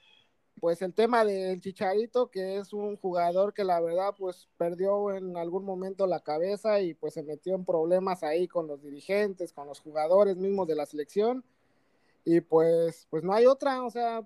Pues 0.61 0.83
el 0.83 0.93
tema 0.93 1.25
del 1.25 1.61
Chicharito, 1.61 2.31
que 2.31 2.59
es 2.59 2.75
un 2.75 2.97
jugador 2.99 3.55
que 3.55 3.65
la 3.65 3.81
verdad 3.81 4.15
pues 4.19 4.47
perdió 4.59 5.15
en 5.15 5.37
algún 5.39 5.65
momento 5.65 6.07
la 6.07 6.21
cabeza 6.21 6.81
y 6.81 6.93
pues 6.93 7.15
se 7.15 7.23
metió 7.23 7.55
en 7.55 7.65
problemas 7.65 8.23
ahí 8.23 8.47
con 8.47 8.67
los 8.67 8.83
dirigentes, 8.83 9.55
con 9.55 9.67
los 9.67 9.81
jugadores 9.81 10.37
mismos 10.37 10.69
de 10.69 10.75
la 10.75 10.85
selección. 10.85 11.45
Y 12.25 12.43
pues, 12.43 13.07
pues 13.09 13.25
no 13.25 13.33
hay 13.33 13.47
otra, 13.47 13.83
o 13.83 13.91
sea, 13.91 14.23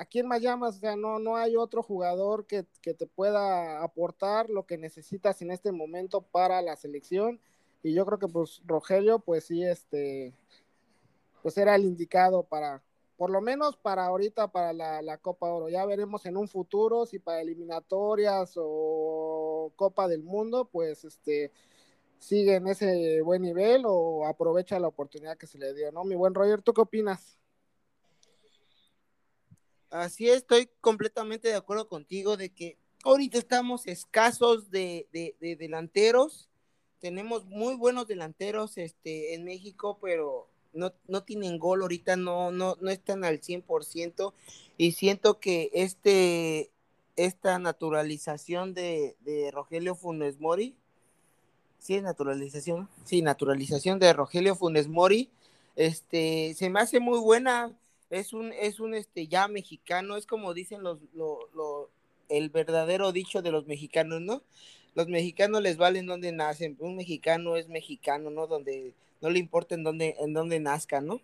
¿a 0.00 0.06
quién 0.06 0.26
más 0.26 0.40
llamas? 0.40 0.76
O 0.76 0.80
sea, 0.80 0.96
no, 0.96 1.18
no 1.18 1.36
hay 1.36 1.56
otro 1.56 1.82
jugador 1.82 2.46
que, 2.46 2.64
te 2.82 3.06
pueda 3.06 3.82
aportar 3.82 4.48
lo 4.48 4.64
que 4.64 4.78
necesitas 4.78 5.42
en 5.42 5.50
este 5.50 5.72
momento 5.72 6.22
para 6.22 6.62
la 6.62 6.74
selección. 6.76 7.38
Y 7.82 7.92
yo 7.92 8.06
creo 8.06 8.18
que 8.18 8.28
pues 8.28 8.62
Rogelio, 8.64 9.18
pues 9.18 9.44
sí, 9.44 9.62
este, 9.62 10.32
pues 11.42 11.58
era 11.58 11.74
el 11.74 11.84
indicado 11.84 12.44
para, 12.44 12.82
por 13.18 13.28
lo 13.28 13.42
menos 13.42 13.76
para 13.76 14.06
ahorita, 14.06 14.48
para 14.48 14.72
la, 14.72 15.18
Copa 15.18 15.52
Oro. 15.52 15.68
Ya 15.68 15.84
veremos 15.84 16.24
en 16.24 16.38
un 16.38 16.48
futuro 16.48 17.04
si 17.04 17.18
para 17.18 17.42
eliminatorias 17.42 18.54
o 18.56 19.70
Copa 19.76 20.08
del 20.08 20.22
Mundo, 20.22 20.70
pues 20.72 21.04
este, 21.04 21.52
sigue 22.18 22.54
en 22.54 22.68
ese 22.68 23.20
buen 23.20 23.42
nivel 23.42 23.82
o 23.84 24.26
aprovecha 24.26 24.80
la 24.80 24.88
oportunidad 24.88 25.36
que 25.36 25.46
se 25.46 25.58
le 25.58 25.74
dio, 25.74 25.92
¿no? 25.92 26.04
Mi 26.04 26.14
buen 26.14 26.34
Roger, 26.34 26.62
¿tú 26.62 26.72
qué 26.72 26.80
opinas? 26.80 27.39
Así 29.90 30.28
estoy 30.28 30.70
completamente 30.80 31.48
de 31.48 31.54
acuerdo 31.54 31.88
contigo 31.88 32.36
de 32.36 32.50
que 32.50 32.78
ahorita 33.04 33.38
estamos 33.38 33.86
escasos 33.86 34.70
de, 34.70 35.08
delanteros. 35.58 36.48
Tenemos 37.00 37.44
muy 37.46 37.74
buenos 37.74 38.06
delanteros 38.06 38.78
este, 38.78 39.34
en 39.34 39.44
México, 39.44 39.98
pero 40.00 40.48
no, 40.72 40.92
no 41.08 41.24
tienen 41.24 41.58
gol 41.58 41.82
ahorita, 41.82 42.16
no, 42.16 42.52
no, 42.52 42.76
no 42.80 42.90
están 42.90 43.24
al 43.24 43.40
100%. 43.40 44.32
Y 44.76 44.92
siento 44.92 45.40
que 45.40 45.70
este, 45.72 46.70
esta 47.16 47.58
naturalización 47.58 48.74
de, 48.74 49.16
de 49.20 49.50
Rogelio 49.50 49.94
Funes 49.94 50.38
Mori. 50.38 50.76
Sí, 51.80 52.00
naturalización. 52.00 52.88
Sí, 53.04 53.22
naturalización 53.22 53.98
de 53.98 54.12
Rogelio 54.12 54.54
Funes 54.54 54.86
Mori. 54.86 55.30
Este, 55.76 56.54
se 56.54 56.68
me 56.70 56.80
hace 56.80 57.00
muy 57.00 57.18
buena. 57.18 57.72
Es 58.10 58.32
un, 58.32 58.52
es 58.52 58.80
un 58.80 58.94
este 58.94 59.28
ya 59.28 59.48
mexicano, 59.48 60.16
es 60.16 60.26
como 60.26 60.52
dicen 60.52 60.82
los, 60.82 60.98
el 62.28 62.50
verdadero 62.50 63.12
dicho 63.12 63.40
de 63.42 63.52
los 63.52 63.66
mexicanos, 63.66 64.20
¿no? 64.20 64.42
Los 64.94 65.08
mexicanos 65.08 65.62
les 65.62 65.76
valen 65.76 66.06
donde 66.06 66.32
nacen. 66.32 66.76
Un 66.80 66.96
mexicano 66.96 67.56
es 67.56 67.68
mexicano, 67.68 68.30
¿no? 68.30 68.46
Donde 68.48 68.92
no 69.20 69.30
le 69.30 69.38
importa 69.38 69.74
en 69.74 69.84
dónde, 69.84 70.16
en 70.18 70.32
dónde 70.32 70.58
nazca, 70.58 71.00
¿no? 71.00 71.22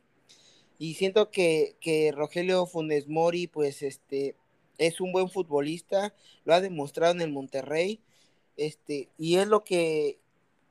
Y 0.78 0.94
siento 0.94 1.30
que, 1.30 1.76
que 1.80 2.12
Rogelio 2.12 2.66
Funes 2.66 3.08
Mori, 3.08 3.46
pues, 3.48 3.82
este, 3.82 4.36
es 4.78 5.00
un 5.00 5.12
buen 5.12 5.30
futbolista, 5.30 6.14
lo 6.44 6.54
ha 6.54 6.60
demostrado 6.60 7.14
en 7.14 7.22
el 7.22 7.32
Monterrey, 7.32 8.00
este, 8.56 9.08
y 9.18 9.36
es 9.36 9.46
lo 9.48 9.64
que 9.64 10.18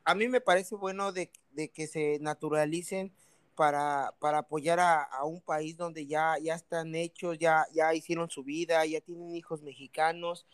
a 0.03 0.15
mí 0.15 0.27
me 0.27 0.41
parece 0.41 0.75
bueno 0.75 1.11
de, 1.11 1.29
que 1.73 1.87
se 1.87 2.19
naturalicen 2.19 3.11
para, 3.55 4.13
para 4.19 4.39
apoyar 4.39 4.79
a, 4.79 5.23
un 5.23 5.41
país 5.41 5.77
donde 5.77 6.05
ya, 6.05 6.35
ya 6.41 6.55
están 6.55 6.93
hechos, 6.95 7.37
ya, 7.39 7.65
ya 7.73 7.93
hicieron 7.93 8.29
su 8.29 8.43
vida, 8.43 8.85
ya 8.85 9.01
tienen 9.01 9.35
hijos 9.35 9.61
mexicanos. 9.61 10.45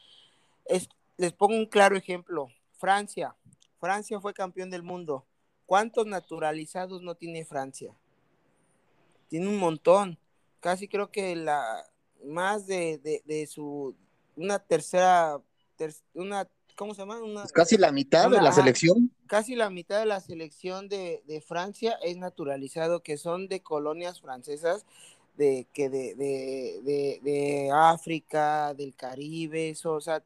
Es, 0.66 0.88
les 1.18 1.34
pongo 1.34 1.56
un 1.56 1.66
claro 1.66 1.98
ejemplo, 1.98 2.50
Francia, 2.78 3.36
Francia 3.80 4.20
fue 4.20 4.34
campeón 4.34 4.70
del 4.70 4.84
mundo. 4.84 5.26
¿Cuántos 5.66 6.06
naturalizados 6.06 7.02
no 7.02 7.16
tiene 7.16 7.46
Francia? 7.46 7.96
Tiene 9.28 9.48
un 9.48 9.58
montón. 9.58 10.20
Casi 10.60 10.88
creo 10.88 11.10
que 11.10 11.36
la, 11.36 11.84
más 12.24 12.68
de, 12.68 13.00
de, 13.26 13.48
su, 13.48 13.96
una 14.36 14.60
tercera, 14.60 15.42
una, 16.14 16.48
¿cómo 16.76 16.94
se 16.94 17.02
llama? 17.02 17.20
Pues 17.20 17.52
casi 17.52 17.78
la 17.78 17.92
mitad 17.92 18.30
de 18.30 18.42
la 18.42 18.52
selección. 18.52 19.12
Casi 19.28 19.56
la 19.56 19.70
mitad 19.70 20.00
de 20.00 20.06
la 20.06 20.20
selección 20.20 20.90
de, 20.90 21.24
de, 21.28 21.42
Francia 21.42 21.98
es 22.04 22.18
naturalizado, 22.18 23.02
que 23.02 23.18
son 23.18 23.48
de 23.48 23.62
colonias 23.62 24.22
francesas, 24.22 24.86
de, 25.38 25.68
que 25.74 25.90
de, 25.90 26.16
de, 26.16 27.20
de 27.22 27.72
África, 27.74 28.74
del 28.74 28.96
Caribe, 28.96 29.70
eso, 29.70 29.94
o 29.94 30.02
sea, 30.02 30.24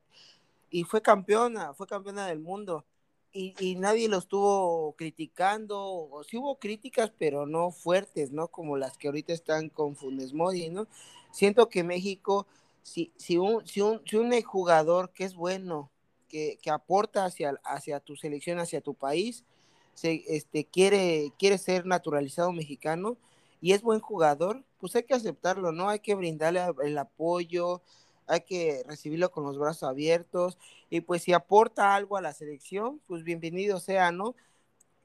y 0.69 0.83
fue 0.83 1.01
campeona, 1.01 1.73
fue 1.73 1.87
campeona 1.87 2.27
del 2.27 2.39
mundo. 2.39 2.85
Y, 3.31 3.53
y, 3.59 3.75
nadie 3.75 4.07
lo 4.07 4.17
estuvo 4.17 4.93
criticando, 4.93 5.77
o 5.85 6.23
sí 6.23 6.37
hubo 6.37 6.57
críticas, 6.57 7.11
pero 7.17 7.45
no 7.45 7.69
fuertes, 7.69 8.31
¿no? 8.31 8.47
Como 8.47 8.77
las 8.77 8.97
que 8.97 9.09
ahorita 9.09 9.33
están 9.33 9.67
con 9.67 9.97
Funes 9.97 10.33
Mori, 10.33 10.69
¿no? 10.69 10.87
siento 11.35 11.67
que 11.67 11.83
México, 11.83 12.47
si, 12.81 13.11
si, 13.17 13.37
un, 13.37 13.67
si, 13.67 13.81
un, 13.81 14.01
si 14.05 14.15
un 14.15 14.41
jugador 14.41 15.11
que 15.11 15.25
es 15.25 15.35
bueno, 15.35 15.91
que, 16.27 16.59
aporta 16.71 17.25
hacia, 17.25 17.59
hacia 17.63 17.99
tu 17.99 18.15
selección, 18.15 18.59
hacia 18.59 18.81
tu 18.81 18.93
país, 18.93 19.43
se, 19.93 20.23
este, 20.27 20.65
quiere, 20.65 21.31
quiere 21.39 21.57
ser 21.57 21.85
naturalizado 21.85 22.51
mexicano 22.51 23.17
y 23.61 23.73
es 23.73 23.81
buen 23.81 23.99
jugador, 23.99 24.63
pues 24.79 24.95
hay 24.95 25.03
que 25.03 25.13
aceptarlo, 25.13 25.71
¿no? 25.71 25.89
Hay 25.89 25.99
que 25.99 26.15
brindarle 26.15 26.61
el 26.83 26.97
apoyo, 26.97 27.81
hay 28.27 28.41
que 28.41 28.83
recibirlo 28.85 29.31
con 29.31 29.43
los 29.43 29.57
brazos 29.57 29.83
abiertos 29.83 30.57
y 30.89 31.01
pues 31.01 31.23
si 31.23 31.33
aporta 31.33 31.95
algo 31.95 32.17
a 32.17 32.21
la 32.21 32.33
selección, 32.33 33.01
pues 33.07 33.23
bienvenido 33.23 33.79
sea, 33.79 34.11
¿no? 34.11 34.35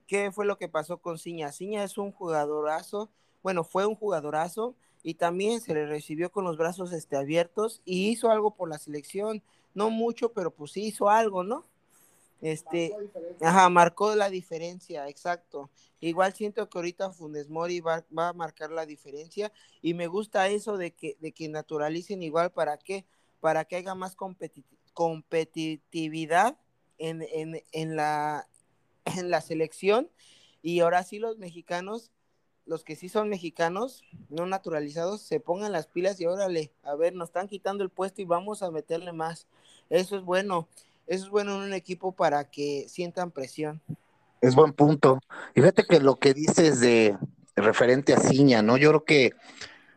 ¿Qué 0.07 0.33
fue 0.33 0.45
lo 0.45 0.59
que 0.59 0.69
pasó 0.69 0.99
con 0.99 1.19
Ciña? 1.19 1.53
Ciña 1.53 1.85
es 1.85 1.97
un 1.97 2.11
jugadorazo, 2.11 3.11
bueno, 3.43 3.63
fue 3.65 3.87
un 3.87 3.95
jugadorazo, 3.95 4.75
y 5.03 5.15
también 5.15 5.61
se 5.61 5.75
le 5.75 5.87
recibió 5.87 6.31
con 6.31 6.45
los 6.45 6.57
brazos 6.57 6.93
este, 6.93 7.17
abiertos 7.17 7.81
y 7.85 8.11
hizo 8.11 8.31
algo 8.31 8.55
por 8.55 8.69
la 8.69 8.79
selección, 8.79 9.43
no 9.75 9.91
mucho, 9.91 10.33
pero 10.33 10.51
pues 10.51 10.73
sí 10.73 10.87
hizo 10.87 11.09
algo, 11.09 11.43
¿no? 11.45 11.65
Este, 12.41 12.97
ajá, 13.41 13.69
marcó 13.69 14.15
la 14.15 14.31
diferencia, 14.31 15.09
exacto. 15.09 15.71
Igual 16.01 16.33
siento 16.33 16.69
que 16.69 16.79
ahorita 16.79 17.11
Funes 17.13 17.51
Mori 17.51 17.81
va, 17.81 18.07
a 18.17 18.33
marcar 18.33 18.71
la 18.71 18.87
diferencia 18.87 19.53
y 19.83 19.93
me 19.93 20.07
gusta 20.07 20.49
eso 20.49 20.79
de 20.79 20.93
que, 20.93 21.19
de 21.21 21.33
que 21.33 21.49
naturalicen 21.49 22.23
igual 22.23 22.51
para 22.51 22.79
qué, 22.79 23.05
para 23.41 23.67
que 23.67 23.77
haya 23.77 23.95
más 23.95 24.17
competitividad 24.95 26.57
en, 26.97 27.23
en, 27.23 27.63
en, 27.73 27.97
la, 27.97 28.49
en 29.05 29.31
la 29.31 29.43
selección 29.43 30.11
y 30.63 30.81
ahora 30.81 31.03
sí 31.03 31.19
los 31.19 31.37
mexicanos 31.37 32.11
los 32.71 32.85
que 32.85 32.95
sí 32.95 33.09
son 33.09 33.29
mexicanos, 33.29 34.05
no 34.29 34.47
naturalizados, 34.47 35.23
se 35.23 35.41
pongan 35.41 35.73
las 35.73 35.89
pilas 35.89 36.21
y 36.21 36.27
órale, 36.27 36.73
a 36.85 36.95
ver, 36.95 37.17
nos 37.17 37.31
están 37.31 37.49
quitando 37.49 37.83
el 37.83 37.91
puesto 37.91 38.23
y 38.23 38.27
vamos 38.27 38.63
a 38.63 38.71
meterle 38.71 39.13
más. 39.13 39.49
Eso 39.91 40.17
es 40.17 40.23
bueno, 40.23 40.69
eso 41.07 41.25
es 41.25 41.31
bueno 41.31 41.57
en 41.57 41.69
un 41.69 41.75
equipo 41.75 42.13
para 42.13 42.45
que 42.45 42.87
sientan 42.89 43.31
presión. 43.31 43.81
Es 44.41 44.55
buen 44.55 44.73
punto. 44.73 45.21
Y 45.55 45.61
fíjate 45.61 45.85
que 45.85 46.01
lo 46.01 46.17
que 46.17 46.33
dices 46.33 46.81
de 46.81 47.19
referente 47.57 48.15
a 48.15 48.21
Ciña, 48.21 48.63
¿no? 48.63 48.77
Yo 48.77 48.89
creo 48.91 49.05
que 49.05 49.33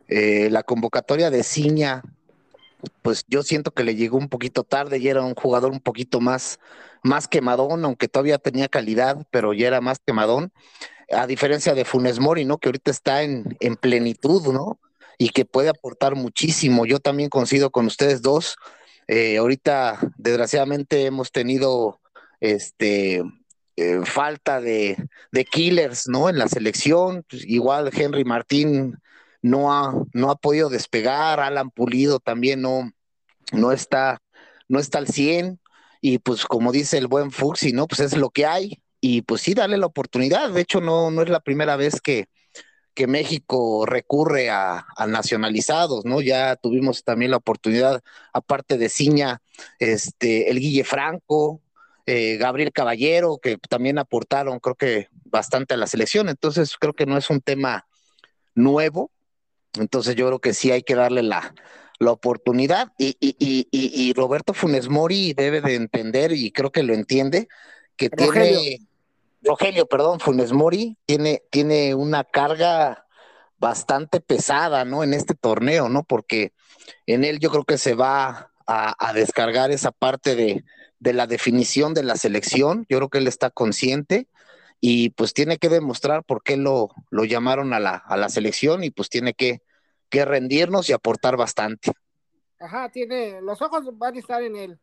eh, 0.07 0.49
la 0.49 0.63
convocatoria 0.63 1.29
de 1.29 1.43
Ciña, 1.43 2.03
pues 3.01 3.23
yo 3.29 3.43
siento 3.43 3.71
que 3.71 3.83
le 3.83 3.95
llegó 3.95 4.17
un 4.17 4.27
poquito 4.27 4.63
tarde 4.63 4.97
y 4.97 5.07
era 5.07 5.21
un 5.21 5.35
jugador 5.35 5.71
un 5.71 5.79
poquito 5.79 6.19
más, 6.19 6.59
más 7.03 7.27
quemadón, 7.27 7.85
aunque 7.85 8.09
todavía 8.09 8.37
tenía 8.37 8.67
calidad, 8.67 9.25
pero 9.31 9.53
ya 9.53 9.67
era 9.67 9.79
más 9.79 9.99
quemadón 10.05 10.51
a 11.11 11.27
diferencia 11.27 11.73
de 11.73 11.85
Funes 11.85 12.19
Mori, 12.19 12.45
¿no? 12.45 12.57
Que 12.57 12.69
ahorita 12.69 12.91
está 12.91 13.23
en, 13.23 13.55
en 13.59 13.75
plenitud, 13.75 14.51
¿no? 14.51 14.79
Y 15.17 15.29
que 15.29 15.45
puede 15.45 15.69
aportar 15.69 16.15
muchísimo. 16.15 16.85
Yo 16.85 16.99
también 16.99 17.29
coincido 17.29 17.69
con 17.69 17.85
ustedes 17.85 18.21
dos. 18.21 18.55
Eh, 19.07 19.37
ahorita, 19.37 19.99
desgraciadamente, 20.17 21.05
hemos 21.05 21.31
tenido 21.31 21.99
este 22.39 23.23
eh, 23.75 24.01
falta 24.05 24.61
de, 24.61 24.97
killers, 25.51 26.07
¿no? 26.07 26.29
En 26.29 26.37
la 26.37 26.47
selección. 26.47 27.25
Pues, 27.29 27.45
igual 27.45 27.91
Henry 27.93 28.23
Martín 28.23 28.97
no 29.41 29.73
ha, 29.73 29.93
no 30.13 30.31
ha 30.31 30.35
podido 30.35 30.69
despegar, 30.69 31.39
Alan 31.39 31.69
Pulido 31.71 32.19
también 32.19 32.61
no, 32.61 32.91
no 33.51 33.71
está, 33.71 34.21
no 34.67 34.79
está 34.79 34.99
al 34.99 35.07
100. 35.07 35.59
Y 36.01 36.19
pues 36.19 36.45
como 36.45 36.71
dice 36.71 36.97
el 36.97 37.07
buen 37.07 37.31
Fuxi, 37.31 37.71
¿no? 37.71 37.87
Pues 37.87 38.01
es 38.01 38.17
lo 38.17 38.29
que 38.29 38.45
hay 38.45 38.83
y 38.99 39.21
pues 39.21 39.41
sí, 39.41 39.53
darle 39.53 39.77
la 39.77 39.85
oportunidad. 39.85 40.49
De 40.51 40.61
hecho, 40.61 40.81
no, 40.81 41.11
no 41.11 41.23
es 41.23 41.29
la 41.29 41.41
primera 41.41 41.75
vez 41.75 41.99
que, 42.01 42.27
que 42.93 43.07
México 43.07 43.85
recurre 43.85 44.49
a, 44.49 44.85
nacionalizados, 45.07 46.05
¿no? 46.05 46.21
Ya 46.21 46.55
tuvimos 46.55 47.03
también 47.03 47.31
la 47.31 47.37
oportunidad, 47.37 48.01
aparte 48.33 48.77
de 48.77 48.89
Ciña, 48.89 49.41
este, 49.79 50.49
el 50.49 50.59
Guille 50.59 50.83
Franco, 50.83 51.61
eh, 52.05 52.37
Gabriel 52.37 52.71
Caballero, 52.71 53.39
que 53.41 53.57
también 53.57 53.97
aportaron, 53.97 54.59
creo 54.59 54.75
que 54.75 55.07
bastante 55.25 55.73
a 55.73 55.77
la 55.77 55.87
selección. 55.87 56.29
Entonces, 56.29 56.75
creo 56.79 56.93
que 56.93 57.05
no 57.05 57.17
es 57.17 57.29
un 57.29 57.41
tema 57.41 57.87
nuevo. 58.55 59.11
Entonces, 59.79 60.15
yo 60.15 60.27
creo 60.27 60.39
que 60.39 60.53
sí 60.53 60.71
hay 60.71 60.83
que 60.83 60.95
darle 60.95 61.23
la, 61.23 61.55
la 61.99 62.11
oportunidad. 62.11 62.91
Y, 62.97 63.17
y, 63.19 63.35
y, 63.39 63.67
y 63.71 64.13
Roberto 64.13 64.53
Funes 64.53 64.89
Mori 64.89 65.33
debe 65.33 65.61
de 65.61 65.75
entender, 65.75 66.31
y 66.31 66.51
creo 66.51 66.71
que 66.71 66.83
lo 66.83 66.93
entiende, 66.93 67.47
que 67.95 68.09
tiene 68.09 68.79
Rogelio, 69.43 69.85
perdón, 69.85 70.19
Funes 70.19 70.53
Mori 70.53 70.97
tiene, 71.05 71.43
tiene 71.51 71.95
una 71.95 72.23
carga 72.23 73.05
bastante 73.57 74.21
pesada, 74.21 74.85
¿no? 74.85 75.03
En 75.03 75.13
este 75.13 75.35
torneo, 75.35 75.89
¿no? 75.89 76.03
Porque 76.03 76.53
en 77.05 77.23
él 77.23 77.39
yo 77.39 77.49
creo 77.51 77.65
que 77.65 77.77
se 77.77 77.93
va 77.93 78.51
a, 78.65 79.13
descargar 79.13 79.71
esa 79.71 79.91
parte 79.91 80.35
de, 80.35 80.63
de, 80.99 81.13
la 81.13 81.27
definición 81.27 81.93
de 81.93 82.03
la 82.03 82.15
selección. 82.15 82.85
Yo 82.89 82.97
creo 82.97 83.09
que 83.09 83.17
él 83.17 83.27
está 83.27 83.49
consciente 83.49 84.27
y 84.79 85.09
pues 85.11 85.33
tiene 85.33 85.57
que 85.57 85.69
demostrar 85.69 86.23
por 86.23 86.43
qué 86.43 86.55
lo, 86.55 86.89
lo 87.09 87.25
llamaron 87.25 87.73
a 87.73 87.79
la, 87.79 87.95
a 87.95 88.15
la 88.15 88.29
selección 88.29 88.83
y 88.83 88.91
pues 88.91 89.09
tiene 89.09 89.33
que, 89.33 89.61
que 90.09 90.23
rendirnos 90.23 90.89
y 90.89 90.93
aportar 90.93 91.35
bastante. 91.35 91.91
Ajá, 92.59 92.89
tiene, 92.89 93.41
los 93.41 93.61
ojos 93.61 93.83
van 93.97 94.15
a 94.15 94.19
estar 94.19 94.41
en 94.41 94.55
él 94.55 94.79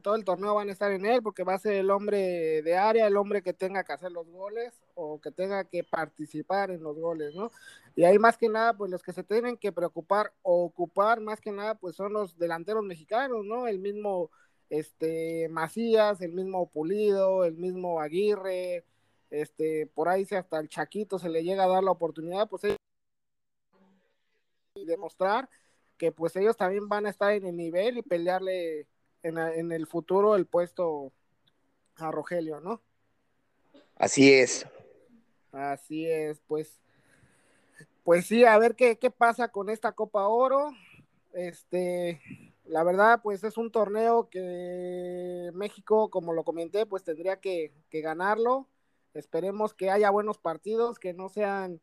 todo 0.00 0.14
el 0.14 0.24
torneo 0.24 0.54
van 0.54 0.68
a 0.68 0.72
estar 0.72 0.90
en 0.92 1.04
él 1.04 1.22
porque 1.22 1.44
va 1.44 1.54
a 1.54 1.58
ser 1.58 1.74
el 1.74 1.90
hombre 1.90 2.62
de 2.62 2.76
área, 2.76 3.06
el 3.06 3.16
hombre 3.16 3.42
que 3.42 3.52
tenga 3.52 3.84
que 3.84 3.92
hacer 3.92 4.10
los 4.10 4.26
goles 4.28 4.72
o 4.94 5.20
que 5.20 5.30
tenga 5.30 5.64
que 5.64 5.84
participar 5.84 6.70
en 6.70 6.82
los 6.82 6.98
goles, 6.98 7.34
¿no? 7.34 7.50
Y 7.94 8.04
ahí 8.04 8.18
más 8.18 8.38
que 8.38 8.48
nada, 8.48 8.74
pues 8.74 8.90
los 8.90 9.02
que 9.02 9.12
se 9.12 9.22
tienen 9.22 9.56
que 9.56 9.72
preocupar 9.72 10.32
o 10.42 10.64
ocupar 10.64 11.20
más 11.20 11.40
que 11.40 11.52
nada, 11.52 11.74
pues 11.74 11.96
son 11.96 12.12
los 12.12 12.38
delanteros 12.38 12.84
mexicanos, 12.84 13.44
¿no? 13.44 13.66
El 13.66 13.78
mismo 13.78 14.30
este 14.70 15.48
Macías, 15.50 16.20
el 16.22 16.32
mismo 16.32 16.70
Pulido, 16.70 17.44
el 17.44 17.56
mismo 17.56 18.00
Aguirre, 18.00 18.84
este, 19.30 19.86
por 19.94 20.08
ahí 20.08 20.24
si 20.24 20.34
hasta 20.34 20.58
el 20.58 20.68
Chaquito 20.68 21.18
se 21.18 21.28
le 21.28 21.44
llega 21.44 21.64
a 21.64 21.68
dar 21.68 21.84
la 21.84 21.90
oportunidad, 21.90 22.48
pues 22.48 22.62
y 24.74 24.84
demostrar 24.86 25.48
que 25.98 26.12
pues 26.12 26.34
ellos 26.36 26.56
también 26.56 26.88
van 26.88 27.06
a 27.06 27.10
estar 27.10 27.32
en 27.32 27.46
el 27.46 27.56
nivel 27.56 27.98
y 27.98 28.02
pelearle 28.02 28.86
en, 29.22 29.72
el 29.72 29.86
futuro 29.86 30.36
el 30.36 30.46
puesto 30.46 31.12
a 31.96 32.10
Rogelio, 32.10 32.60
¿no? 32.60 32.82
Así 33.96 34.32
es. 34.32 34.66
Así 35.52 36.06
es, 36.06 36.40
pues. 36.46 36.80
Pues 38.04 38.26
sí, 38.26 38.44
a 38.44 38.58
ver 38.58 38.74
qué, 38.74 38.98
qué 38.98 39.10
pasa 39.10 39.48
con 39.48 39.70
esta 39.70 39.92
Copa 39.92 40.26
Oro. 40.26 40.72
Este, 41.32 42.20
la 42.64 42.84
verdad, 42.84 43.20
pues 43.22 43.44
es 43.44 43.56
un 43.56 43.70
torneo 43.70 44.28
que 44.28 45.50
México, 45.54 46.10
como 46.10 46.32
lo 46.32 46.44
comenté, 46.44 46.86
pues 46.86 47.04
tendría 47.04 47.40
que, 47.40 47.72
ganarlo. 47.90 48.68
Esperemos 49.14 49.74
que 49.74 49.90
haya 49.90 50.10
buenos 50.10 50.38
partidos, 50.38 50.98
que 50.98 51.12
no 51.12 51.28
sean 51.28 51.80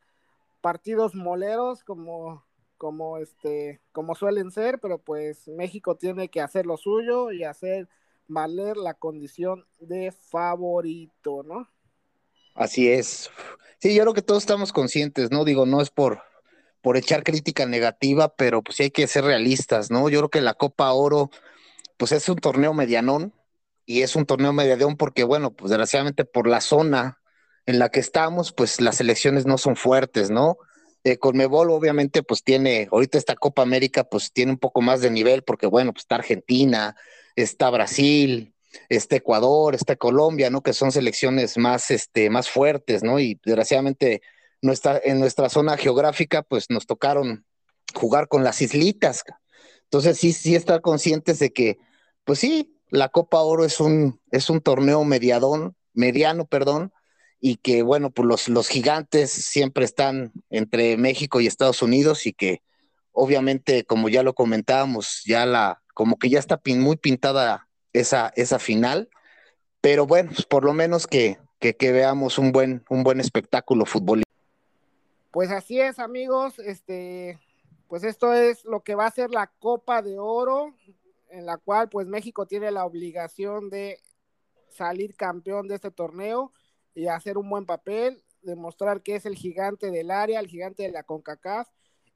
partidos 0.61 1.15
moleros 1.15 1.83
como, 1.83 2.43
como, 2.79 3.17
este, 3.17 3.81
como 3.91 4.15
suelen 4.15 4.51
ser, 4.51 4.79
pero 4.79 4.97
pues 4.97 5.47
México 5.49 5.97
tiene 5.97 6.29
que 6.29 6.41
hacer 6.41 6.65
lo 6.65 6.77
suyo 6.77 7.31
y 7.31 7.43
hacer 7.43 7.89
valer 8.27 8.77
la 8.77 8.93
condición 8.93 9.67
de 9.79 10.11
favorito, 10.11 11.43
¿no? 11.43 11.69
Así 12.55 12.89
es. 12.89 13.29
Sí, 13.79 13.93
yo 13.93 14.03
creo 14.03 14.13
que 14.13 14.21
todos 14.21 14.43
estamos 14.43 14.71
conscientes, 14.71 15.29
¿no? 15.29 15.43
Digo, 15.43 15.65
no 15.65 15.81
es 15.81 15.89
por, 15.89 16.23
por 16.81 16.95
echar 16.95 17.23
crítica 17.23 17.65
negativa, 17.65 18.33
pero 18.35 18.63
pues 18.63 18.77
sí 18.77 18.83
hay 18.83 18.91
que 18.91 19.07
ser 19.07 19.25
realistas, 19.25 19.91
¿no? 19.91 20.09
Yo 20.09 20.19
creo 20.19 20.29
que 20.29 20.41
la 20.41 20.53
Copa 20.53 20.91
Oro, 20.93 21.29
pues 21.97 22.13
es 22.13 22.29
un 22.29 22.37
torneo 22.37 22.73
medianón 22.73 23.33
y 23.85 24.03
es 24.03 24.15
un 24.15 24.25
torneo 24.25 24.53
medianón 24.53 24.95
porque, 24.95 25.25
bueno, 25.25 25.51
pues 25.51 25.71
desgraciadamente 25.71 26.23
por 26.23 26.47
la 26.47 26.61
zona 26.61 27.19
en 27.65 27.77
la 27.77 27.89
que 27.89 27.99
estamos, 27.99 28.53
pues 28.53 28.79
las 28.79 29.01
elecciones 29.01 29.45
no 29.45 29.57
son 29.57 29.75
fuertes, 29.75 30.31
¿no? 30.31 30.57
Eh, 31.03 31.17
Conmebol 31.17 31.71
obviamente 31.71 32.23
pues 32.23 32.43
tiene, 32.43 32.89
ahorita 32.91 33.17
esta 33.17 33.35
Copa 33.35 33.61
América 33.61 34.03
pues 34.03 34.31
tiene 34.33 34.51
un 34.51 34.57
poco 34.57 34.81
más 34.81 35.01
de 35.01 35.09
nivel 35.09 35.43
porque, 35.43 35.67
bueno, 35.67 35.93
pues 35.93 36.03
está 36.03 36.15
Argentina, 36.15 36.95
está 37.35 37.69
Brasil, 37.69 38.53
está 38.89 39.15
Ecuador, 39.15 39.75
está 39.75 39.95
Colombia, 39.95 40.49
¿no? 40.49 40.61
Que 40.61 40.73
son 40.73 40.91
selecciones 40.91 41.57
más, 41.57 41.91
este, 41.91 42.29
más 42.29 42.49
fuertes, 42.49 43.03
¿no? 43.03 43.19
Y 43.19 43.39
desgraciadamente 43.43 44.21
en 44.61 45.19
nuestra 45.19 45.49
zona 45.49 45.77
geográfica, 45.77 46.43
pues 46.43 46.69
nos 46.69 46.85
tocaron 46.85 47.45
jugar 47.93 48.27
con 48.27 48.43
las 48.43 48.61
islitas. 48.61 49.23
Entonces, 49.83 50.17
sí, 50.17 50.33
sí 50.33 50.55
estar 50.55 50.81
conscientes 50.81 51.39
de 51.39 51.51
que, 51.51 51.77
pues 52.23 52.39
sí, 52.39 52.75
la 52.89 53.09
Copa 53.09 53.39
Oro 53.39 53.65
es 53.65 53.79
un, 53.79 54.19
es 54.31 54.49
un 54.49 54.61
torneo 54.61 55.03
mediadón, 55.03 55.75
mediano, 55.93 56.45
perdón, 56.45 56.91
y 57.39 57.55
que, 57.57 57.83
bueno, 57.83 58.09
pues 58.09 58.27
los, 58.27 58.49
los 58.49 58.67
gigantes 58.67 59.31
siempre 59.31 59.85
están 59.85 60.31
entre 60.49 60.97
México 60.97 61.39
y 61.39 61.47
Estados 61.47 61.81
Unidos 61.81 62.25
y 62.25 62.33
que, 62.33 62.61
obviamente, 63.11 63.85
como 63.85 64.09
ya 64.09 64.23
lo 64.23 64.33
comentábamos, 64.33 65.23
ya 65.25 65.45
la, 65.45 65.81
como 65.93 66.17
que 66.17 66.29
ya 66.29 66.39
está 66.39 66.59
muy 66.65 66.97
pintada 66.97 67.67
esa, 67.93 68.33
esa 68.35 68.59
final, 68.59 69.09
pero 69.81 70.05
bueno, 70.05 70.31
pues 70.33 70.45
por 70.45 70.65
lo 70.65 70.73
menos 70.73 71.07
que, 71.07 71.37
que, 71.59 71.75
que 71.75 71.91
veamos 71.91 72.37
un 72.37 72.51
buen, 72.51 72.83
un 72.89 73.03
buen 73.03 73.19
espectáculo 73.19 73.85
futbolístico. 73.85 74.29
Pues 75.31 75.51
así 75.51 75.79
es, 75.79 75.99
amigos. 75.99 76.59
Este, 76.59 77.39
pues 77.87 78.03
esto 78.03 78.33
es 78.33 78.65
lo 78.65 78.81
que 78.81 78.95
va 78.95 79.05
a 79.05 79.11
ser 79.11 79.29
la 79.29 79.47
Copa 79.47 80.01
de 80.01 80.19
Oro, 80.19 80.75
en 81.29 81.45
la 81.45 81.57
cual 81.57 81.87
pues 81.87 82.07
México 82.07 82.45
tiene 82.45 82.71
la 82.71 82.85
obligación 82.85 83.69
de 83.69 83.99
salir 84.69 85.15
campeón 85.15 85.67
de 85.67 85.75
este 85.75 85.91
torneo 85.91 86.51
y 86.93 87.07
hacer 87.07 87.37
un 87.37 87.49
buen 87.49 87.65
papel, 87.65 88.23
demostrar 88.41 89.01
que 89.01 89.15
es 89.15 89.25
el 89.25 89.35
gigante 89.35 89.91
del 89.91 90.11
área, 90.11 90.39
el 90.39 90.47
gigante 90.47 90.83
de 90.83 90.91
la 90.91 91.03
CONCACAF 91.03 91.67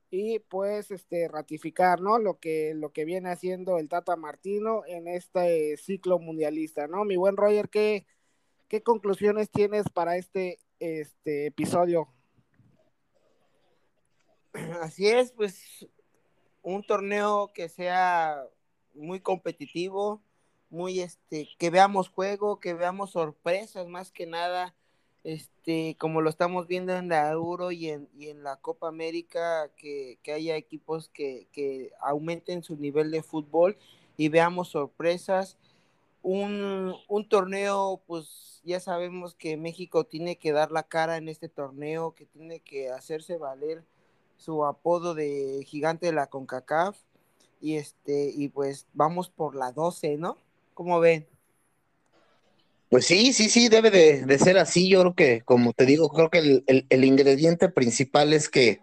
y 0.09 0.39
pues 0.39 0.91
este 0.91 1.28
ratificar, 1.28 1.99
¿no? 1.99 2.19
Lo 2.19 2.39
que 2.39 2.74
lo 2.76 2.91
que 2.91 3.03
viene 3.03 3.32
haciendo 3.32 3.80
el 3.80 3.89
Tata 3.89 4.15
Martino 4.15 4.84
en 4.86 5.07
este 5.07 5.76
ciclo 5.78 6.19
mundialista, 6.19 6.88
¿no? 6.88 7.03
Mi 7.03 7.15
buen 7.15 7.36
Roger, 7.36 7.69
¿qué, 7.69 8.05
qué 8.67 8.84
conclusiones 8.84 9.49
tienes 9.49 9.89
para 9.89 10.17
este 10.17 10.59
este 10.80 11.47
episodio? 11.47 12.09
Así 14.82 15.07
es, 15.07 15.32
pues 15.32 15.88
un 16.61 16.84
torneo 16.84 17.51
que 17.53 17.67
sea 17.67 18.43
muy 18.93 19.19
competitivo, 19.19 20.21
muy 20.74 21.01
este, 21.01 21.47
que 21.59 21.69
veamos 21.69 22.09
juego, 22.09 22.59
que 22.59 22.74
veamos 22.74 23.11
sorpresas 23.11 23.88
más 23.88 24.11
que 24.11 24.26
nada, 24.26 24.74
este, 25.24 25.95
como 25.99 26.21
lo 26.21 26.30
estamos 26.32 26.67
viendo 26.67 26.93
en 26.93 27.09
la 27.09 27.32
Euro 27.32 27.71
y 27.71 27.89
en, 27.89 28.09
y 28.17 28.30
en 28.30 28.43
la 28.43 28.57
Copa 28.57 28.88
América, 28.88 29.69
que, 29.78 30.17
haya 30.34 30.57
equipos 30.57 31.09
que, 31.09 31.47
que, 31.51 31.91
aumenten 32.01 32.63
su 32.63 32.76
nivel 32.76 33.11
de 33.11 33.21
fútbol 33.21 33.78
y 34.17 34.30
veamos 34.30 34.69
sorpresas. 34.69 35.57
Un, 36.24 36.95
un 37.07 37.30
torneo, 37.30 38.01
pues 38.07 38.61
ya 38.65 38.80
sabemos 38.80 39.36
que 39.36 39.57
México 39.57 40.05
tiene 40.05 40.38
que 40.38 40.53
dar 40.53 40.71
la 40.71 40.84
cara 40.84 41.17
en 41.17 41.30
este 41.30 41.49
torneo, 41.49 42.15
que 42.15 42.26
tiene 42.26 42.61
que 42.61 42.89
hacerse 42.89 43.38
valer 43.38 43.84
su 44.38 44.65
apodo 44.65 45.13
de 45.13 45.63
gigante 45.67 46.07
de 46.07 46.13
la 46.13 46.28
CONCACAF. 46.28 46.97
Y 47.61 47.76
este, 47.76 48.32
y 48.36 48.49
pues 48.49 48.88
vamos 48.93 49.30
por 49.30 49.55
la 49.55 49.71
12, 49.71 50.17
¿no? 50.17 50.38
¿Cómo 50.74 50.99
ven? 50.99 51.28
Pues 52.89 53.05
sí, 53.05 53.34
sí, 53.34 53.49
sí, 53.49 53.69
debe 53.69 53.89
de, 53.89 54.38
ser 54.38 54.57
así. 54.57 54.89
Yo 54.89 55.01
creo 55.01 55.15
que, 55.15 55.41
como 55.41 55.74
te 55.74 55.86
digo, 55.86 56.09
creo 56.09 56.30
que 56.30 56.63
el, 56.67 57.05
ingrediente 57.05 57.69
principal 57.69 58.34
es 58.34 58.49
que 58.49 58.82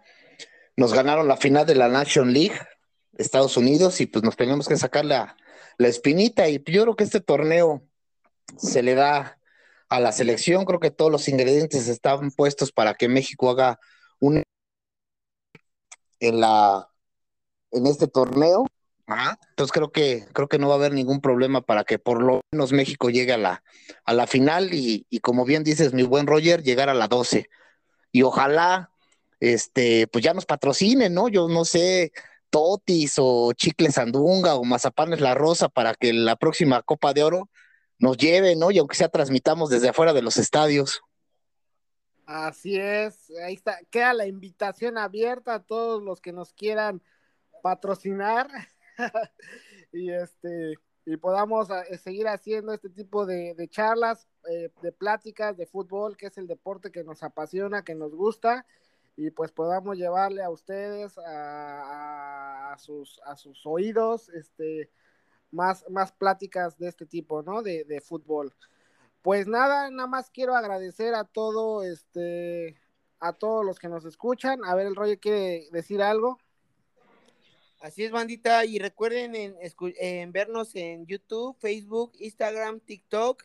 nos 0.75 0.93
ganaron 0.93 1.27
la 1.27 1.37
final 1.37 1.65
de 1.65 1.75
la 1.75 1.87
Nation 1.87 2.33
League, 2.33 2.59
Estados 3.17 3.55
Unidos, 3.55 4.01
y 4.01 4.07
pues 4.07 4.23
nos 4.23 4.35
tenemos 4.35 4.67
que 4.67 4.75
sacar 4.75 5.05
la, 5.05 5.37
la 5.77 5.87
espinita. 5.87 6.49
Y 6.49 6.61
yo 6.65 6.83
creo 6.83 6.95
que 6.95 7.05
este 7.05 7.21
torneo 7.21 7.87
se 8.57 8.83
le 8.83 8.95
da 8.95 9.39
a 9.87 9.99
la 9.99 10.11
selección. 10.11 10.65
Creo 10.65 10.79
que 10.79 10.91
todos 10.91 11.11
los 11.11 11.27
ingredientes 11.29 11.87
están 11.87 12.31
puestos 12.31 12.71
para 12.71 12.95
que 12.95 13.07
México 13.07 13.49
haga 13.49 13.79
un 14.19 14.43
en 16.19 16.39
la 16.39 16.89
en 17.71 17.87
este 17.87 18.07
torneo. 18.07 18.65
Entonces 19.49 19.71
creo 19.71 19.91
que 19.91 20.25
creo 20.33 20.47
que 20.47 20.59
no 20.59 20.67
va 20.67 20.75
a 20.75 20.77
haber 20.77 20.93
ningún 20.93 21.21
problema 21.21 21.61
para 21.61 21.83
que 21.83 21.99
por 21.99 22.21
lo 22.21 22.41
menos 22.51 22.71
México 22.71 23.09
llegue 23.09 23.33
a 23.33 23.37
la, 23.37 23.63
a 24.05 24.13
la 24.13 24.27
final 24.27 24.69
y, 24.73 25.05
como 25.21 25.45
bien 25.45 25.63
dices, 25.63 25.93
mi 25.93 26.03
buen 26.03 26.27
Roger, 26.27 26.63
llegar 26.63 26.89
a 26.89 26.93
la 26.93 27.07
12. 27.07 27.49
Y 28.11 28.23
ojalá 28.23 28.91
este 29.39 30.07
pues 30.07 30.23
ya 30.23 30.33
nos 30.33 30.45
patrocinen, 30.45 31.13
¿no? 31.13 31.27
Yo 31.29 31.47
no 31.47 31.65
sé, 31.65 32.11
Totis 32.49 33.15
o 33.17 33.53
Chicle 33.53 33.91
Sandunga 33.91 34.55
o 34.55 34.63
Mazapanes 34.63 35.21
La 35.21 35.33
Rosa 35.33 35.69
para 35.69 35.93
que 35.93 36.13
la 36.13 36.35
próxima 36.35 36.81
Copa 36.81 37.13
de 37.13 37.23
Oro 37.23 37.49
nos 37.99 38.17
lleve, 38.17 38.55
¿no? 38.55 38.71
Y 38.71 38.79
aunque 38.79 38.95
sea 38.95 39.09
transmitamos 39.09 39.69
desde 39.69 39.89
afuera 39.89 40.13
de 40.13 40.21
los 40.21 40.37
estadios. 40.37 41.01
Así 42.25 42.77
es, 42.77 43.29
ahí 43.43 43.55
está, 43.55 43.79
queda 43.89 44.13
la 44.13 44.25
invitación 44.25 44.97
abierta 44.97 45.55
a 45.55 45.63
todos 45.63 46.01
los 46.01 46.21
que 46.21 46.31
nos 46.31 46.53
quieran 46.53 47.01
patrocinar 47.61 48.47
y 49.91 50.11
este 50.11 50.75
y 51.05 51.17
podamos 51.17 51.69
eh, 51.69 51.97
seguir 51.97 52.27
haciendo 52.27 52.73
este 52.73 52.89
tipo 52.89 53.25
de, 53.25 53.55
charlas, 53.69 54.27
eh, 54.49 54.69
de 54.81 54.91
pláticas 54.91 55.57
de 55.57 55.65
fútbol, 55.65 56.15
que 56.15 56.27
es 56.27 56.37
el 56.37 56.47
deporte 56.47 56.91
que 56.91 57.03
nos 57.03 57.23
apasiona, 57.23 57.83
que 57.83 57.95
nos 57.95 58.13
gusta, 58.13 58.65
y 59.15 59.31
pues 59.31 59.51
podamos 59.51 59.97
llevarle 59.97 60.43
a 60.43 60.49
ustedes 60.49 61.17
a, 61.17 62.75
sus, 62.77 63.19
a 63.25 63.35
sus 63.35 63.65
oídos 63.65 64.29
este, 64.29 64.89
más, 65.51 65.85
más 65.89 66.11
pláticas 66.11 66.77
de 66.77 66.87
este 66.87 67.05
tipo, 67.05 67.41
¿no? 67.41 67.61
De, 67.61 67.83
de 67.83 67.99
fútbol. 67.99 68.53
Pues 69.21 69.47
nada, 69.47 69.89
nada 69.91 70.07
más 70.07 70.29
quiero 70.29 70.55
agradecer 70.55 71.13
a 71.13 71.25
todo, 71.25 71.83
este, 71.83 72.77
a 73.19 73.33
todos 73.33 73.65
los 73.65 73.79
que 73.79 73.89
nos 73.89 74.05
escuchan. 74.05 74.63
A 74.65 74.75
ver, 74.75 74.87
el 74.87 74.95
rollo 74.95 75.19
quiere 75.19 75.67
decir 75.71 76.01
algo. 76.01 76.37
Así 77.81 78.03
es, 78.03 78.11
bandita, 78.11 78.63
y 78.63 78.77
recuerden 78.77 79.33
en, 79.35 80.31
vernos 80.31 80.75
en 80.75 81.07
YouTube, 81.07 81.57
Facebook, 81.59 82.11
Instagram, 82.19 82.79
TikTok 82.79 83.43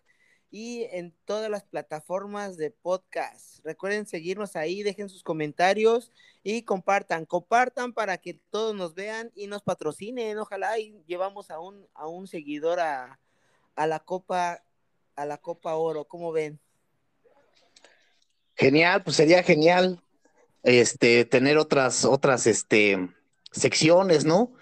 y 0.51 0.83
en 0.93 1.15
todas 1.25 1.49
las 1.49 1.65
plataformas 1.65 2.59
de 2.59 2.71
podcast. 2.71 3.65
Recuerden 3.65 4.07
seguirnos 4.07 4.55
ahí, 4.55 4.83
dejen 4.83 5.09
sus 5.09 5.23
comentarios 5.23 6.13
y 6.43 6.65
compartan, 6.65 7.25
compartan 7.25 7.95
para 7.95 8.19
que 8.19 8.35
todos 8.51 8.75
nos 8.75 8.95
vean 8.95 9.33
y 9.35 9.47
nos 9.47 9.63
patrocinen. 9.63 10.37
Ojalá 10.37 10.79
y 10.79 11.03
llevamos 11.07 11.51
a 11.51 11.59
un, 11.59 11.89
a 11.95 12.07
un 12.07 12.27
seguidor 12.29 12.79
a, 12.79 13.19
a 13.75 13.87
la 13.87 14.01
Copa 14.01 14.63
a 15.17 15.25
la 15.25 15.39
Copa 15.39 15.77
Oro, 15.77 16.05
¿cómo 16.05 16.31
ven? 16.31 16.61
Genial, 18.55 19.03
pues 19.03 19.17
sería 19.17 19.43
genial 19.43 20.03
este 20.63 21.25
tener 21.25 21.57
otras 21.57 22.05
otras 22.05 22.47
este 22.47 23.16
secciones, 23.57 24.25
¿no? 24.25 24.53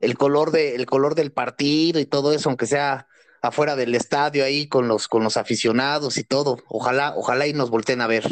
El 0.00 0.16
color 0.18 0.50
de 0.50 0.74
el 0.74 0.86
color 0.86 1.14
del 1.14 1.32
partido 1.32 2.00
y 2.00 2.06
todo 2.06 2.32
eso, 2.32 2.48
aunque 2.48 2.66
sea 2.66 3.08
afuera 3.40 3.76
del 3.76 3.94
estadio 3.94 4.44
ahí 4.44 4.68
con 4.68 4.88
los 4.88 5.08
con 5.08 5.24
los 5.24 5.36
aficionados 5.36 6.16
y 6.18 6.24
todo. 6.24 6.58
Ojalá, 6.68 7.14
ojalá 7.16 7.46
y 7.46 7.52
nos 7.52 7.70
volteen 7.70 8.00
a 8.00 8.06
ver. 8.06 8.24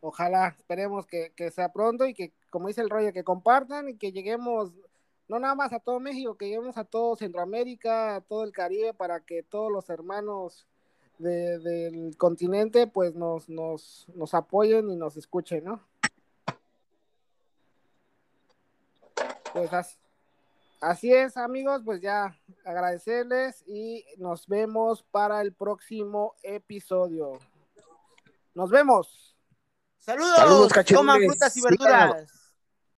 Ojalá, 0.00 0.56
esperemos 0.58 1.06
que, 1.06 1.32
que 1.36 1.50
sea 1.52 1.72
pronto 1.72 2.06
y 2.06 2.14
que, 2.14 2.32
como 2.50 2.66
dice 2.66 2.80
el 2.80 2.90
rollo, 2.90 3.12
que 3.12 3.22
compartan 3.22 3.88
y 3.88 3.96
que 3.96 4.10
lleguemos 4.10 4.72
no 5.28 5.38
nada 5.38 5.54
más 5.54 5.72
a 5.72 5.78
todo 5.78 6.00
México, 6.00 6.36
que 6.36 6.46
lleguemos 6.46 6.76
a 6.76 6.84
todo 6.84 7.16
Centroamérica, 7.16 8.16
a 8.16 8.20
todo 8.20 8.44
el 8.44 8.52
Caribe, 8.52 8.92
para 8.92 9.20
que 9.20 9.42
todos 9.42 9.72
los 9.72 9.88
hermanos 9.88 10.66
del 11.18 12.16
continente 12.18 12.86
pues 12.86 13.14
nos, 13.14 13.48
nos, 13.48 14.06
nos 14.14 14.34
apoyen 14.34 14.90
y 14.90 14.96
nos 14.96 15.16
escuchen, 15.16 15.64
¿no? 15.64 15.80
Pues 19.52 19.72
así, 19.72 19.96
Así 20.82 21.14
es, 21.14 21.36
amigos, 21.36 21.82
pues 21.84 22.00
ya 22.00 22.36
agradecerles 22.64 23.62
y 23.68 24.04
nos 24.16 24.48
vemos 24.48 25.04
para 25.12 25.40
el 25.40 25.52
próximo 25.54 26.34
episodio. 26.42 27.38
Nos 28.52 28.68
vemos. 28.68 29.36
Saludos. 29.96 30.34
Saludos, 30.34 30.72
Coman 30.92 31.22
frutas 31.22 31.56
y 31.56 31.62
verduras. 31.62 32.41